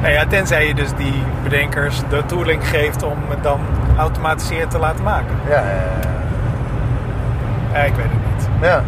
nou 0.00 0.12
ja, 0.12 0.24
tenzij 0.28 0.66
je 0.66 0.74
dus 0.74 0.90
die 0.96 1.22
bedenkers 1.42 2.02
de 2.08 2.22
tooling 2.26 2.68
geeft 2.68 3.02
om 3.02 3.16
het 3.28 3.42
dan 3.42 3.60
automatiseerd 3.98 4.70
te 4.70 4.78
laten 4.78 5.04
maken. 5.04 5.34
Ja, 5.48 5.62
Ja, 7.72 7.78
ik 7.82 7.94
weet 7.94 8.04
het 8.10 8.34
niet. 8.36 8.48
ja. 8.60 8.82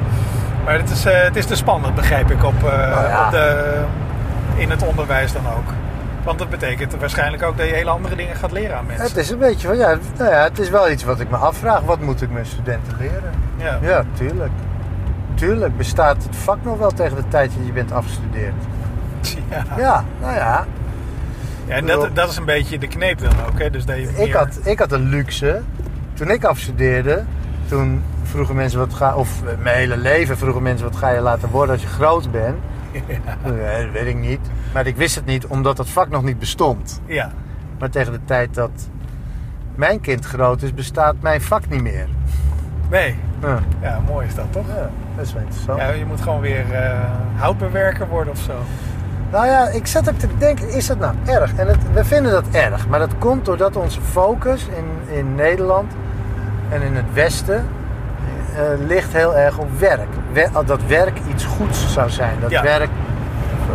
Maar 0.65 0.75
het 0.75 0.91
is, 0.91 1.05
eh, 1.05 1.23
het 1.23 1.37
is 1.37 1.47
te 1.47 1.57
spannend, 1.57 1.95
begrijp 1.95 2.31
ik, 2.31 2.45
op, 2.45 2.65
eh, 2.65 2.71
Nou 2.91 3.09
ja. 3.09 3.25
op 3.25 3.31
de, 3.31 3.75
in 4.57 4.71
het 4.71 4.83
onderwijs 4.87 5.33
dan 5.33 5.43
ook. 5.57 5.73
Want 6.29 6.41
dat 6.41 6.51
betekent 6.51 6.97
waarschijnlijk 7.01 7.43
ook 7.43 7.57
dat 7.57 7.67
je 7.67 7.73
hele 7.73 7.91
andere 7.91 8.17
dingen 8.17 8.37
gaat 8.37 8.53
leren 8.53 8.77
aan 8.77 8.87
mensen. 8.87 9.07
Het 9.07 9.17
is 9.17 9.31
een 9.31 9.39
beetje 9.39 9.67
van, 9.67 9.77
ja, 9.77 9.99
nou 10.19 10.31
ja, 10.31 10.43
het 10.43 10.59
is 10.59 10.71
wel 10.71 10.91
iets 10.91 11.05
wat 11.05 11.21
ik 11.21 11.31
me 11.31 11.37
afvraag. 11.37 11.81
Wat 11.81 12.01
moet 12.01 12.23
ik 12.23 12.31
mijn 12.31 12.47
studenten 12.47 12.97
leren? 12.99 13.33
Ja. 13.57 13.79
Ja, 13.83 14.05
tuurlijk. 14.13 14.51
Tuurlijk 15.35 15.77
bestaat 15.77 16.25
het 16.25 16.37
vak 16.37 16.59
nog 16.63 16.79
wel 16.79 16.91
tegen 16.91 17.17
de 17.17 17.29
tijd 17.29 17.53
dat 17.57 17.67
je 17.67 17.73
bent 17.73 17.93
afgestudeerd. 17.93 18.55
Ja. 19.51 19.65
Ja, 19.77 20.05
nou 20.21 20.35
ja. 20.35 20.67
Ja, 21.67 21.75
en 21.75 21.87
dat, 21.87 22.17
dat 22.17 22.31
is 22.31 22.37
een 22.37 22.45
beetje 22.45 22.79
de 22.79 22.89
kneep 22.89 23.19
dan 23.19 23.33
ook. 23.49 23.59
Hè? 23.59 23.71
Dus 23.71 23.85
dat 23.85 23.97
je 23.97 24.25
Ik 24.25 24.33
had, 24.33 24.59
ik 24.65 24.79
had 24.79 24.93
een 24.93 25.09
luxe. 25.09 25.63
Toen 26.15 26.31
ik 26.31 26.45
afstudeerde, 26.45 27.25
toen 27.69 28.03
vroegen 28.23 28.55
mensen 28.55 28.79
wat 28.79 28.95
ga... 28.95 29.15
Of 29.15 29.43
eh, 29.43 29.59
mijn 29.63 29.77
hele 29.77 29.97
leven 29.97 30.39
vroegen 30.39 30.63
mensen 30.63 30.87
wat 30.87 30.97
ga 30.97 31.11
je 31.11 31.21
laten 31.21 31.49
worden 31.49 31.75
als 31.75 31.83
je 31.83 31.89
groot 31.89 32.31
bent. 32.31 32.57
Nee, 33.45 33.85
dat 33.85 33.93
weet 33.93 34.07
ik 34.07 34.17
niet. 34.17 34.41
Maar 34.73 34.87
ik 34.87 34.97
wist 34.97 35.15
het 35.15 35.27
niet, 35.27 35.47
omdat 35.47 35.77
dat 35.77 35.89
vak 35.89 36.09
nog 36.09 36.23
niet 36.23 36.39
bestond. 36.39 37.01
Ja. 37.07 37.31
Maar 37.79 37.91
tegen 37.91 38.13
de 38.13 38.21
tijd 38.25 38.55
dat 38.55 38.71
mijn 39.75 40.01
kind 40.01 40.25
groot 40.25 40.63
is, 40.63 40.75
bestaat 40.75 41.15
mijn 41.21 41.41
vak 41.41 41.69
niet 41.69 41.83
meer. 41.83 42.07
Nee. 42.91 43.15
Ja, 43.43 43.59
Ja, 43.83 44.01
mooi 44.07 44.27
is 44.27 44.35
dat 44.35 44.53
toch? 44.53 44.67
ja 44.67 44.91
dat 45.17 45.27
is 45.27 45.33
wel 45.33 45.43
interessant. 45.43 45.79
Ja, 45.81 45.89
je 45.91 46.05
moet 46.05 46.21
gewoon 46.21 46.41
weer 46.41 46.73
eh, 46.73 46.99
houtbewerker 47.37 48.09
worden 48.09 48.33
of 48.33 48.39
zo. 48.39 48.53
Nou 49.33 49.47
ja, 49.47 49.69
ik 49.69 49.87
zat 49.87 50.09
ook 50.11 50.19
te 50.19 50.29
denken, 50.39 50.69
is 50.71 50.87
dat 50.87 50.99
nou 50.99 51.15
erg? 51.27 51.55
En 51.55 51.67
het, 51.67 51.77
we 51.93 52.05
vinden 52.05 52.33
dat 52.33 52.45
erg, 52.53 52.89
maar 52.89 52.99
dat 52.99 53.19
komt 53.19 53.45
doordat 53.45 53.77
onze 53.77 54.01
focus 54.01 54.67
in, 54.77 55.17
in 55.17 55.35
Nederland 55.35 55.93
en 56.71 56.83
in 56.83 56.95
het 56.95 57.13
Westen 57.13 57.65
eh, 58.57 58.63
ligt 58.87 59.13
heel 59.13 59.37
erg 59.37 59.59
op 59.59 59.79
werk. 59.79 60.09
We- 60.33 60.49
dat 60.67 60.81
werk 60.87 61.19
iets 61.31 61.45
goeds 61.45 61.93
zou 61.93 62.11
zijn. 62.11 62.41
Dat 62.41 62.51
Ja. 62.51 62.63
werk 62.63 62.89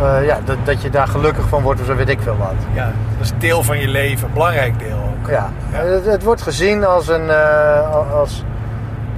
eh, 0.02 0.26
ja, 0.26 0.38
dat, 0.44 0.56
dat 0.64 0.82
je 0.82 0.90
daar 0.90 1.08
gelukkig 1.08 1.48
van 1.48 1.62
wordt 1.62 1.80
of 1.80 1.86
zo 1.86 1.94
weet 1.96 2.08
ik 2.08 2.20
veel 2.20 2.36
wat. 2.36 2.54
Ja, 2.74 2.84
dat 3.18 3.26
is 3.26 3.32
deel 3.38 3.62
van 3.62 3.78
je 3.78 3.88
leven, 3.88 4.26
een 4.28 4.32
belangrijk 4.32 4.78
deel 4.78 4.96
ook. 4.96 5.30
Ja, 5.30 5.50
Ja. 5.72 5.78
Het, 5.78 6.04
het 6.06 6.22
wordt 6.22 6.42
gezien 6.42 6.84
als 6.84 7.08
een. 7.08 7.30
eh, 7.30 8.12
als, 8.12 8.44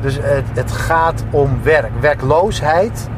dus 0.01 0.19
het, 0.23 0.45
het 0.55 0.73
gaat 0.73 1.25
om 1.31 1.59
werk. 1.63 1.91
Werkloosheid. 2.01 3.09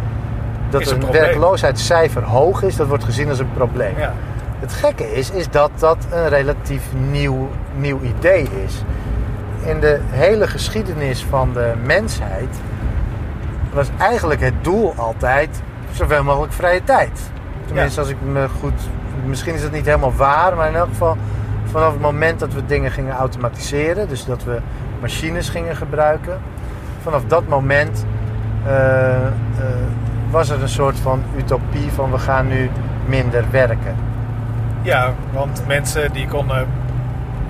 Dat 0.70 0.80
Is 0.80 0.90
een 0.90 1.02
een 1.02 1.12
werkloosheidscijfer 1.12 2.22
hoog 2.22 2.62
is, 2.62 2.76
dat 2.76 2.86
wordt 2.86 3.04
gezien 3.04 3.28
als 3.28 3.38
een 3.38 3.52
probleem. 3.52 3.98
Ja. 3.98 4.12
Het 4.60 4.72
gekke 4.72 5.12
is, 5.14 5.30
is 5.30 5.48
dat 5.50 5.70
dat 5.78 5.96
een 6.10 6.28
relatief 6.28 6.82
nieuw, 7.10 7.48
nieuw 7.76 8.00
idee 8.00 8.48
is. 8.66 8.82
In 9.64 9.80
de 9.80 10.00
hele 10.10 10.46
geschiedenis 10.46 11.24
van 11.30 11.52
de 11.52 11.72
mensheid 11.84 12.48
was 13.72 13.86
eigenlijk 13.98 14.40
het 14.40 14.54
doel 14.62 14.92
altijd 14.96 15.62
zoveel 15.92 16.22
mogelijk 16.24 16.52
vrije 16.52 16.84
tijd. 16.84 17.20
Tenminste, 17.68 18.00
als 18.00 18.08
ik 18.08 18.16
me 18.32 18.48
goed. 18.60 18.72
Misschien 19.24 19.54
is 19.54 19.62
het 19.62 19.72
niet 19.72 19.84
helemaal 19.86 20.14
waar, 20.14 20.56
maar 20.56 20.68
in 20.68 20.74
elk 20.76 20.88
geval 20.88 21.16
vanaf 21.64 21.92
het 21.92 22.00
moment 22.00 22.40
dat 22.40 22.52
we 22.52 22.66
dingen 22.66 22.90
gingen 22.90 23.14
automatiseren, 23.14 24.08
dus 24.08 24.24
dat 24.24 24.44
we 24.44 24.58
machines 25.00 25.48
gingen 25.48 25.76
gebruiken, 25.76 26.38
vanaf 27.02 27.24
dat 27.24 27.48
moment 27.48 28.04
eh, 28.66 29.14
eh, 29.16 29.22
was 30.30 30.48
er 30.48 30.62
een 30.62 30.68
soort 30.68 30.98
van 30.98 31.22
utopie 31.36 31.90
van 31.94 32.10
we 32.10 32.18
gaan 32.18 32.48
nu 32.48 32.70
minder 33.06 33.44
werken. 33.50 33.94
Ja, 34.82 35.12
want 35.32 35.62
mensen 35.66 36.12
die 36.12 36.26
konden, 36.28 36.66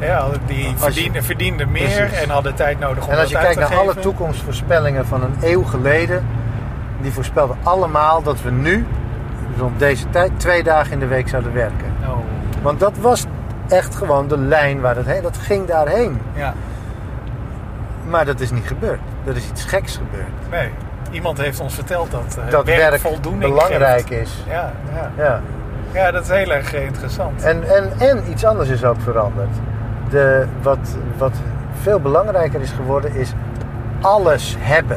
ja, 0.01 0.27
die 0.47 0.59
je- 0.59 1.23
verdienden, 1.23 1.71
meer 1.71 1.83
Precies. 2.07 2.23
en 2.23 2.31
hadden 2.31 2.55
tijd 2.55 2.79
nodig 2.79 3.05
om 3.07 3.11
En 3.13 3.19
als 3.19 3.29
je 3.29 3.35
dat 3.35 3.43
kijkt 3.43 3.61
naar 3.61 3.79
alle 3.79 3.95
toekomstvoorspellingen 3.95 5.07
van 5.07 5.23
een 5.23 5.35
eeuw 5.41 5.63
geleden, 5.63 6.25
die 7.01 7.13
voorspelden 7.13 7.57
allemaal 7.63 8.23
dat 8.23 8.43
we 8.43 8.51
nu, 8.51 8.87
rond 9.59 9.79
deze 9.79 10.11
tijd, 10.11 10.31
twee 10.37 10.63
dagen 10.63 10.93
in 10.93 10.99
de 10.99 11.07
week 11.07 11.29
zouden 11.29 11.53
werken. 11.55 11.93
Oh, 12.09 12.17
Want 12.63 12.81
dat 12.81 12.97
was 13.01 13.25
echt 13.69 13.95
gewoon 13.95 14.29
de 14.29 14.39
lijn 14.39 14.81
waar 14.81 14.97
het 14.97 15.07
heen, 15.07 15.23
dat 15.23 15.37
ging 15.37 15.67
daarheen. 15.67 16.21
ja, 16.35 16.55
Maar 18.09 18.25
dat 18.25 18.41
is 18.41 18.51
niet 18.51 18.67
gebeurd. 18.67 19.01
Er 19.25 19.37
is 19.37 19.49
iets 19.51 19.65
geks 19.65 19.97
gebeurd. 19.97 20.51
nee. 20.51 20.71
Iemand 21.11 21.39
heeft 21.39 21.61
ons 21.61 21.75
verteld 21.75 22.11
dat, 22.11 22.39
eh, 22.45 22.51
Dat 22.51 22.65
werk, 22.65 22.79
werk 22.91 23.01
voldoening 23.01 23.55
belangrijk 23.55 24.07
geeft. 24.07 24.21
is. 24.21 24.45
Ja, 24.49 24.73
ja. 24.95 25.11
Ja. 25.25 25.41
ja, 25.93 26.11
dat 26.11 26.23
is 26.23 26.29
heel 26.29 26.53
erg 26.53 26.75
interessant. 26.75 27.43
En, 27.43 27.63
en, 27.77 27.93
en 27.99 28.31
iets 28.31 28.45
anders 28.45 28.69
is 28.69 28.85
ook 28.85 29.01
veranderd. 29.01 29.49
De, 30.11 30.47
wat, 30.63 30.79
wat 31.19 31.33
veel 31.83 32.01
belangrijker 32.01 32.61
is 32.61 32.71
geworden 32.71 33.15
is 33.15 33.33
alles 34.01 34.57
hebben. 34.59 34.97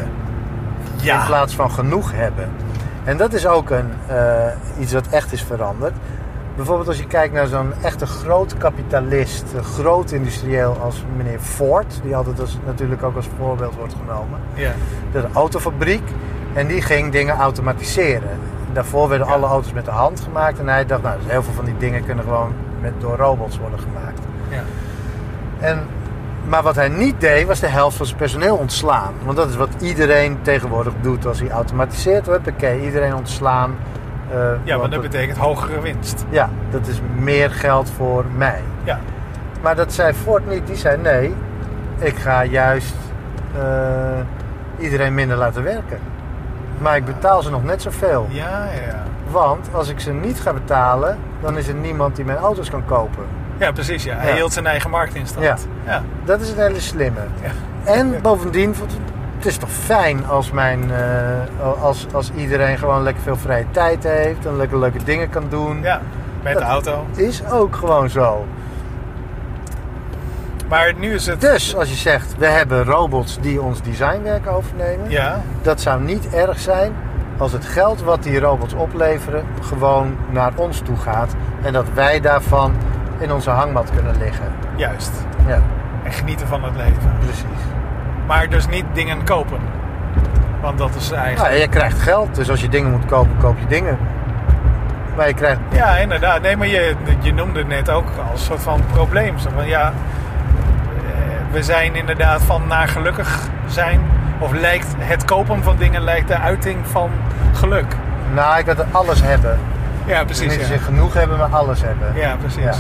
in 0.97 1.05
ja, 1.05 1.26
plaats 1.26 1.55
van 1.55 1.72
genoeg 1.72 2.12
hebben. 2.16 2.49
En 3.04 3.18
dat 3.18 3.34
is 3.34 3.47
ook 3.47 3.70
een, 3.70 3.89
eh, 4.08 4.45
iets 4.80 4.93
wat 4.93 5.08
echt 5.08 5.32
is 5.32 5.43
veranderd. 5.43 5.93
Bijvoorbeeld 6.56 6.88
als 6.88 6.97
je 6.97 7.08
kijkt 7.08 7.34
naar 7.34 7.47
zo'n 7.47 7.74
echte 7.84 8.06
groot 8.06 8.58
kapitalist, 8.58 9.43
een 9.56 9.64
groot 9.64 10.12
industrieel 10.12 10.78
als 10.82 11.04
meneer 11.18 11.39
Ford, 11.39 11.99
die 12.04 12.16
altijd 12.16 12.39
als, 12.39 12.58
natuurlijk 12.66 13.04
ook 13.04 13.16
als 13.16 13.28
voorbeeld 13.38 13.76
wordt 13.76 13.95
genomen. 14.06 14.39
ja, 14.54 14.72
Dat 15.12 15.26
autofabriek 15.34 16.04
en 16.54 16.68
die 16.68 16.82
ging 16.82 17.12
dingen 17.12 17.36
automatiseren. 17.36 18.39
Daarvoor 18.74 19.10
werden 19.10 19.28
Ja. 19.28 19.34
alle 19.34 19.45
auto's 19.45 19.74
met 19.74 19.86
de 19.86 19.91
hand 19.91 20.20
gemaakt 20.20 20.60
en 20.60 20.68
hij 20.68 20.86
dacht, 20.86 21.02
nou, 21.02 21.18
dus 21.22 21.32
heel 21.32 21.43
veel 21.43 21.54
van 21.54 21.66
die 21.66 21.78
dingen 21.78 22.06
kunnen 22.06 22.24
gewoon 22.24 22.54
met, 22.82 22.91
door 22.99 23.18
robots 23.18 23.58
worden 23.60 23.80
gemaakt. 23.80 24.20
ja. 24.49 24.62
En, 25.60 25.80
maar 26.47 26.63
wat 26.63 26.75
hij 26.75 26.89
niet 26.89 27.21
deed, 27.21 27.47
was 27.47 27.59
de 27.59 27.67
helft 27.67 27.97
van 27.97 28.05
zijn 28.05 28.17
personeel 28.17 28.55
ontslaan. 28.55 29.13
Want 29.23 29.37
dat 29.37 29.49
is 29.49 29.55
wat 29.55 29.69
iedereen 29.79 30.37
tegenwoordig 30.41 30.93
doet 31.01 31.25
als 31.25 31.39
hij 31.39 31.49
automatiseert. 31.49 32.25
Huppakee, 32.25 32.81
iedereen 32.85 33.15
ontslaan. 33.15 33.75
eh, 34.31 34.37
Ja, 34.63 34.77
want 34.77 34.81
maar 34.81 34.89
dat 34.89 35.01
betekent 35.11 35.37
hogere 35.37 35.81
winst. 35.81 36.25
Ja, 36.29 36.49
dat 36.69 36.87
is 36.87 37.01
meer 37.19 37.51
geld 37.51 37.89
voor 37.89 38.25
mij. 38.37 38.59
Ja, 38.83 38.99
Maar 39.61 39.75
dat 39.75 39.93
zei 39.93 40.13
Ford 40.13 40.49
niet. 40.49 40.67
Die 40.67 40.75
zei 40.75 40.97
nee, 40.97 41.35
ik 41.99 42.15
ga 42.15 42.43
juist 42.43 42.95
eh, 43.57 44.19
iedereen 44.79 45.13
minder 45.13 45.37
laten 45.37 45.63
werken. 45.63 45.99
Maar 46.77 46.95
ik 46.95 47.05
betaal 47.05 47.41
ze 47.41 47.49
nog 47.49 47.63
net 47.63 47.81
zoveel. 47.81 48.27
ja, 48.29 48.63
ja. 48.87 49.03
Want 49.31 49.69
als 49.73 49.89
ik 49.89 49.99
ze 49.99 50.11
niet 50.11 50.39
ga 50.39 50.53
betalen, 50.53 51.17
dan 51.41 51.57
is 51.57 51.67
er 51.67 51.73
niemand 51.73 52.15
die 52.15 52.25
mijn 52.25 52.37
auto's 52.37 52.69
kan 52.69 52.85
kopen. 52.85 53.23
Ja, 53.62 53.72
precies. 53.72 54.03
Ja. 54.03 54.16
Hij 54.16 54.30
Ja. 54.30 54.36
hield 54.36 54.53
zijn 54.53 54.66
eigen 54.68 54.89
markt 54.89 55.16
in 55.16 55.28
stand. 55.28 55.45
Ja. 55.45 55.55
ja. 55.86 56.03
Dat 56.26 56.41
is 56.41 56.49
een 56.49 56.57
hele 56.57 56.80
slimme. 56.80 57.20
Ja. 57.41 57.51
En 57.91 58.22
bovendien, 58.22 58.76
het 59.38 59.45
is 59.45 59.57
toch 59.57 59.70
fijn 59.72 60.26
als, 60.28 60.51
mijn, 60.51 60.91
eh, 60.91 61.82
als, 61.84 62.07
als 62.14 62.32
iedereen 62.36 62.78
gewoon 62.78 63.03
lekker 63.03 63.24
veel 63.24 63.36
vrije 63.38 63.66
tijd 63.72 64.03
heeft 64.03 64.45
en 64.45 64.57
lekker 64.57 64.80
leuke 64.80 65.03
dingen 65.03 65.30
kan 65.30 65.43
doen. 65.49 65.82
Ja, 65.82 66.01
met 66.43 66.57
de 66.57 66.64
auto. 66.64 67.05
Is 67.16 67.43
ook 67.51 67.76
gewoon 67.76 68.09
zo. 68.09 68.45
Maar 70.70 70.93
nu 70.97 71.14
is 71.14 71.26
het... 71.26 71.41
Dus 71.41 71.76
als 71.76 71.89
je 71.89 71.95
zegt, 71.95 72.38
we 72.38 72.45
hebben 72.45 72.84
robots 72.84 73.38
die 73.41 73.62
ons 73.62 73.82
designwerk 73.82 74.47
overnemen. 74.47 75.09
Ja, 75.09 75.41
Dat 75.62 75.82
zou 75.82 76.01
niet 76.01 76.30
erg 76.34 76.59
zijn 76.59 76.93
als 77.38 77.51
het 77.51 77.66
geld 77.66 78.01
wat 78.01 78.24
die 78.24 78.39
robots 78.39 78.74
opleveren 78.74 79.43
gewoon 79.62 80.16
naar 80.30 80.51
ons 80.55 80.80
toe 80.80 80.97
gaat. 80.97 81.36
En 81.64 81.74
dat 81.74 81.86
wij 81.93 82.20
daarvan 82.20 82.74
in 83.22 83.32
onze 83.32 83.49
hangmat 83.49 83.89
kunnen 83.95 84.17
liggen. 84.17 84.45
juist. 84.76 85.11
Ja, 85.47 85.59
En 86.03 86.11
genieten 86.11 86.47
van 86.47 86.63
het 86.63 86.76
leven. 86.76 87.11
precies. 87.19 87.61
Maar 88.28 88.49
dus 88.49 88.67
niet 88.67 88.86
dingen 88.93 89.24
kopen. 89.24 89.59
Want 90.61 90.78
dat 90.78 90.95
is 90.95 91.11
eigenlijk... 91.11 91.49
Nou, 91.49 91.61
je 91.61 91.67
krijgt 91.67 91.99
geld, 91.99 92.36
dus 92.36 92.49
als 92.49 92.61
je 92.61 92.69
dingen 92.69 92.91
moet 92.91 93.05
kopen, 93.05 93.38
koop 93.39 93.59
je 93.59 93.67
dingen. 93.67 93.97
Maar 95.15 95.28
je 95.28 95.34
krijgt 95.34 95.59
Ja, 95.72 95.95
inderdaad. 95.97 96.41
Nee, 96.41 96.57
maar 96.57 96.67
je, 96.67 96.95
je 97.19 97.34
noemde 97.34 97.59
het 97.59 97.67
net 97.67 97.89
ook 97.89 98.07
als 98.32 98.45
soort 98.45 98.61
van 98.61 98.82
probleem. 98.93 99.38
Zo 99.38 99.49
van, 99.55 99.67
ja, 99.67 99.86
eh, 99.86 99.93
we 101.51 101.63
zijn 101.63 101.95
inderdaad 101.95 102.41
van 102.41 102.67
naar 102.67 102.88
gelukkig 102.88 103.49
zijn. 103.67 104.01
Of 104.39 104.51
lijkt 104.51 104.88
het 104.97 105.26
kopen 105.26 105.63
van 105.63 105.76
dingen 105.78 106.01
lijkt 106.01 106.28
de 106.28 106.38
uiting 106.38 106.78
van 106.88 107.09
geluk. 107.53 107.95
Nou, 108.34 108.59
ik 108.59 108.65
wil 108.65 108.76
alles 108.91 109.22
hebben. 109.22 109.59
Ja, 110.06 110.24
precies. 110.24 110.49
niet 110.52 110.60
Ja, 110.60 110.66
ze 110.66 110.78
genoeg 110.78 111.14
hebben, 111.14 111.38
maar 111.38 111.49
alles 111.49 111.82
hebben. 111.82 112.16
ja 112.16 112.36
precies. 112.39 112.64
Ja. 112.64 112.74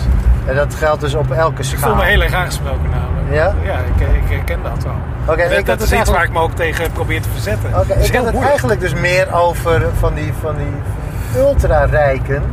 En 0.45 0.55
dat 0.55 0.75
geldt 0.75 1.01
dus 1.01 1.13
op 1.13 1.31
elke 1.31 1.61
Ik 1.61 1.67
schaal. 1.67 1.79
voel 1.89 1.95
me 1.95 2.03
heel 2.03 2.21
erg 2.21 2.33
aangesproken 2.33 2.89
namelijk. 2.89 3.33
Ja? 3.33 3.53
Ja, 3.63 3.77
ik, 3.77 4.07
ik 4.23 4.29
herken 4.29 4.59
dat 4.63 4.83
wel. 4.83 4.93
Oké, 5.25 5.35
dat 5.49 5.51
ik 5.51 5.67
is 5.67 5.73
iets 5.73 5.91
eigenlijk- 5.91 6.07
waar 6.15 6.23
ik 6.23 6.31
me 6.31 6.39
ook 6.39 6.51
tegen 6.53 6.91
probeer 6.91 7.21
te 7.21 7.29
verzetten. 7.29 7.69
Oké, 7.79 7.93
is 7.93 8.07
ik 8.07 8.13
had 8.15 8.23
het 8.23 8.23
moeilijk. 8.23 8.45
eigenlijk 8.45 8.79
dus 8.81 8.93
meer 8.93 9.33
over 9.33 9.81
van 9.99 10.13
die, 10.13 10.33
van 10.41 10.55
die 10.55 11.41
ultra-rijken 11.41 12.43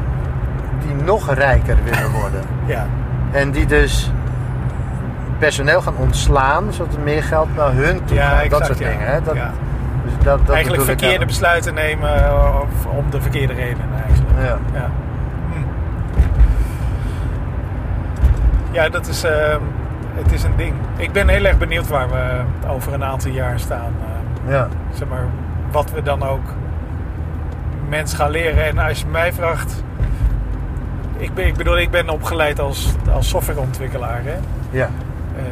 die 0.87 0.95
nog 1.05 1.35
rijker 1.35 1.77
willen 1.85 2.11
worden. 2.11 2.41
Ja, 2.67 2.87
En 3.33 3.51
die 3.51 3.67
dus 3.67 4.13
personeel 5.39 5.81
gaan 5.81 5.97
ontslaan, 5.97 6.73
zodat 6.73 6.95
er 6.95 7.01
meer 7.01 7.23
geld 7.23 7.57
naar 7.57 7.73
hun 7.73 8.05
toe 8.05 8.17
ja 8.17 8.23
gaat. 8.29 8.33
exact, 8.43 8.51
dat 8.51 8.67
soort 8.67 8.79
ja. 8.79 8.89
dingen. 8.89 9.07
Hè? 9.07 9.23
Dat, 9.23 9.35
Ja. 9.35 9.51
dus 10.05 10.13
dat, 10.25 10.39
dat 10.47 10.55
Eigenlijk 10.55 10.83
ik 10.91 10.99
verkeerde 10.99 11.27
besluiten 11.27 11.75
nemen 11.75 12.11
of 12.61 12.87
om 12.97 13.11
de 13.11 13.21
verkeerde 13.21 13.53
redenen 13.53 13.89
eigenlijk. 14.07 14.28
Ja. 14.39 14.59
Ja, 14.75 14.91
Hm. 15.53 15.63
ja 18.73 18.89
dat 18.89 19.07
is, 19.07 19.25
eh, 19.25 19.57
het 20.15 20.33
is 20.33 20.43
een 20.43 20.57
ding. 20.57 20.75
Ik 20.97 21.13
ben 21.13 21.29
heel 21.29 21.45
erg 21.45 21.59
benieuwd 21.59 21.89
waar 21.89 22.09
we 22.09 22.41
over 22.69 22.93
een 22.93 23.05
aantal 23.05 23.31
jaar 23.31 23.59
staan. 23.61 23.93
eh, 24.47 24.53
Ja. 24.53 24.69
zeg 24.95 25.09
maar, 25.09 25.25
wat 25.71 25.91
we 25.93 26.03
dan 26.03 26.23
ook 26.23 26.45
mensen 27.89 28.19
gaan 28.19 28.31
leren. 28.31 28.65
En 28.67 28.79
als 28.79 29.01
je 29.01 29.07
mij 29.07 29.33
vraagt... 29.33 29.83
Ik, 31.17 31.35
ben, 31.35 31.47
ik 31.47 31.57
bedoel, 31.57 31.79
ik 31.79 31.91
ben 31.91 32.09
opgeleid 32.09 32.61
als, 32.61 32.95
als 33.13 33.29
softwareontwikkelaar. 33.29 34.21
Hè? 34.25 34.35
Ja. 34.71 34.89
Eh, 35.37 35.43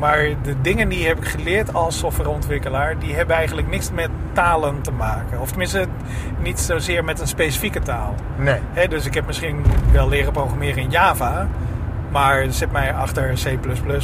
maar 0.00 0.28
de 0.42 0.60
dingen 0.60 0.88
die 0.88 1.06
heb 1.06 1.18
ik 1.18 1.24
geleerd 1.24 1.74
als 1.74 1.98
softwareontwikkelaar, 1.98 2.98
die 2.98 3.14
hebben 3.14 3.36
eigenlijk 3.36 3.68
niks 3.68 3.90
met 3.90 4.08
talen 4.32 4.80
te 4.80 4.90
maken. 4.90 5.40
Of 5.40 5.48
tenminste, 5.48 5.86
niet 6.38 6.58
zozeer 6.58 7.04
met 7.04 7.20
een 7.20 7.28
specifieke 7.28 7.80
taal. 7.80 8.14
Nee. 8.36 8.88
Dus 8.88 9.06
ik 9.06 9.14
heb 9.14 9.26
misschien 9.26 9.64
wel 9.92 10.08
leren 10.08 10.32
programmeren 10.32 10.82
in 10.82 10.90
Java, 10.90 11.48
maar 12.10 12.46
zet 12.52 12.72
mij 12.72 12.92
achter 12.94 13.32
C 13.34 13.58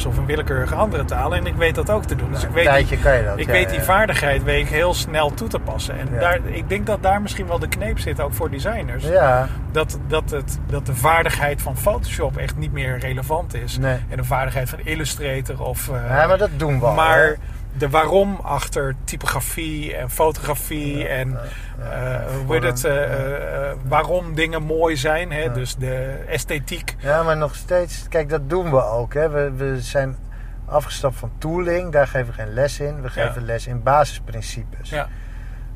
of 0.07 0.17
een 0.17 0.25
willekeurige 0.25 0.75
andere 0.75 1.05
taal 1.05 1.35
en 1.35 1.45
ik 1.45 1.55
weet 1.55 1.75
dat 1.75 1.89
ook 1.89 2.05
te 2.05 2.15
doen. 2.15 2.31
Dus 2.31 2.41
ik 2.41 2.47
een 2.47 2.53
weet, 2.53 2.65
tijdje 2.65 2.97
kan 2.99 3.15
je 3.17 3.23
dat. 3.23 3.39
ik 3.39 3.45
ja, 3.45 3.51
weet 3.51 3.69
die 3.69 3.77
ja. 3.77 3.83
vaardigheid 3.83 4.43
weet 4.43 4.61
ik 4.63 4.69
heel 4.69 4.93
snel 4.93 5.33
toe 5.33 5.47
te 5.47 5.59
passen. 5.59 5.99
En 5.99 6.07
Ja. 6.11 6.19
daar, 6.19 6.39
ik 6.45 6.69
denk 6.69 6.85
dat 6.85 7.03
daar 7.03 7.21
misschien 7.21 7.47
wel 7.47 7.59
de 7.59 7.67
kneep 7.67 7.99
zit, 7.99 8.21
ook 8.21 8.33
voor 8.33 8.49
designers. 8.49 9.03
Ja, 9.03 9.47
Dat, 9.71 9.97
dat, 10.07 10.29
het, 10.29 10.59
dat 10.67 10.85
de 10.85 10.95
vaardigheid 10.95 11.61
van 11.61 11.77
Photoshop 11.77 12.37
echt 12.37 12.57
niet 12.57 12.71
meer 12.71 12.99
relevant 12.99 13.53
is. 13.53 13.77
nee. 13.77 13.97
En 14.09 14.17
de 14.17 14.23
vaardigheid 14.23 14.69
van 14.69 14.79
Illustrator 14.83 15.61
of... 15.63 15.89
eh, 15.89 15.95
Ja, 16.17 16.27
maar 16.27 16.37
dat 16.37 16.49
doen 16.57 16.79
we 16.79 16.85
al. 16.85 16.93
maar 16.93 17.17
hè. 17.23 17.33
De 17.77 17.89
waarom 17.89 18.35
achter 18.35 18.95
typografie 19.03 19.95
en 19.95 20.09
fotografie 20.09 21.07
en 21.07 21.39
eh, 21.79 22.25
hoe 22.45 22.53
heet 22.53 22.63
het, 22.63 22.83
eh, 22.83 23.69
eh, 23.69 23.77
waarom 23.87 24.35
dingen 24.35 24.63
mooi 24.63 24.97
zijn. 24.97 25.31
Hè? 25.31 25.51
Dus 25.51 25.75
de 25.75 26.23
esthetiek. 26.27 26.95
Ja, 26.99 27.23
maar 27.23 27.37
nog 27.37 27.55
steeds, 27.55 28.07
kijk, 28.09 28.29
dat 28.29 28.49
doen 28.49 28.69
we 28.69 28.83
ook. 28.83 29.13
Hè. 29.13 29.29
We, 29.29 29.51
we 29.51 29.81
zijn 29.81 30.17
afgestapt 30.65 31.15
van 31.15 31.31
tooling, 31.37 31.91
daar 31.91 32.07
geven 32.07 32.27
we 32.27 32.33
geen 32.33 32.53
les 32.53 32.79
in. 32.79 33.01
We 33.01 33.09
geven 33.09 33.45
les 33.45 33.67
in 33.67 33.83
basisprincipes. 33.83 34.89
Ja. 34.89 35.07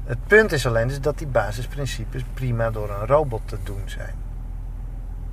Het 0.06 0.28
punt 0.28 0.52
is 0.52 0.68
alleen 0.68 0.88
dus 0.88 1.02
dat 1.02 1.18
die 1.18 1.28
basisprincipes 1.28 2.24
prima 2.34 2.72
door 2.72 2.89
een 2.89 3.08
robot 3.08 3.41
te 3.45 3.58
doen 3.64 3.82
zijn. 3.86 4.16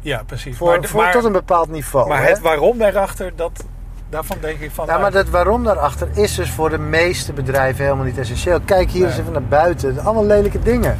Ja, 0.00 0.22
precies. 0.22 0.56
Voor, 0.56 0.68
maar 0.68 0.88
voor 0.88 1.02
maar, 1.02 1.12
tot 1.12 1.24
een 1.24 1.32
bepaald 1.32 1.68
niveau. 1.68 2.08
maar 2.08 2.22
hè? 2.22 2.28
het 2.28 2.40
waarom 2.40 2.78
daarachter, 2.78 3.32
dat, 3.36 3.64
daarvan 4.10 4.36
denk 4.40 4.58
ik 4.58 4.70
van... 4.70 4.84
Ja, 4.86 4.90
nou, 4.90 5.02
maar 5.02 5.12
dat 5.12 5.28
waarom 5.28 5.64
daarachter 5.64 6.08
is 6.12 6.34
dus 6.34 6.50
voor 6.50 6.70
de 6.70 6.78
meeste 6.78 7.32
bedrijven 7.32 7.84
helemaal 7.84 8.04
niet 8.04 8.18
essentieel. 8.18 8.60
Kijk 8.64 8.90
hier 8.90 9.00
Nee. 9.02 9.10
eens 9.10 9.20
even 9.20 9.32
naar 9.32 9.42
buiten. 9.42 9.98
Allemaal 9.98 10.26
lelijke 10.26 10.58
dingen. 10.62 10.98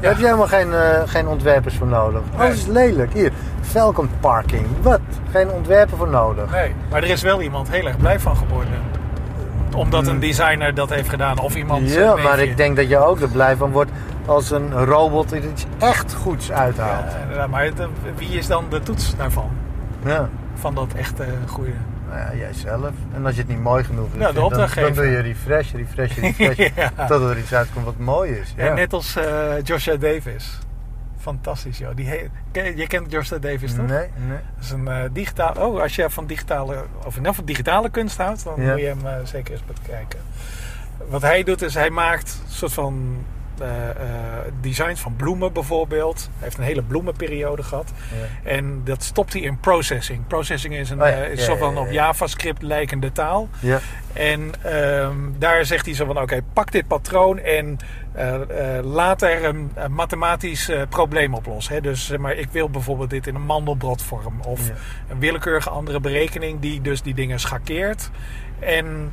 Daar 0.00 0.10
heb 0.10 0.18
je 0.20 0.24
helemaal 0.24 0.46
geen, 0.46 0.72
eh, 0.74 1.00
geen 1.06 1.26
ontwerpers 1.28 1.76
voor 1.76 1.86
nodig. 1.86 2.20
Alles 2.36 2.56
is 2.56 2.66
lelijk. 2.66 3.12
Hier, 3.12 3.32
Falcon 3.60 4.10
Parking. 4.20 4.66
Wat? 4.82 5.00
Geen 5.30 5.50
ontwerper 5.50 5.96
voor 5.96 6.08
nodig. 6.08 6.50
Nee, 6.50 6.74
maar 6.90 7.02
er 7.02 7.08
is 7.08 7.22
wel 7.22 7.42
iemand 7.42 7.70
heel 7.70 7.86
erg 7.86 7.96
blij 7.96 8.20
van 8.20 8.36
geworden. 8.36 8.72
Omdat 9.76 10.06
een 10.06 10.20
designer 10.20 10.74
dat 10.74 10.90
heeft 10.90 11.08
gedaan. 11.08 11.38
Of 11.38 11.56
iemand... 11.56 11.90
Hmm. 11.90 12.00
Ja, 12.02 12.14
eh, 12.14 12.24
maar 12.24 12.38
ik 12.38 12.56
denk 12.56 12.76
dat 12.76 12.88
je 12.88 12.98
ook 12.98 13.20
er 13.20 13.28
blij 13.28 13.56
van 13.56 13.70
wordt 13.70 13.90
als 14.26 14.50
een 14.50 14.84
robot 14.84 15.32
iets 15.32 15.64
echt 15.78 16.14
goeds 16.14 16.52
uithaalt. 16.52 17.12
Ja, 17.34 17.46
maar 17.46 17.64
eh, 17.64 17.72
wie 18.16 18.28
is 18.28 18.46
dan 18.46 18.64
de 18.68 18.80
toets 18.80 19.16
daarvan? 19.16 19.50
Ja. 20.04 20.28
Van 20.54 20.74
dat 20.74 20.92
echte 20.96 21.24
goede. 21.46 21.72
Nou 22.16 22.30
ja, 22.30 22.36
jij 22.38 22.52
zelf. 22.52 22.90
En 23.14 23.26
als 23.26 23.34
je 23.34 23.40
het 23.40 23.50
niet 23.50 23.60
mooi 23.60 23.84
genoeg 23.84 24.08
vindt, 24.10 24.26
de 24.26 24.32
dan, 24.32 24.50
dan 24.74 24.92
doe 24.94 25.04
je 25.06 25.18
refresh, 25.18 25.72
refresh, 25.72 26.16
refresh. 26.18 26.56
Ja. 26.76 26.88
Totdat 26.96 27.30
er 27.30 27.38
iets 27.38 27.54
uitkomt 27.54 27.84
wat 27.84 27.98
mooi 27.98 28.32
is. 28.32 28.54
Ja. 28.56 28.66
En 28.68 28.74
net 28.74 28.92
als 28.92 29.16
eh, 29.16 29.62
Joshua 29.62 29.96
Davis. 29.96 30.58
Fantastisch, 31.18 31.78
joh. 31.78 31.90
Die 31.94 32.06
je 32.52 32.86
kent 32.86 33.10
Joshua 33.12 33.38
Davis, 33.38 33.74
toch? 33.74 33.86
Nee, 33.86 34.08
nee. 34.26 34.38
Dat 34.54 34.64
is 34.64 34.70
een 34.70 34.88
eh 34.88 35.02
digitaal. 35.12 35.54
Oh, 35.54 35.80
als 35.82 35.94
je 35.96 36.10
van 36.10 36.26
digitale. 36.26 36.84
Of 37.06 37.18
van 37.22 37.44
digitale 37.44 37.90
kunst 37.90 38.16
houdt, 38.16 38.44
dan 38.44 38.54
Ja. 38.62 38.70
moet 38.70 38.80
je 38.80 38.86
hem 38.86 39.06
eh, 39.06 39.14
zeker 39.24 39.52
eens 39.52 39.64
bekijken. 39.64 40.18
Wat 41.08 41.22
hij 41.22 41.42
doet, 41.42 41.62
is 41.62 41.74
hij 41.74 41.90
maakt 41.90 42.40
een 42.46 42.52
soort 42.52 42.72
van. 42.72 43.24
Eh, 43.60 43.90
eh, 43.90 43.96
designs 44.60 45.00
van 45.00 45.16
bloemen 45.16 45.52
bijvoorbeeld. 45.52 46.28
Hij 46.32 46.42
heeft 46.42 46.58
een 46.58 46.64
hele 46.64 46.82
bloemenperiode 46.82 47.62
gehad. 47.62 47.92
Ja. 48.42 48.50
En 48.50 48.80
dat 48.84 49.02
stopt 49.02 49.32
hij 49.32 49.42
in 49.42 49.58
processing. 49.60 50.26
Processing 50.26 50.74
is 50.74 50.90
een, 50.90 51.02
Oh 51.02 51.08
ja, 51.08 51.14
eh, 51.14 51.32
is 51.32 51.46
ja, 51.46 51.56
van 51.56 51.78
op 51.78 51.86
ja. 51.86 51.92
JavaScript 51.92 52.62
lijkende 52.62 53.12
taal. 53.12 53.48
Ja. 53.60 53.80
En 54.12 54.52
ehm, 54.62 55.16
daar 55.38 55.64
zegt 55.64 55.86
hij 55.86 55.94
zo 55.94 56.06
van: 56.06 56.20
oké, 56.20 56.40
pak 56.52 56.72
dit 56.72 56.86
patroon 56.86 57.38
en 57.38 57.78
laat 58.82 59.22
er 59.22 59.44
een, 59.44 59.70
een 59.74 59.92
mathematisch 59.92 60.70
probleem 60.88 61.34
oplossen. 61.34 61.74
Hè? 61.74 61.80
Dus 61.80 62.06
zeg 62.06 62.18
maar, 62.18 62.34
ik 62.34 62.48
wil 62.50 62.70
bijvoorbeeld 62.70 63.10
dit 63.10 63.26
in 63.26 63.34
een 63.34 63.46
mandelbrotvorm 63.46 64.40
of 64.40 64.70
een 65.08 65.18
willekeurige 65.18 65.70
andere 65.70 66.00
berekening 66.00 66.60
die 66.60 66.80
dus 66.80 67.02
die 67.02 67.14
dingen 67.14 67.40
schakeert. 67.40 68.10
En 68.58 69.12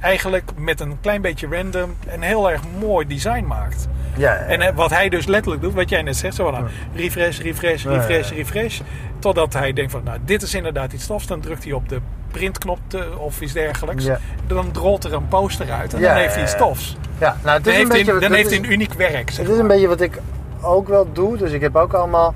eigenlijk 0.00 0.50
met 0.56 0.80
een 0.80 0.98
klein 1.00 1.20
beetje 1.22 1.46
random 1.50 1.94
een 2.06 2.22
heel 2.22 2.50
erg 2.50 2.60
mooi 2.80 3.06
design 3.06 3.44
maakt. 3.46 3.88
Ja, 4.16 4.34
En 4.36 4.60
eh, 4.60 4.74
wat 4.74 4.90
hij 4.90 5.08
dus 5.08 5.26
letterlijk 5.26 5.62
doet, 5.62 5.74
wat 5.74 5.88
jij 5.88 6.02
net 6.02 6.16
zegt, 6.16 6.34
zo 6.34 6.50
nou, 6.50 6.64
refresh, 6.94 7.38
refresh, 7.40 7.84
refresh, 7.84 8.30
refresh. 8.30 8.80
Totdat 9.18 9.52
hij 9.52 9.72
denkt 9.72 9.92
van, 9.92 10.00
nou, 10.04 10.18
dit 10.24 10.42
is 10.42 10.54
inderdaad 10.54 10.92
iets 10.92 11.06
tofs. 11.06 11.26
Dan 11.26 11.40
drukt 11.40 11.64
hij 11.64 11.72
op 11.72 11.88
de 11.88 12.00
printknop 12.30 12.78
te- 12.86 13.08
of 13.18 13.40
iets 13.40 13.52
dergelijks. 13.52 14.06
Dan 14.46 14.70
rolt 14.74 15.04
er 15.04 15.12
een 15.12 15.28
poster 15.28 15.70
uit 15.70 15.94
en 15.94 16.00
dan 16.00 16.14
heeft 16.14 16.34
hij 16.34 16.42
iets 16.42 16.52
ja. 16.52 16.58
tofs. 16.58 16.96
ja, 17.18 17.36
nou, 17.42 17.54
het 17.56 17.64
Dan 17.64 17.72
is 17.74 17.78
een 17.80 17.84
heeft, 17.84 17.88
hij, 17.88 17.98
beetje, 17.98 18.12
dan 18.12 18.20
dat 18.20 18.30
heeft 18.30 18.50
is- 18.50 18.56
hij 18.58 18.66
een 18.66 18.72
uniek 18.72 18.92
werk. 18.92 19.30
Het 19.30 19.48
is 19.48 19.58
een 19.58 19.66
beetje 19.66 19.88
wat 19.88 20.00
ik 20.00 20.18
ook 20.60 20.88
wel 20.88 21.12
doe. 21.12 21.36
Dus 21.36 21.50
ik 21.52 21.60
heb 21.60 21.76
ook 21.76 21.92
allemaal. 21.92 22.34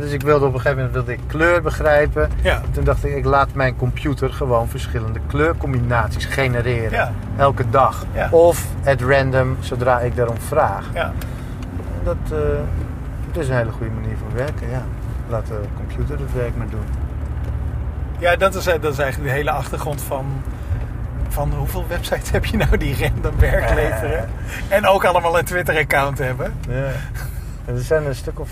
Dus 0.00 0.12
ik 0.12 0.22
wilde 0.22 0.46
op 0.46 0.54
een 0.54 0.60
gegeven 0.60 0.76
moment 0.76 0.94
wilde 0.94 1.12
ik 1.12 1.20
kleur 1.26 1.62
begrijpen. 1.62 2.30
Ja. 2.42 2.60
Toen 2.70 2.84
dacht 2.84 3.04
ik, 3.04 3.16
ik 3.16 3.24
laat 3.24 3.54
mijn 3.54 3.76
computer 3.76 4.32
gewoon 4.32 4.68
verschillende 4.68 5.20
kleurcombinaties 5.26 6.24
genereren. 6.24 6.90
Ja. 6.90 7.12
Elke 7.36 7.70
dag. 7.70 8.04
Ja. 8.14 8.28
Of 8.30 8.66
at 8.84 9.00
random, 9.00 9.56
zodra 9.60 10.00
ik 10.00 10.16
daarom 10.16 10.38
vraag. 10.38 10.84
Ja. 10.94 11.12
Dat, 12.04 12.16
eh, 12.24 12.38
dat 13.32 13.42
is 13.42 13.48
een 13.48 13.56
hele 13.56 13.72
goede 13.72 13.92
manier 13.92 14.16
van 14.16 14.36
werken, 14.36 14.70
ja. 14.70 14.82
Laat 15.28 15.46
de 15.46 15.60
computer 15.76 16.18
het 16.18 16.32
werk 16.34 16.56
maar 16.56 16.68
doen. 16.70 16.84
Ja, 18.18 18.36
dat 18.36 18.54
is, 18.54 18.66
eh, 18.66 18.80
dat 18.80 18.92
is 18.92 18.98
eigenlijk 18.98 19.30
de 19.30 19.36
hele 19.36 19.50
achtergrond 19.50 20.02
van, 20.02 20.26
van 21.28 21.52
hoeveel 21.52 21.84
websites 21.88 22.30
heb 22.36 22.44
je 22.44 22.56
nou 22.56 22.76
die 22.76 22.96
random 23.00 23.38
werk 23.38 23.74
leveren. 23.74 24.28
En 24.68 24.86
ook 24.86 25.04
allemaal 25.04 25.38
een 25.38 25.44
Twitter-account 25.44 26.18
hebben. 26.18 26.54
Ja. 26.68 26.90
En 27.64 27.74
er 27.74 27.80
zijn 27.80 28.06
een 28.06 28.14
stuk 28.14 28.40
of... 28.40 28.50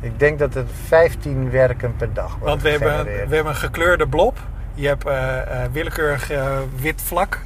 Ik 0.00 0.18
denk 0.18 0.38
dat 0.38 0.54
er 0.54 0.64
15 0.86 1.50
werken 1.50 1.96
per 1.96 2.12
dag 2.12 2.28
worden 2.28 2.48
Want 2.48 2.62
we 2.62 2.68
hebben, 2.68 3.04
we 3.04 3.34
hebben 3.34 3.46
een 3.46 3.54
gekleurde 3.54 4.08
blob. 4.08 4.38
Je 4.74 4.86
hebt 4.86 5.06
eh, 5.06 5.64
eh, 5.64 5.72
willekeurig 5.72 6.30
eh, 6.30 6.58
wit 6.76 7.02
vlak. 7.02 7.40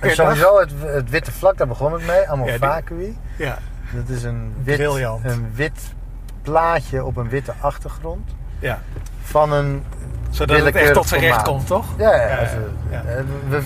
En 0.00 0.10
sowieso 0.10 0.58
het, 0.58 0.70
het 0.82 1.10
witte 1.10 1.32
vlak, 1.32 1.56
daar 1.58 1.66
begon 1.66 1.92
het 1.92 2.06
mee. 2.06 2.28
Allemaal 2.28 2.46
Ja, 2.46 2.58
vacui. 2.58 3.16
Ja, 3.36 3.58
Dat 3.92 4.08
is 4.08 4.22
een 4.22 4.54
wit, 4.62 4.76
Briljant. 4.76 5.24
een 5.24 5.50
wit 5.54 5.94
plaatje 6.42 7.04
op 7.04 7.16
een 7.16 7.28
witte 7.28 7.52
achtergrond. 7.60 8.30
ja. 8.58 8.78
Van 9.22 9.52
een 9.52 9.84
Zodat 10.30 10.64
het 10.64 10.74
echt 10.74 10.92
tot 10.92 11.08
zijn 11.08 11.20
recht 11.20 11.42
komt, 11.42 11.66
toch? 11.66 11.86
Ja, 11.98 12.14
ja, 12.14 12.40
Ja, 12.40 12.48
ja, 12.90 13.02
We, 13.48 13.62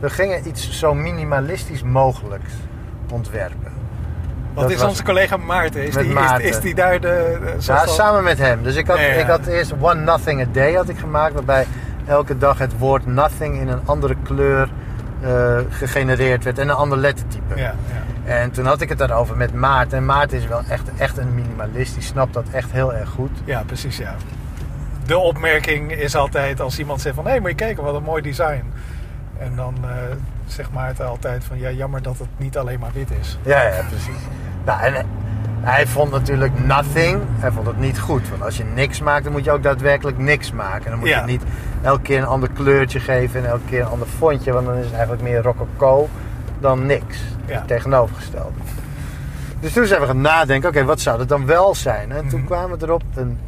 we 0.00 0.10
gingen 0.10 0.48
iets 0.48 0.78
zo 0.78 0.94
minimalistisch 0.94 1.82
mogelijk 1.82 2.42
ontwerpen. 3.10 3.72
Wat 4.56 4.64
Dat 4.64 4.72
is 4.72 4.80
was- 4.80 4.88
onze 4.90 5.02
collega 5.02 5.36
Maarten? 5.36 5.82
Is 5.86 5.94
Met 5.94 6.04
die, 6.04 6.12
Maarten. 6.12 6.42
Is, 6.48 6.56
is 6.56 6.60
die 6.62 6.74
daar 6.74 7.00
de... 7.00 7.38
Ja, 7.60 7.86
samen 7.86 8.22
met 8.24 8.38
hem. 8.38 8.62
Dus 8.62 8.76
ik 8.76 8.86
had, 8.86 8.98
Ja, 8.98 9.04
ja. 9.04 9.12
ik 9.12 9.26
had 9.26 9.46
eerst 9.46 9.72
One 9.80 10.00
Nothing 10.00 10.40
a 10.40 10.46
Day 10.52 10.72
had 10.74 10.88
ik 10.88 10.98
gemaakt, 10.98 11.34
waarbij 11.34 11.66
elke 12.06 12.38
dag 12.38 12.58
het 12.58 12.78
woord 12.78 13.06
nothing 13.06 13.60
in 13.60 13.68
een 13.68 13.80
andere 13.84 14.16
kleur 14.22 14.68
eh, 15.20 15.58
gegenereerd 15.70 16.44
werd 16.44 16.58
en 16.58 16.68
een 16.68 16.74
ander 16.74 16.98
lettertype. 16.98 17.56
Ja, 17.56 17.62
ja. 18.24 18.34
En 18.34 18.50
toen 18.50 18.66
had 18.66 18.80
ik 18.80 18.88
het 18.88 18.98
daarover 18.98 19.36
met 19.36 19.54
Maarten. 19.54 19.98
En 19.98 20.04
Maarten 20.06 20.38
is 20.38 20.46
wel 20.46 20.62
echt, 20.68 20.90
echt 20.98 21.18
een 21.18 21.34
minimalist. 21.34 21.94
Die 21.94 22.02
snapt 22.02 22.34
dat 22.34 22.44
echt 22.52 22.72
heel 22.72 22.94
erg 22.94 23.08
goed. 23.08 23.30
ja, 23.44 23.62
precies, 23.66 23.96
ja. 23.96 24.14
De 25.06 25.18
opmerking 25.18 25.92
is 25.92 26.14
altijd 26.16 26.60
als 26.60 26.78
iemand 26.78 27.00
zegt 27.00 27.14
van... 27.14 27.24
Hé, 27.24 27.30
hey, 27.30 27.40
moet 27.40 27.50
je 27.50 27.56
kijken, 27.56 27.84
wat 27.84 27.94
een 27.94 28.02
mooi 28.02 28.22
design. 28.22 28.64
En 29.38 29.56
dan 29.56 29.74
eh, 29.82 29.88
zegt 30.46 30.72
Maarten 30.72 31.06
altijd 31.06 31.44
van... 31.44 31.58
Ja, 31.58 31.70
jammer 31.70 32.02
dat 32.02 32.18
het 32.18 32.28
niet 32.36 32.56
alleen 32.56 32.78
maar 32.80 32.90
wit 32.92 33.10
is. 33.20 33.38
Ja, 33.42 33.62
ja, 33.62 33.82
precies. 33.88 34.22
Nou, 34.66 34.80
en 34.82 35.06
hij 35.60 35.86
vond 35.86 36.10
natuurlijk 36.10 36.64
nothing. 36.66 37.20
Hij 37.38 37.50
vond 37.52 37.66
het 37.66 37.78
niet 37.78 37.98
goed. 37.98 38.28
Want 38.28 38.42
als 38.42 38.56
je 38.56 38.64
niks 38.64 39.00
maakt, 39.00 39.24
dan 39.24 39.32
moet 39.32 39.44
je 39.44 39.50
ook 39.50 39.62
daadwerkelijk 39.62 40.18
niks 40.18 40.52
maken. 40.52 40.84
En 40.84 40.90
dan 40.90 40.98
moet 40.98 41.08
Ja. 41.08 41.20
je 41.20 41.26
niet 41.26 41.42
elke 41.82 42.02
keer 42.02 42.18
een 42.18 42.26
ander 42.26 42.48
kleurtje 42.54 43.00
geven 43.00 43.40
en 43.44 43.50
elke 43.50 43.64
keer 43.68 43.80
een 43.80 43.86
ander 43.86 44.08
fontje. 44.18 44.52
Want 44.52 44.66
dan 44.66 44.76
is 44.76 44.84
het 44.84 44.92
eigenlijk 44.94 45.22
meer 45.22 45.42
rococo 45.42 46.08
dan 46.60 46.86
niks. 46.86 47.18
Ja. 47.46 47.54
Het 47.58 47.66
tegenovergestelde. 47.66 48.50
Dus 49.60 49.72
toen 49.72 49.86
zijn 49.86 50.00
we 50.00 50.06
gaan 50.06 50.20
nadenken, 50.20 50.68
oké, 50.68 50.84
wat 50.84 51.00
zou 51.00 51.18
het 51.18 51.28
dan 51.28 51.46
wel 51.46 51.74
zijn? 51.74 52.12
En 52.12 52.28
toen 52.28 52.38
Mhm. 52.38 52.48
kwamen 52.48 52.78
we 52.78 52.84
erop 52.84 53.02
een, 53.14 53.38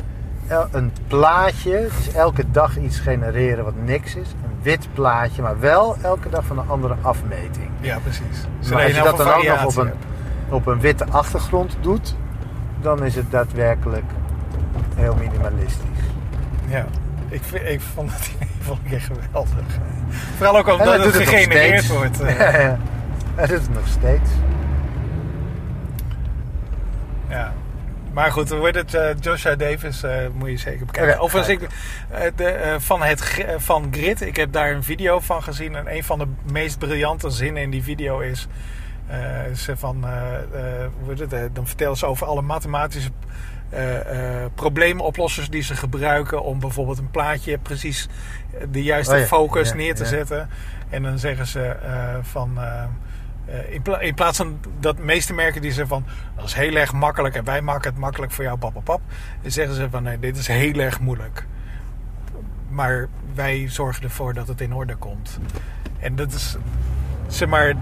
een 0.71 0.93
plaatje. 1.07 1.89
Dus 1.97 2.15
elke 2.15 2.45
dag 2.51 2.77
iets 2.77 2.99
genereren 2.99 3.65
wat 3.65 3.75
niks 3.85 4.15
is. 4.15 4.27
Een 4.45 4.59
wit 4.63 4.89
plaatje, 4.95 5.43
maar 5.43 5.61
wel 5.61 5.97
elke 6.03 6.29
dag 6.29 6.45
van 6.45 6.59
een 6.59 6.69
andere 6.69 6.95
afmeting. 7.03 7.71
Ja, 7.81 7.99
precies. 7.99 8.23
Maar 8.43 8.61
Zodat 8.61 8.87
je 8.87 8.93
heel 8.93 9.05
dat 9.05 9.17
dan 9.17 9.27
ook 9.29 9.45
nog 9.47 9.65
op 9.65 9.77
een, 9.77 9.87
hebt. 9.87 10.05
Op 10.49 10.67
een 10.67 10.81
witte 10.81 11.07
achtergrond 11.11 11.77
doet, 11.81 12.15
dan 12.81 13.05
is 13.05 13.15
het 13.15 13.31
daadwerkelijk 13.31 14.05
heel 14.97 15.15
minimalistisch. 15.15 16.05
Ja. 16.69 16.87
Ik, 17.29 17.41
vind- 17.43 17.65
ik 17.69 17.81
vond 17.81 18.13
het 18.13 18.31
vond 18.61 18.79
ik 18.85 18.93
echt 18.93 19.07
geweldig. 19.07 19.51
Vooral 20.37 20.59
ook 20.59 20.69
omdat 20.69 21.05
het 21.05 21.15
gegenereerd 21.15 21.89
wordt. 21.89 22.21
eh. 22.23 22.39
Ja, 22.39 22.61
ja. 22.61 22.79
Hij 23.35 23.47
doet 23.47 23.61
het 23.61 23.75
nog 23.75 23.87
steeds. 23.89 24.31
Ja. 27.29 27.53
Maar 28.13 28.33
goed, 28.33 28.51
hoe 28.51 28.65
heet 28.65 28.75
het? 28.75 28.95
eh, 28.95 29.09
Joshua 29.21 29.55
Davis 29.55 30.03
eh, 30.03 30.13
moet 30.35 30.49
je 30.49 30.57
zeker 30.57 30.87
bekijken. 30.87 31.19
Overigens, 31.21 31.59
ga 32.11 32.19
ik, 32.19 32.37
de, 32.37 32.77
van, 32.79 33.03
het, 33.03 33.45
van 33.57 33.89
Grid, 33.91 34.21
ik 34.21 34.37
heb 34.37 34.53
daar 34.53 34.71
een 34.71 34.83
video 34.85 35.21
van 35.21 35.43
gezien. 35.43 35.77
En 35.77 35.95
een 35.95 36.05
van 36.05 36.19
de 36.19 36.27
meest 36.53 36.79
briljante 36.79 37.31
zinnen 37.31 37.63
in 37.63 37.71
die 37.71 37.83
video 37.83 38.19
is... 38.19 38.49
eh, 39.09 39.51
is 39.51 39.69
van, 39.75 40.05
eh, 40.05 40.85
eh, 41.21 41.51
dan 41.53 41.67
vertellen 41.67 41.97
ze 41.97 42.07
over 42.07 42.27
alle 42.27 42.43
mathematische 42.43 43.11
probleemoplossers 44.55 45.51
die 45.51 45.63
ze 45.63 45.77
gebruiken... 45.77 46.43
om 46.43 46.61
bijvoorbeeld 46.61 46.99
een 46.99 47.11
plaatje 47.11 47.59
precies 47.59 48.09
de 48.71 48.83
juiste 48.83 49.15
Oh 49.15 49.21
ja, 49.21 49.27
focus 49.27 49.69
ja, 49.69 49.75
neer 49.75 49.95
te 49.95 50.03
ja. 50.03 50.09
zetten. 50.09 50.49
En 50.89 51.03
dan 51.03 51.19
zeggen 51.19 51.47
ze 51.47 51.77
van... 52.23 52.59
in, 53.69 53.83
pla- 53.83 54.01
in 54.01 54.15
plaats 54.15 54.37
van 54.37 54.61
dat 54.81 54.99
meeste 54.99 55.35
merken 55.35 55.63
die 55.63 55.73
zeggen 55.73 55.89
van 55.89 56.05
dat 56.37 56.45
is 56.45 56.55
heel 56.55 56.75
erg 56.75 56.93
makkelijk 56.93 57.35
en 57.35 57.45
wij 57.45 57.61
maken 57.61 57.91
het 57.91 58.01
makkelijk 58.01 58.33
voor 58.33 58.45
jou, 58.45 58.59
pap, 58.59 58.73
pap, 58.73 58.85
pap. 58.85 59.01
Dan 59.43 59.51
zeggen 59.51 59.75
ze 59.75 59.91
van 59.91 60.03
nee, 60.03 60.19
dit 60.19 60.37
is 60.37 60.47
heel 60.47 60.79
erg 60.79 61.01
moeilijk. 61.01 61.47
Maar 62.69 63.09
wij 63.35 63.69
zorgen 63.69 64.03
ervoor 64.03 64.35
dat 64.35 64.49
het 64.49 64.61
in 64.61 64.75
orde 64.75 64.97
komt. 64.97 65.39
En 65.99 66.17
dat 66.17 66.33
is, 66.33 66.57
zeg 67.27 67.49
maar, 67.49 67.75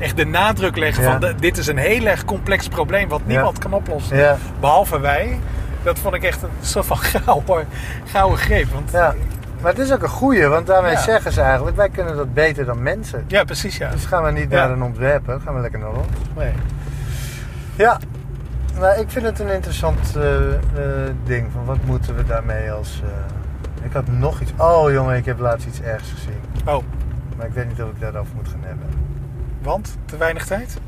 echt 0.00 0.16
de 0.16 0.24
nadruk 0.26 0.76
leggen 0.76 1.02
Ja. 1.04 1.10
van 1.10 1.20
de- 1.20 1.34
dit 1.34 1.58
is 1.58 1.66
een 1.66 1.76
heel 1.78 2.06
erg 2.06 2.24
complex 2.24 2.68
probleem 2.68 3.08
wat 3.08 3.20
niemand 3.26 3.58
kan 3.58 3.72
oplossen. 3.72 4.16
Ja. 4.16 4.36
Behalve 4.60 5.00
wij. 5.00 5.38
Dat 5.82 5.98
vond 5.98 6.14
ik 6.14 6.22
echt 6.22 6.42
een 6.42 6.48
soort 6.72 6.86
van 6.86 6.96
gouden, 6.96 7.66
gouden 8.04 8.38
greep. 8.38 8.66
Want 8.72 8.90
Ja. 8.90 9.14
Maar 9.60 9.72
het 9.72 9.82
is 9.82 9.92
ook 9.92 10.02
een 10.02 10.08
goeie, 10.08 10.46
want 10.46 10.66
daarmee 10.66 10.96
zeggen 10.96 11.32
ze 11.32 11.40
eigenlijk... 11.40 11.76
wij 11.76 11.88
kunnen 11.88 12.16
dat 12.16 12.34
beter 12.34 12.64
dan 12.64 12.82
mensen. 12.82 13.24
Ja, 13.26 13.44
precies 13.44 13.76
ja. 13.76 13.90
Dus 13.90 14.04
gaan 14.04 14.22
we 14.24 14.30
niet 14.30 14.48
naar 14.48 14.70
een 14.70 14.82
ontwerper, 14.82 15.40
gaan 15.40 15.54
we 15.54 15.60
lekker 15.60 15.78
naar 15.80 15.88
ons. 15.88 16.06
Nee. 16.36 16.52
Ja, 17.76 17.98
nou, 18.78 19.00
ik 19.00 19.10
vind 19.10 19.24
het 19.24 19.38
een 19.40 19.48
interessant 19.48 20.16
eh, 20.16 20.52
eh, 20.54 20.60
ding. 21.24 21.46
Van 21.52 21.64
wat 21.64 21.78
moeten 21.84 22.16
we 22.16 22.24
daarmee 22.24 22.72
als... 22.72 23.02
eh, 23.04 23.84
Ik 23.86 23.92
had 23.92 24.06
nog 24.08 24.40
iets... 24.40 24.52
Oh 24.56 24.92
jongen, 24.92 25.16
ik 25.16 25.24
heb 25.24 25.38
laatst 25.38 25.66
iets 25.66 25.80
ergs 25.80 26.10
gezien. 26.12 26.40
Oh, 26.66 26.82
Maar 27.36 27.46
ik 27.46 27.52
weet 27.52 27.68
niet 27.68 27.82
of 27.82 27.88
ik 27.88 28.00
daarover 28.00 28.34
moet 28.34 28.48
gaan 28.48 28.62
hebben. 28.62 28.86
Want? 29.64 29.96
Te 30.04 30.16
weinig 30.16 30.46
tijd? 30.46 30.78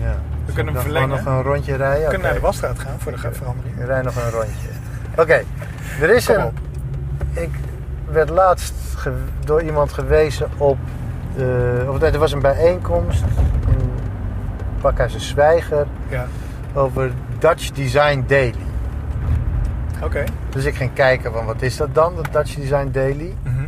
Ja. 0.00 0.14
We 0.46 0.52
kunnen 0.52 0.74
hem 0.74 0.82
verlengen. 0.82 1.08
nog 1.08 1.24
een 1.26 1.42
rondje 1.42 1.76
rijden? 1.76 2.02
We 2.02 2.08
kunnen 2.08 2.26
naar 2.26 2.34
de 2.36 2.40
wasstraat 2.40 2.78
gaan 2.78 2.98
voor 3.00 3.12
de 3.12 3.18
verandering. 3.32 3.74
Rij 3.84 4.02
nog 4.02 4.16
een 4.16 4.30
rondje. 4.30 4.68
Oké, 5.16 5.42
er 6.00 6.10
is 6.10 6.26
Kom 6.26 6.34
een... 6.36 6.44
op. 6.44 6.58
Ik 7.32 7.50
werd 8.10 8.28
laatst 8.30 8.74
door 9.44 9.62
iemand 9.62 9.92
gewezen 9.92 10.48
op... 10.56 10.78
eh, 11.36 11.88
of 11.90 12.00
nee, 12.00 12.10
er 12.10 12.18
was 12.18 12.32
een 12.32 12.40
bijeenkomst 12.40 13.22
in 13.68 13.90
Pakhuizen 14.80 15.20
Zwijger 15.20 15.86
Ja, 16.08 16.26
over 16.74 17.10
Dutch 17.38 17.70
Design 17.70 18.24
Daily. 18.26 18.54
oké. 20.02 20.24
Dus 20.50 20.64
ik 20.64 20.74
ging 20.74 20.92
kijken 20.92 21.32
van 21.32 21.44
wat 21.44 21.62
is 21.62 21.76
dat 21.76 21.94
dan, 21.94 22.14
dat 22.16 22.28
Dutch 22.32 22.54
Design 22.54 22.88
Daily. 22.92 23.34
Mhm. 23.42 23.64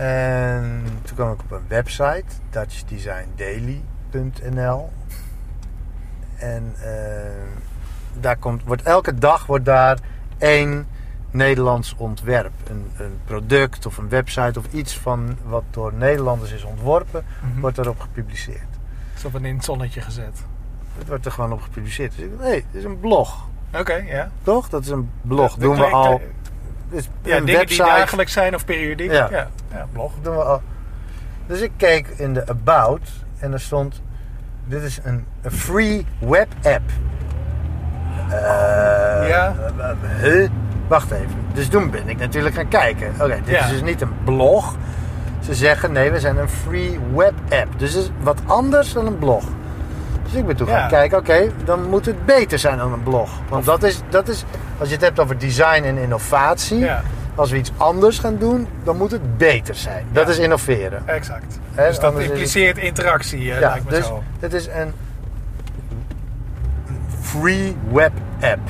En 0.00 0.84
toen 1.16 1.24
kwam 1.24 1.32
ik 1.32 1.40
op 1.40 1.50
een 1.50 1.64
website, 1.68 2.24
dutchdesigndaily.nl. 2.50 4.90
En 6.36 6.74
eh, 6.82 6.90
daar 8.20 8.36
komt, 8.36 8.62
wordt, 8.64 8.82
elke 8.82 9.14
dag 9.14 9.46
wordt 9.46 9.64
daar 9.64 9.98
één 10.38 10.86
Nederlands 11.30 11.94
ontwerp. 11.96 12.52
Een, 12.70 12.90
een 12.96 13.18
product 13.24 13.86
of 13.86 13.96
een 13.98 14.08
website 14.08 14.58
of 14.58 14.64
iets 14.72 14.98
van 14.98 15.36
wat 15.44 15.62
door 15.70 15.92
Nederlanders 15.94 16.52
is 16.52 16.64
ontworpen, 16.64 17.24
Mhm. 17.42 17.60
wordt 17.60 17.76
daarop 17.76 18.00
gepubliceerd. 18.00 18.66
Is 19.14 19.22
dat 19.22 19.34
in 19.42 19.54
het 19.56 19.64
zonnetje 19.64 20.00
gezet? 20.00 20.38
Het 20.98 21.08
wordt 21.08 21.26
er 21.26 21.32
gewoon 21.32 21.52
op 21.52 21.60
gepubliceerd. 21.60 22.16
Dus 22.16 22.24
ik 22.24 22.30
dacht, 22.38 22.42
hé, 22.42 22.50
dit 22.54 22.64
is 22.72 22.84
een 22.84 23.00
blog. 23.00 23.46
Oké, 23.74 23.94
ja. 23.94 24.30
Toch? 24.42 24.68
Dat 24.68 24.82
is 24.82 24.88
een 24.88 25.10
blog. 25.22 25.54
Doen 25.54 25.76
we 25.76 25.84
al. 25.84 26.20
Dus 26.90 27.08
Ja, 27.22 27.36
een 27.36 27.44
dingen 27.44 27.60
website. 27.60 27.82
die 27.82 27.92
dagelijks 27.92 28.32
zijn 28.32 28.54
of 28.54 28.64
periodiek. 28.64 29.10
Ja. 29.10 29.28
Ja, 29.30 29.48
ja, 29.72 29.86
blog. 29.92 30.12
doen 30.22 30.36
we 30.36 30.42
al. 30.42 30.62
Dus 31.46 31.60
ik 31.60 31.70
keek 31.76 32.06
in 32.16 32.34
de 32.34 32.46
About 32.48 33.08
en 33.38 33.52
er 33.52 33.60
stond: 33.60 34.02
Dit 34.64 34.82
is 34.82 34.98
een, 35.02 35.24
een 35.42 35.50
free 35.50 36.06
web 36.18 36.48
app. 36.62 36.90
Eh, 38.30 39.28
Ja. 39.28 39.54
huh? 40.20 40.48
Wacht 40.88 41.10
even. 41.10 41.30
Dus 41.52 41.68
toen 41.68 41.90
ben 41.90 42.08
ik 42.08 42.18
natuurlijk 42.18 42.54
gaan 42.54 42.68
kijken. 42.68 43.12
Oké, 43.20 43.40
dit 43.44 43.54
Ja. 43.54 43.64
is 43.64 43.70
dus 43.70 43.82
niet 43.82 44.00
een 44.00 44.12
blog. 44.24 44.74
Ze 45.40 45.54
zeggen 45.54 45.92
nee, 45.92 46.10
we 46.10 46.20
zijn 46.20 46.36
een 46.38 46.48
free 46.48 47.00
web 47.14 47.32
app. 47.50 47.78
Dus 47.78 47.92
het 47.94 48.02
is 48.02 48.10
wat 48.20 48.38
anders 48.46 48.92
dan 48.92 49.06
een 49.06 49.18
blog. 49.18 49.44
Dus 50.22 50.34
ik 50.34 50.46
ben 50.46 50.56
toen 50.56 50.66
Ja. 50.66 50.78
gaan 50.78 50.88
kijken, 50.88 51.18
oké, 51.18 51.50
dan 51.64 51.88
moet 51.88 52.06
het 52.06 52.24
beter 52.26 52.58
zijn 52.58 52.78
dan 52.78 52.92
een 52.92 53.02
blog. 53.02 53.30
Want 53.48 53.64
dat 53.64 53.82
is, 53.82 54.00
dat 54.08 54.28
is, 54.28 54.44
als 54.78 54.88
je 54.88 54.94
het 54.94 55.04
hebt 55.04 55.20
over 55.20 55.38
design 55.38 55.82
en 55.84 55.96
innovatie, 55.98 56.78
Ja, 56.78 57.02
als 57.36 57.50
we 57.50 57.56
iets 57.56 57.72
anders 57.76 58.18
gaan 58.18 58.36
doen, 58.38 58.66
dan 58.84 58.96
moet 58.96 59.10
het 59.10 59.36
beter 59.38 59.74
zijn. 59.74 60.06
Dat 60.12 60.28
is 60.28 60.38
innoveren. 60.38 61.02
exact. 61.08 61.58
Dus 61.74 61.98
dat 61.98 62.12
het- 62.14 62.22
impliceert 62.22 62.78
interactie, 62.78 63.52
eh, 63.52 63.60
Ja, 63.60 63.68
lijkt 63.68 63.84
me 63.84 63.90
dus 63.90 64.06
zo. 64.06 64.22
het 64.40 64.52
is 64.52 64.66
een 64.66 64.92
free 67.20 67.76
web 67.92 68.12
app. 68.40 68.60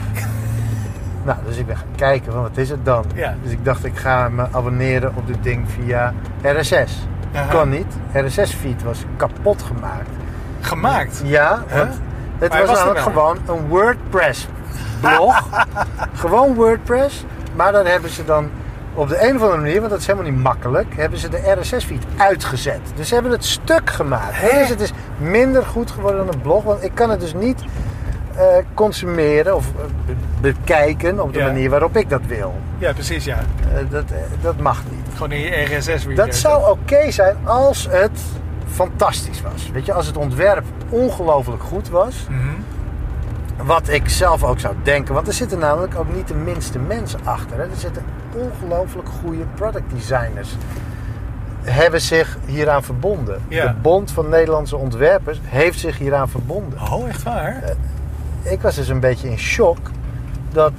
nou, 1.26 1.38
dus 1.46 1.56
ik 1.56 1.66
ben 1.66 1.76
gaan 1.76 1.86
kijken, 1.96 2.32
van 2.32 2.42
wat 2.42 2.56
is 2.56 2.70
het 2.70 2.84
dan? 2.84 3.04
Ja. 3.14 3.34
Dus 3.42 3.52
ik 3.52 3.64
dacht, 3.64 3.84
ik 3.84 3.96
ga 3.96 4.28
me 4.28 4.46
abonneren 4.50 5.12
op 5.16 5.26
dit 5.26 5.42
ding 5.42 5.64
via 5.70 6.12
RSS. 6.42 7.06
Aha. 7.34 7.50
Kon 7.58 7.68
niet. 7.68 7.94
RSS-feed 8.12 8.82
was 8.82 9.04
kapot 9.16 9.62
gemaakt. 9.62 10.08
Gemaakt. 10.60 11.22
Ja, 11.24 11.62
Huh? 11.68 11.76
want 11.78 12.00
het 12.38 12.66
was 12.66 12.78
namelijk 12.78 13.00
gewoon 13.00 13.38
een 13.46 13.66
WordPress 13.68 14.48
blog. 15.00 15.48
gewoon 16.22 16.54
WordPress. 16.54 17.24
Maar 17.56 17.72
dan 17.72 17.86
hebben 17.86 18.10
ze 18.10 18.24
dan 18.24 18.50
op 18.94 19.08
de 19.08 19.28
een 19.28 19.36
of 19.36 19.42
andere 19.42 19.60
manier, 19.60 19.78
want 19.78 19.90
dat 19.90 20.00
is 20.00 20.06
helemaal 20.06 20.30
niet 20.30 20.42
makkelijk, 20.42 20.96
hebben 20.96 21.18
ze 21.18 21.28
de 21.28 21.56
RSS-feed 21.60 22.04
uitgezet. 22.16 22.80
Dus 22.96 23.08
ze 23.08 23.14
hebben 23.14 23.32
het 23.32 23.44
stuk 23.44 23.90
gemaakt. 23.90 24.32
Hè? 24.40 24.58
Dus 24.58 24.68
het 24.68 24.80
is 24.80 24.92
minder 25.18 25.62
goed 25.62 25.90
geworden 25.90 26.26
dan 26.26 26.34
een 26.34 26.40
blog, 26.40 26.62
want 26.64 26.84
ik 26.84 26.90
kan 26.94 27.10
het 27.10 27.20
dus 27.20 27.34
niet 27.34 27.62
eh, 28.36 28.44
consumeren 28.74 29.56
of 29.56 29.66
eh, 29.66 29.84
be- 30.06 30.14
bekijken 30.40 31.20
op 31.20 31.32
de 31.32 31.38
Ja. 31.38 31.46
manier 31.46 31.70
waarop 31.70 31.96
ik 31.96 32.08
dat 32.10 32.20
wil. 32.26 32.54
Ja, 32.78 32.92
precies, 32.92 33.24
ja. 33.24 33.38
Eh, 33.74 33.80
dat, 33.90 34.04
dat 34.42 34.58
mag 34.58 34.82
niet. 34.90 35.04
Gewoon 35.14 35.32
in 35.32 35.40
je 35.40 35.76
RSS-reader. 35.76 36.26
Dat 36.26 36.34
zou 36.34 36.70
oké 36.70 37.10
zijn 37.10 37.36
als 37.44 37.88
het 37.90 38.20
fantastisch 38.70 39.42
was. 39.42 39.70
Weet 39.72 39.86
je, 39.86 39.92
als 39.92 40.06
het 40.06 40.16
ontwerp 40.16 40.64
ongelooflijk 40.88 41.62
goed 41.62 41.88
was. 41.88 42.26
Mhm. 42.30 42.40
Wat 43.62 43.88
ik 43.88 44.08
zelf 44.08 44.44
ook 44.44 44.60
zou 44.60 44.74
denken. 44.82 45.14
Want 45.14 45.26
er 45.26 45.32
zitten 45.32 45.58
namelijk 45.58 45.98
ook 45.98 46.14
niet 46.14 46.28
de 46.28 46.34
minste 46.34 46.78
mensen 46.78 47.20
achter. 47.24 47.56
Hè. 47.56 47.62
Er 47.62 47.76
zitten 47.76 48.04
ongelooflijk 48.32 49.08
goede 49.08 49.44
product 49.54 49.90
designers. 49.90 50.56
Hebben 51.62 52.00
zich 52.00 52.38
hieraan 52.44 52.82
verbonden. 52.82 53.42
Ja. 53.48 53.66
De 53.66 53.74
Bond 53.80 54.10
van 54.10 54.28
Nederlandse 54.28 54.76
Ontwerpers 54.76 55.40
heeft 55.42 55.78
zich 55.78 55.98
hieraan 55.98 56.28
verbonden. 56.28 56.80
Oh, 56.80 57.08
echt 57.08 57.22
waar? 57.22 57.62
Ik 58.42 58.60
was 58.60 58.74
dus 58.74 58.88
een 58.88 59.00
beetje 59.00 59.30
in 59.30 59.38
shock. 59.38 59.78
Dat, 60.52 60.72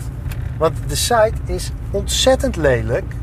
want 0.58 0.78
de 0.88 0.96
site 0.96 1.34
is 1.46 1.72
ontzettend 1.92 2.56
lelijk. 2.56 3.14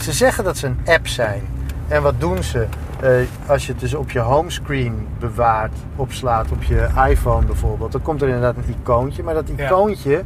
Ze 0.00 0.12
zeggen 0.12 0.44
dat 0.44 0.56
ze 0.56 0.66
een 0.66 0.80
app 0.84 1.06
zijn. 1.08 1.42
En 1.88 2.02
wat 2.02 2.20
doen 2.20 2.42
ze? 2.42 2.66
Eh, 3.00 3.10
als 3.46 3.66
je 3.66 3.72
het 3.72 3.80
dus 3.80 3.94
op 3.94 4.10
je 4.10 4.18
homescreen 4.18 5.06
bewaart, 5.18 5.72
opslaat 5.96 6.50
op 6.52 6.62
je 6.62 6.86
iPhone 7.08 7.46
bijvoorbeeld, 7.46 7.92
dan 7.92 8.02
komt 8.02 8.22
er 8.22 8.26
inderdaad 8.28 8.56
een 8.56 8.74
icoontje. 8.82 9.22
Maar 9.22 9.34
dat 9.34 9.44
Ja. 9.56 9.66
icoontje, 9.66 10.22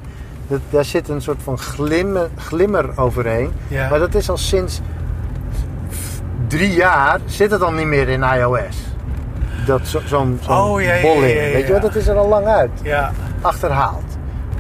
dat, 0.47 0.61
daar 0.71 0.85
zit 0.85 1.09
een 1.09 1.23
soort 1.23 1.43
van 1.43 1.59
glimmer, 1.59 2.29
glimmer 2.37 2.91
overheen. 3.01 3.51
Ja. 3.69 3.89
Maar 3.89 3.99
dat 3.99 4.15
is 4.15 4.31
al 4.31 4.37
sinds 4.37 4.81
drie 6.47 6.73
jaar 6.75 7.21
zit 7.25 7.51
het 7.51 7.63
al 7.63 7.73
niet 7.73 7.87
meer 7.87 8.09
in 8.09 8.23
iOS. 8.23 8.77
Dat 9.67 9.87
zo- 9.87 10.01
zo'n 10.05 10.39
zo'n 10.43 10.57
Oh, 10.57 10.83
ja, 10.83 11.01
bolling. 11.01 11.23
Weet 11.53 11.67
je 11.67 11.73
wel, 11.73 11.81
dat 11.81 11.95
is 11.95 12.07
er 12.07 12.17
al 12.17 12.29
lang 12.29 12.47
uit. 12.47 12.71
Ja. 12.83 13.13
achterhaald. 13.41 14.05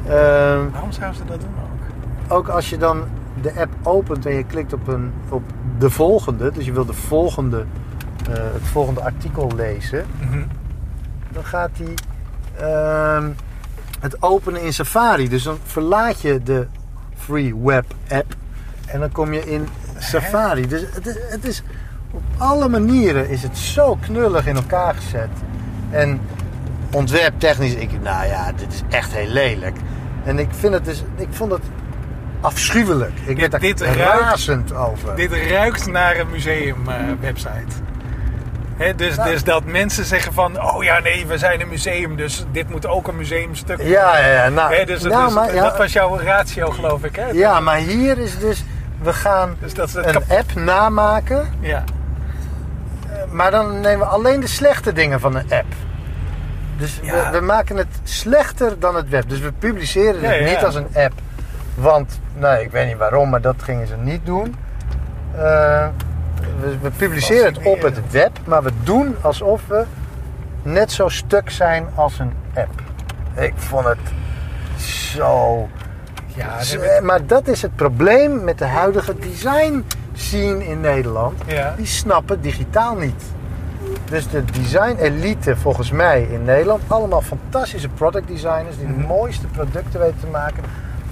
Ehm, 0.07 0.15
Waarom 0.73 0.93
zouden 0.93 1.15
ze 1.17 1.25
dat 1.27 1.41
doen 1.41 1.51
ook? 2.29 2.37
ook 2.39 2.49
als 2.49 2.71
je 2.71 2.77
dan 2.79 3.03
de 3.43 3.53
app 3.61 3.71
opent 3.83 4.27
en 4.27 4.35
je 4.35 4.45
klikt 4.45 4.73
op, 4.73 4.89
een, 4.89 5.13
op 5.29 5.43
de 5.79 5.91
volgende, 5.91 6.51
dus 6.53 6.65
je 6.65 6.73
wil 6.73 6.85
de 6.85 6.93
volgende, 6.93 7.65
eh, 8.29 8.35
het 8.35 8.63
volgende 8.73 9.01
artikel 9.01 9.51
lezen, 9.57 10.07
Mhm. 10.21 10.43
dan 11.33 11.45
gaat 11.45 11.71
hij 11.77 11.95
ehm, 12.69 13.29
het 14.01 14.23
openen 14.23 14.63
in 14.63 14.73
Safari. 14.73 15.29
Dus 15.29 15.43
dan 15.43 15.59
verlaat 15.65 16.21
je 16.21 16.43
de 16.43 16.67
Free 17.17 17.55
Web 17.63 17.85
app 18.09 18.35
en 18.87 19.01
dan 19.01 19.13
kom 19.13 19.33
je 19.33 19.51
in 19.53 19.69
Safari. 19.99 20.67
Dus 20.69 20.83
het 20.93 21.07
is, 21.07 21.17
het 21.29 21.45
is 21.45 21.63
op 22.11 22.23
alle 22.37 22.69
manieren 22.69 23.29
is 23.29 23.43
het 23.43 23.59
zo 23.59 23.97
knullig 24.01 24.47
in 24.47 24.57
elkaar 24.57 24.95
gezet. 24.95 25.29
En 25.91 26.21
ontwerptechnisch, 26.93 27.75
ik, 27.75 27.91
nou 28.03 28.27
ja, 28.27 28.53
dit 28.53 28.73
is 28.73 28.83
echt 28.89 29.13
heel 29.13 29.29
lelijk. 29.29 29.77
En 30.25 30.39
ik 30.39 30.49
vind 30.51 30.75
het 30.75 30.85
dus, 30.85 31.05
ik 31.17 31.29
vond 31.31 31.53
het 31.53 31.63
afschuwelijk. 32.41 33.13
Ik 33.25 33.39
werd 33.39 33.51
daar 33.51 33.61
dit 33.61 33.81
ruikt- 33.81 33.99
razend 34.21 34.75
over. 34.75 35.17
Dit 35.17 35.33
ruikt 35.33 35.87
naar 35.87 36.19
een 36.19 36.31
museum-website. 36.31 37.75
Dus, 38.97 39.17
Nou. 39.17 39.31
dus 39.31 39.45
dat 39.45 39.65
mensen 39.65 40.05
zeggen 40.05 40.33
van... 40.33 40.63
Oh 40.63 40.85
ja, 40.85 40.99
nee, 40.99 41.27
we 41.27 41.39
zijn 41.39 41.61
een 41.61 41.69
museum, 41.69 42.17
dus 42.17 42.45
dit 42.53 42.71
moet 42.71 42.87
ook 42.87 43.09
een 43.09 43.17
museumstuk 43.17 43.77
worden. 43.77 43.93
ja, 43.93 44.19
ja, 44.19 44.27
ja. 44.27 44.49
Nou, 44.49 44.85
dus 44.85 45.03
nou, 45.03 45.25
dus 45.25 45.35
maar, 45.35 45.55
ja, 45.55 45.63
dat 45.63 45.77
was 45.77 45.93
jouw 45.93 46.19
ratio, 46.19 46.71
geloof 46.71 47.05
ik. 47.05 47.17
Hè? 47.17 47.27
ja, 47.27 47.61
maar 47.61 47.77
hier 47.77 48.19
is 48.19 48.39
dus, 48.39 48.65
we 49.03 49.13
gaan 49.13 49.57
Dus 49.61 49.75
dat 49.75 49.95
een 49.95 50.17
app 50.17 50.55
namaken. 50.55 51.49
ja. 51.61 51.85
Maar 53.31 53.51
dan 53.51 53.81
nemen 53.81 53.99
we 53.99 54.05
alleen 54.13 54.41
de 54.41 54.47
slechte 54.47 54.93
dingen 54.93 55.21
van 55.21 55.35
een 55.37 55.53
app. 55.53 55.67
Dus 56.77 57.01
Ja. 57.03 57.31
we, 57.31 57.39
we 57.39 57.45
maken 57.45 57.77
het 57.77 58.01
slechter 58.03 58.79
dan 58.79 58.95
het 58.97 59.09
web. 59.09 59.29
Dus 59.29 59.41
we 59.41 59.53
publiceren 59.53 60.23
het 60.25 60.39
ja, 60.41 60.51
niet 60.55 60.65
als 60.65 60.75
een 60.75 60.89
app. 60.95 61.13
Want, 61.75 62.21
nee, 62.35 62.63
ik 62.65 62.71
weet 62.71 62.87
niet 62.87 62.97
waarom, 62.97 63.31
maar 63.31 63.41
dat 63.41 63.55
gingen 63.63 63.87
ze 63.87 63.95
niet 63.97 64.27
doen. 64.27 64.55
Eh, 65.37 65.87
we, 66.61 66.79
we 66.83 66.91
publiceren 66.91 67.45
het 67.55 67.63
op 67.67 67.83
het 67.83 68.11
web, 68.11 68.31
maar 68.45 68.63
we 68.63 68.71
doen 68.83 69.17
alsof 69.21 69.67
we 69.67 69.85
net 70.63 70.93
zo 70.93 71.09
stuk 71.09 71.51
zijn 71.51 71.87
als 71.95 72.19
een 72.19 72.33
app. 72.55 72.81
Ik 73.37 73.53
vond 73.57 73.85
het 73.87 73.99
zo 74.77 75.69
Ja, 76.35 76.59
Maar 77.03 77.27
dat 77.27 77.49
is 77.49 77.63
het 77.63 77.77
probleem 77.77 78.45
met 78.45 78.59
de 78.59 78.65
huidige 78.65 79.19
design 79.19 79.85
scene 80.15 80.67
in 80.67 80.81
Nederland. 80.81 81.41
ja. 81.47 81.75
Die 81.77 81.87
snappen 81.87 82.41
digitaal 82.41 82.95
niet. 82.97 83.23
Dus 84.11 84.29
de 84.29 84.45
design 84.45 84.97
elite 84.99 85.57
volgens 85.57 85.91
mij 85.91 86.23
in 86.23 86.45
Nederland, 86.45 86.83
allemaal 86.87 87.21
fantastische 87.23 87.89
product 87.89 88.29
designers 88.29 88.77
die 88.79 88.87
de 88.87 88.93
Mhm. 88.93 89.07
mooiste 89.07 89.47
producten 89.47 90.01
weten 90.01 90.21
te 90.21 90.27
maken. 90.27 90.63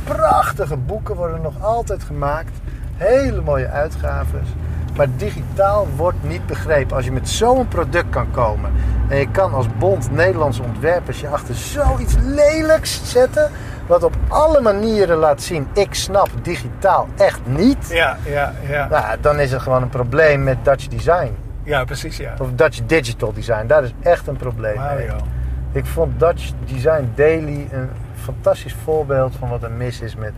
Prachtige 0.05 0.76
boeken 0.76 1.14
worden 1.14 1.41
nog 1.41 1.55
altijd 1.62 2.03
gemaakt. 2.05 2.51
Hele 2.97 3.41
mooie 3.41 3.68
uitgaves. 3.68 4.49
Maar 5.01 5.09
digitaal 5.16 5.86
wordt 5.96 6.22
niet 6.22 6.46
begrepen. 6.46 6.96
Als 6.96 7.05
je 7.05 7.12
met 7.12 7.28
zo'n 7.28 7.68
product 7.68 8.11
kan 8.11 8.30
komen. 8.30 8.72
En 9.09 9.16
je 9.16 9.30
kan 9.30 9.55
als 9.55 9.66
bond 9.78 10.11
Nederlandse 10.11 10.62
ontwerpers 10.62 11.20
je 11.20 11.28
achter 11.28 11.55
zoiets 11.55 12.14
lelijks 12.18 13.11
zetten. 13.11 13.51
Wat 13.86 14.03
op 14.03 14.16
alle 14.28 14.61
manieren 14.61 15.16
laat 15.16 15.42
zien, 15.42 15.66
ik 15.72 15.94
snap 15.94 16.28
digitaal 16.42 17.09
echt 17.16 17.40
niet. 17.44 17.88
Ja, 17.88 18.18
ja, 18.24 18.53
ja. 18.68 18.88
Nou, 18.88 19.20
dan 19.20 19.38
is 19.38 19.53
er 19.53 19.61
gewoon 19.61 19.82
een 19.82 19.88
probleem 19.88 20.42
met 20.42 20.64
Dutch 20.64 20.88
design. 20.88 21.36
Ja, 21.62 21.84
precies, 21.84 22.16
ja. 22.16 22.34
Of 22.38 22.48
Dutch 22.55 22.80
digital 22.86 23.32
design. 23.32 23.66
Daar 23.66 23.84
is 23.84 23.92
echt 24.03 24.26
een 24.26 24.36
probleem 24.36 24.80
mee. 24.96 25.09
Ik 25.72 25.86
vond 25.86 26.20
Dutch 26.20 26.51
Design 26.64 27.12
Daily 27.14 27.68
een 27.72 27.88
fantastisch 28.14 28.76
voorbeeld 28.84 29.36
van 29.38 29.48
wat 29.48 29.62
er 29.62 29.70
mis 29.70 30.01
is 30.01 30.16
met 30.16 30.32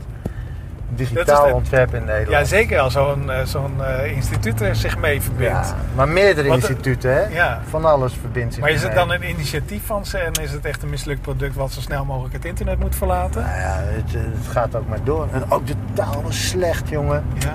digitaal 0.95 1.45
is 1.45 1.51
de- 1.51 1.57
ontwerp 1.57 1.95
in 1.95 2.05
Nederland. 2.05 2.29
Ja, 2.31 2.45
zeker 2.57 2.79
als 2.81 2.93
zo'n 2.93 3.31
eh, 3.31 3.45
zo'n 3.45 3.85
eh, 3.85 4.13
instituut 4.17 4.61
er 4.61 4.77
zich 4.77 4.99
mee 4.99 5.23
verbindt. 5.23 5.69
Ja, 5.69 5.75
maar 5.95 6.09
meerdere 6.09 6.49
Want, 6.49 6.63
eh, 6.65 6.69
instituten, 6.71 7.15
hè? 7.15 7.23
ja. 7.35 7.61
Van 7.69 7.85
alles 7.85 8.13
verbindt 8.21 8.53
zich 8.55 8.63
Maar 8.63 8.73
is 8.73 8.83
het 8.83 8.95
dan 8.95 9.11
een 9.13 9.29
initiatief 9.29 9.87
van 9.87 10.07
ze 10.07 10.19
en 10.19 10.33
is 10.33 10.53
het 10.53 10.65
echt 10.65 10.83
een 10.83 10.91
mislukt 10.91 11.21
product 11.23 11.55
wat 11.55 11.73
zo 11.73 11.81
snel 11.81 12.05
mogelijk 12.05 12.35
het 12.35 12.45
internet 12.45 12.79
moet 12.79 12.97
verlaten? 12.97 13.43
Nou 13.43 13.55
ja, 13.61 13.75
het, 13.79 14.13
het 14.13 14.47
gaat 14.51 14.75
ook 14.77 14.89
maar 14.89 15.05
door. 15.05 15.29
En 15.33 15.45
ook 15.51 15.67
de 15.67 15.75
taal 15.93 16.23
was 16.23 16.49
slecht, 16.49 16.89
jongen. 16.89 17.25
Ja. 17.39 17.55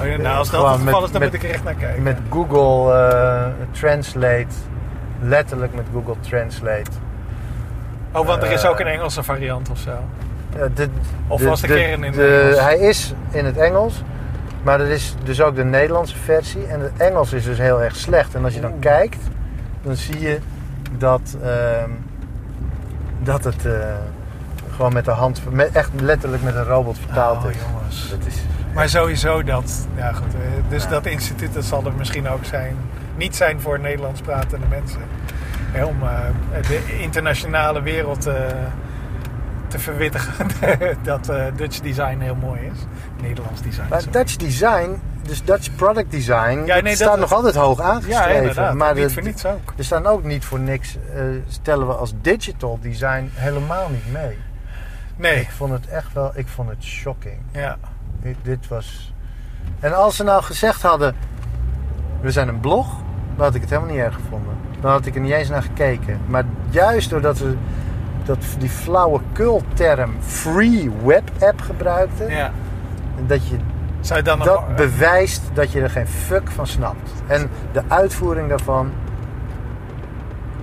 Oh 0.00 0.06
ja, 0.06 0.16
nou, 0.16 0.36
als 0.36 0.50
dat 0.50 0.68
het 0.68 0.80
geval 0.80 1.04
is, 1.04 1.10
dan 1.10 1.20
met- 1.20 1.32
moet 1.32 1.42
ik 1.42 1.48
er 1.48 1.54
echt 1.54 1.64
naar 1.64 1.74
kijken. 1.74 2.02
Met 2.02 2.18
Google 2.30 3.52
Translate. 3.72 4.46
Letterlijk 5.22 5.74
met 5.74 5.84
Google 5.92 6.14
Translate. 6.20 6.90
oh, 8.12 8.26
want 8.26 8.42
er 8.42 8.50
is 8.50 8.66
ook 8.66 8.80
een 8.80 8.86
Engelse 8.86 9.22
variant 9.22 9.70
of 9.70 9.78
zo. 9.78 9.90
De, 10.74 10.88
Of 11.26 11.42
was 11.42 11.60
de 11.60 11.66
kern 11.66 11.92
in 11.92 12.02
het 12.02 12.14
de- 12.14 12.40
Engels? 12.42 12.60
Hij 12.60 12.78
is 12.78 13.14
in 13.30 13.44
het 13.44 13.56
Engels. 13.56 14.02
Maar 14.62 14.80
er 14.80 14.88
is 14.90 15.14
dus 15.24 15.40
ook 15.40 15.54
de 15.56 15.64
Nederlandse 15.64 16.16
versie. 16.16 16.66
En 16.66 16.80
het 16.80 16.92
Engels 16.96 17.32
is 17.32 17.44
dus 17.44 17.58
heel 17.58 17.82
erg 17.82 17.96
slecht. 17.96 18.34
En 18.34 18.44
als 18.44 18.54
je 18.54 18.60
dan 18.60 18.70
Oeh. 18.72 18.80
kijkt, 18.80 19.16
dan 19.82 19.96
zie 19.96 20.20
je 20.20 20.38
dat, 20.98 21.36
ehm, 21.42 21.90
dat 23.22 23.44
het 23.44 23.66
eh, 23.66 23.72
gewoon 24.74 24.92
met 24.92 25.04
de 25.04 25.10
hand, 25.10 25.40
met, 25.50 25.70
echt 25.72 25.90
letterlijk 26.00 26.42
met 26.42 26.54
een 26.54 26.64
robot 26.64 26.98
vertaald 26.98 27.44
Oh, 27.44 27.50
is. 27.50 27.56
jongens. 27.72 28.08
Dat 28.10 28.26
is 28.26 28.34
Maar 28.74 28.88
sowieso 28.88 29.42
dat, 29.42 29.86
ja 29.96 30.12
goed, 30.12 30.34
eh, 30.34 30.40
dus 30.68 30.82
Ja. 30.82 30.88
dat 30.90 31.06
instituut 31.06 31.54
dat 31.54 31.64
zal 31.64 31.84
er 31.86 31.92
misschien 31.98 32.28
ook 32.28 32.44
zijn, 32.44 32.76
niet 33.16 33.36
zijn 33.36 33.60
voor 33.60 33.80
Nederlands 33.80 34.20
pratende 34.20 34.66
mensen. 34.68 35.00
Om 35.84 35.96
eh, 36.02 36.66
de 36.68 36.98
internationale 37.00 37.82
wereld 37.82 38.26
eh, 38.26 38.34
te 39.70 39.78
verwittigen 39.78 40.46
dat 41.02 41.28
eh, 41.28 41.44
Dutch 41.56 41.80
design 41.80 42.18
heel 42.20 42.34
mooi 42.34 42.60
is. 42.60 42.78
Nederlands 43.22 43.62
design. 43.62 43.86
maar 43.90 44.00
sorry. 44.00 44.18
Dutch 44.18 44.36
design, 44.36 45.00
dus 45.22 45.44
Dutch 45.44 45.74
product 45.76 46.10
design, 46.10 46.62
Ja, 46.66 46.74
dat 46.74 46.82
nee, 46.82 46.94
staat 46.94 47.18
nog 47.18 47.32
altijd 47.32 47.54
hoog 47.54 47.80
aangeschreven. 47.80 48.76
maar 48.76 48.94
niet 48.94 49.02
de- 49.04 49.10
voor 49.10 49.22
niets 49.22 49.46
ook. 49.46 49.72
er 49.76 49.84
staan 49.84 50.06
ook 50.06 50.24
niet 50.24 50.44
voor 50.44 50.60
niks, 50.60 50.96
eh, 51.14 51.22
stellen 51.48 51.86
we 51.86 51.92
als 51.94 52.12
digital 52.20 52.78
design 52.80 53.30
helemaal 53.34 53.88
niet 53.88 54.12
mee. 54.12 54.38
Nee, 55.16 55.40
Ik 55.40 55.50
vond 55.50 55.72
het 55.72 55.86
echt 55.88 56.12
wel, 56.12 56.30
ik 56.34 56.48
vond 56.48 56.68
het 56.68 56.82
shocking. 56.84 57.36
ja. 57.52 57.76
Dit, 58.22 58.36
dit 58.42 58.68
was. 58.68 59.12
En 59.80 59.96
als 59.96 60.16
ze 60.16 60.24
nou 60.24 60.42
gezegd 60.42 60.82
hadden: 60.82 61.14
we 62.20 62.30
zijn 62.30 62.48
een 62.48 62.60
blog, 62.60 62.86
dan 63.36 63.44
had 63.44 63.54
ik 63.54 63.60
het 63.60 63.70
helemaal 63.70 63.90
niet 63.94 64.00
erg 64.00 64.14
gevonden. 64.14 64.54
Dan 64.80 64.90
had 64.90 65.06
ik 65.06 65.14
er 65.14 65.20
niet 65.20 65.32
eens 65.32 65.48
naar 65.48 65.62
gekeken. 65.62 66.20
Maar 66.26 66.44
juist 66.70 67.10
doordat 67.10 67.36
ze 67.36 67.54
dat, 68.34 68.44
die 68.58 68.68
flauwe 68.68 69.20
term 69.74 70.10
free 70.20 70.90
web 71.04 71.30
app 71.40 71.60
gebruikten, 71.60 72.30
ja. 72.30 72.50
dat 73.26 73.48
je 73.48 73.56
Zou 74.00 74.22
dan 74.22 74.38
nog- 74.38 74.46
dat 74.46 74.76
bewijst 74.76 75.42
dat 75.52 75.72
je 75.72 75.80
er 75.80 75.90
geen 75.90 76.06
fuck 76.08 76.50
van 76.50 76.66
snapt. 76.66 77.10
En 77.26 77.50
de 77.72 77.82
uitvoering 77.88 78.48
daarvan, 78.48 78.92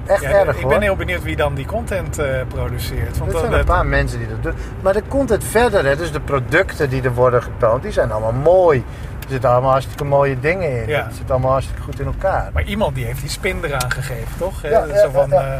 echt 0.05 0.21
Ja, 0.21 0.29
erg 0.29 0.55
ik 0.55 0.61
hoor. 0.61 0.69
ben 0.71 0.81
heel 0.81 0.95
benieuwd 0.95 1.23
wie 1.23 1.35
dan 1.35 1.53
die 1.55 1.65
content 1.65 2.17
eh, 2.19 2.41
produceert. 2.47 3.17
Want 3.17 3.31
Er 3.33 3.37
zijn 3.39 3.51
dat- 3.51 3.59
een 3.59 3.65
paar 3.65 3.85
mensen 3.85 4.19
die 4.19 4.27
dat 4.27 4.43
doen. 4.43 4.53
Maar 4.81 4.93
de 4.93 5.03
content 5.07 5.43
verder, 5.43 5.85
hè, 5.85 5.95
dus 5.95 6.11
de 6.11 6.19
producten 6.19 6.89
die 6.89 7.01
er 7.01 7.13
worden 7.13 7.43
getoond, 7.43 7.83
die 7.83 7.91
zijn 7.91 8.11
allemaal 8.11 8.31
mooi. 8.41 8.83
Er 9.23 9.33
zitten 9.33 9.49
allemaal 9.49 9.71
hartstikke 9.71 10.03
mooie 10.03 10.39
dingen 10.39 10.81
in. 10.81 10.87
Ja. 10.87 11.03
Het 11.05 11.15
zit 11.15 11.31
allemaal 11.31 11.51
hartstikke 11.51 11.81
goed 11.81 11.99
in 11.99 12.05
elkaar. 12.05 12.49
Maar 12.53 12.63
iemand 12.63 12.95
die 12.95 13.05
heeft 13.05 13.21
die 13.21 13.29
spin 13.29 13.57
eraan 13.63 13.91
gegeven, 13.91 14.37
toch? 14.37 14.61
Ja, 14.61 14.85
Zo 15.01 15.09
van, 15.11 15.31
eh, 15.31 15.51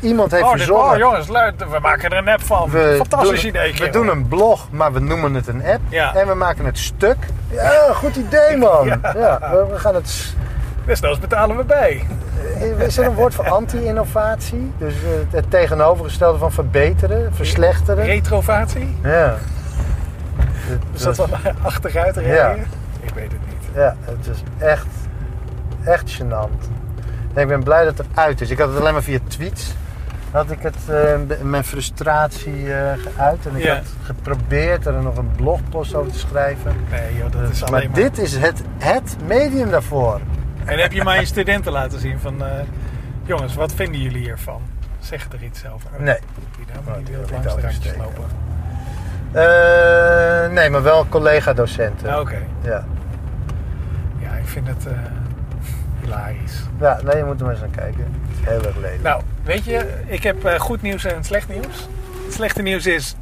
Iemand 0.00 0.30
heeft 0.30 0.44
oh, 0.44 0.52
dit, 0.54 0.70
oh 0.70 0.96
jongens, 0.96 1.28
leuk, 1.28 1.52
we 1.70 1.78
maken 1.78 2.10
er 2.10 2.16
een 2.16 2.28
app 2.28 2.42
van. 2.42 2.70
we 2.70 2.94
Fantastisch 2.96 3.40
doen, 3.40 3.48
idee. 3.50 3.74
We 3.78 3.90
doen 3.90 4.08
een 4.08 4.28
blog, 4.28 4.68
maar 4.70 4.92
we 4.92 5.00
noemen 5.00 5.34
het 5.34 5.46
een 5.48 5.64
app. 5.64 5.80
Ja. 5.88 6.14
En 6.14 6.26
we 6.26 6.34
maken 6.34 6.64
het 6.64 6.78
stuk. 6.78 7.16
Ja, 7.50 7.92
goed 7.94 8.16
idee 8.16 8.56
man. 8.56 8.86
Ja. 8.86 8.98
Ja. 9.16 9.38
we, 9.52 9.66
we 9.72 9.78
gaan 9.78 9.94
het... 9.94 10.34
Desnoods 10.86 11.18
betalen 11.18 11.56
we 11.56 11.64
bij. 11.64 12.06
eh, 12.60 12.80
Is 12.80 12.98
er 12.98 13.04
een 13.06 13.14
woord 13.14 13.34
voor 13.34 13.50
anti-innovatie? 13.50 14.72
Dus 14.78 14.94
eh, 14.94 15.10
het 15.30 15.50
tegenovergestelde 15.50 16.38
van 16.38 16.52
verbeteren, 16.52 17.34
verslechteren. 17.34 18.04
Retrovatie? 18.04 18.96
Ja. 19.02 19.34
Dus 20.92 21.02
dat 21.02 21.16
dan 21.16 21.28
achteruit 21.62 22.16
rijden? 22.16 22.56
Ja. 22.56 22.64
Ik 23.00 23.14
weet 23.14 23.32
het 23.32 23.40
niet. 23.46 23.68
Ja, 23.74 23.96
het 24.04 24.26
is 24.26 24.42
echt, 24.66 24.86
echt 25.84 26.20
gênant. 26.22 26.68
En 27.34 27.42
ik 27.42 27.48
ben 27.48 27.62
blij 27.62 27.84
dat 27.84 27.98
het 27.98 28.06
uit 28.14 28.40
is. 28.40 28.50
Ik 28.50 28.58
had 28.58 28.68
het 28.68 28.78
alleen 28.80 28.92
maar 28.92 29.02
via 29.02 29.18
tweets. 29.28 29.74
Had 30.30 30.50
ik 30.50 30.62
het, 30.62 30.76
eh, 30.88 31.16
mijn 31.42 31.64
frustratie 31.64 32.74
eh, 32.74 32.92
geuit. 33.16 33.46
En 33.46 33.56
ik 33.56 33.62
Ja. 33.62 33.74
had 33.74 33.84
geprobeerd 34.02 34.86
er 34.86 35.02
nog 35.02 35.16
een 35.16 35.30
blogpost 35.36 35.94
over 35.94 36.12
te 36.12 36.18
schrijven. 36.18 36.72
Nee 36.90 37.16
joh, 37.16 37.32
dat 37.32 37.50
is 37.50 37.60
maar 37.60 37.68
alleen 37.68 37.90
maar... 37.90 38.00
dit 38.00 38.18
is 38.18 38.36
het, 38.36 38.62
het 38.78 39.16
medium 39.26 39.70
daarvoor. 39.70 40.20
En 40.64 40.78
heb 40.78 40.92
je 40.92 41.04
mijn 41.04 41.26
studenten 41.26 41.72
laten 41.72 42.00
zien 42.00 42.18
van... 42.20 42.44
eh, 42.44 42.50
jongens, 43.24 43.54
wat 43.54 43.72
vinden 43.74 44.00
jullie 44.00 44.22
hiervan? 44.22 44.62
Zeg 44.98 45.28
er 45.32 45.42
iets 45.42 45.64
over. 45.74 45.90
Nee. 45.98 46.18
Die 46.56 46.66
nou, 46.66 46.78
Oh, 46.78 46.86
maar 46.86 47.04
die 47.04 47.14
wil 47.16 47.24
langs 47.30 47.54
de 47.54 47.60
randjes 47.60 47.96
lopen. 47.96 48.24
Eh, 49.32 50.50
nee, 50.54 50.70
maar 50.70 50.82
wel 50.82 51.06
collega-docenten. 51.08 52.08
Ja, 52.08 52.20
Oké. 52.20 52.38
Ja. 52.62 52.84
Ja, 54.18 54.32
ik 54.32 54.46
vind 54.46 54.66
het 54.66 54.86
eh, 54.86 54.92
hilarisch. 56.00 56.62
ja, 56.80 56.98
nee, 57.04 57.16
je 57.16 57.24
moet 57.24 57.38
er 57.40 57.44
maar 57.46 57.54
eens 57.54 57.60
naar 57.62 57.84
kijken. 57.84 58.04
Heel 58.40 58.64
erg 58.64 58.76
lelijk. 58.76 59.02
Nou, 59.02 59.22
weet 59.44 59.64
je, 59.64 59.86
ik 60.06 60.22
heb 60.22 60.44
eh, 60.44 60.60
goed 60.60 60.82
nieuws 60.82 61.04
en 61.04 61.24
slecht 61.24 61.48
nieuws. 61.48 61.88
Het 62.24 62.34
slechte 62.34 62.62
nieuws 62.62 62.86
is, 62.86 63.14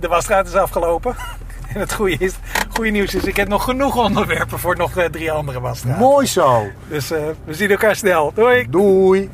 de 0.00 0.08
wasstraat 0.08 0.46
is 0.46 0.54
afgelopen. 0.54 1.14
En 1.74 1.80
het 1.80 1.92
goede, 1.92 2.16
is, 2.18 2.34
goede 2.68 2.90
nieuws 2.90 3.14
is, 3.14 3.24
ik 3.24 3.36
heb 3.36 3.48
nog 3.48 3.64
genoeg 3.64 3.96
onderwerpen 3.96 4.58
voor 4.58 4.76
nog 4.76 4.96
eh, 4.96 5.04
drie 5.04 5.32
andere 5.32 5.60
wasstraten. 5.60 6.00
Mooi 6.00 6.26
zo. 6.26 6.66
Dus 6.88 7.10
eh, 7.10 7.22
we 7.44 7.54
zien 7.54 7.70
elkaar 7.70 7.96
snel. 7.96 8.32
Doei! 8.34 8.66
Doei. 8.70 9.30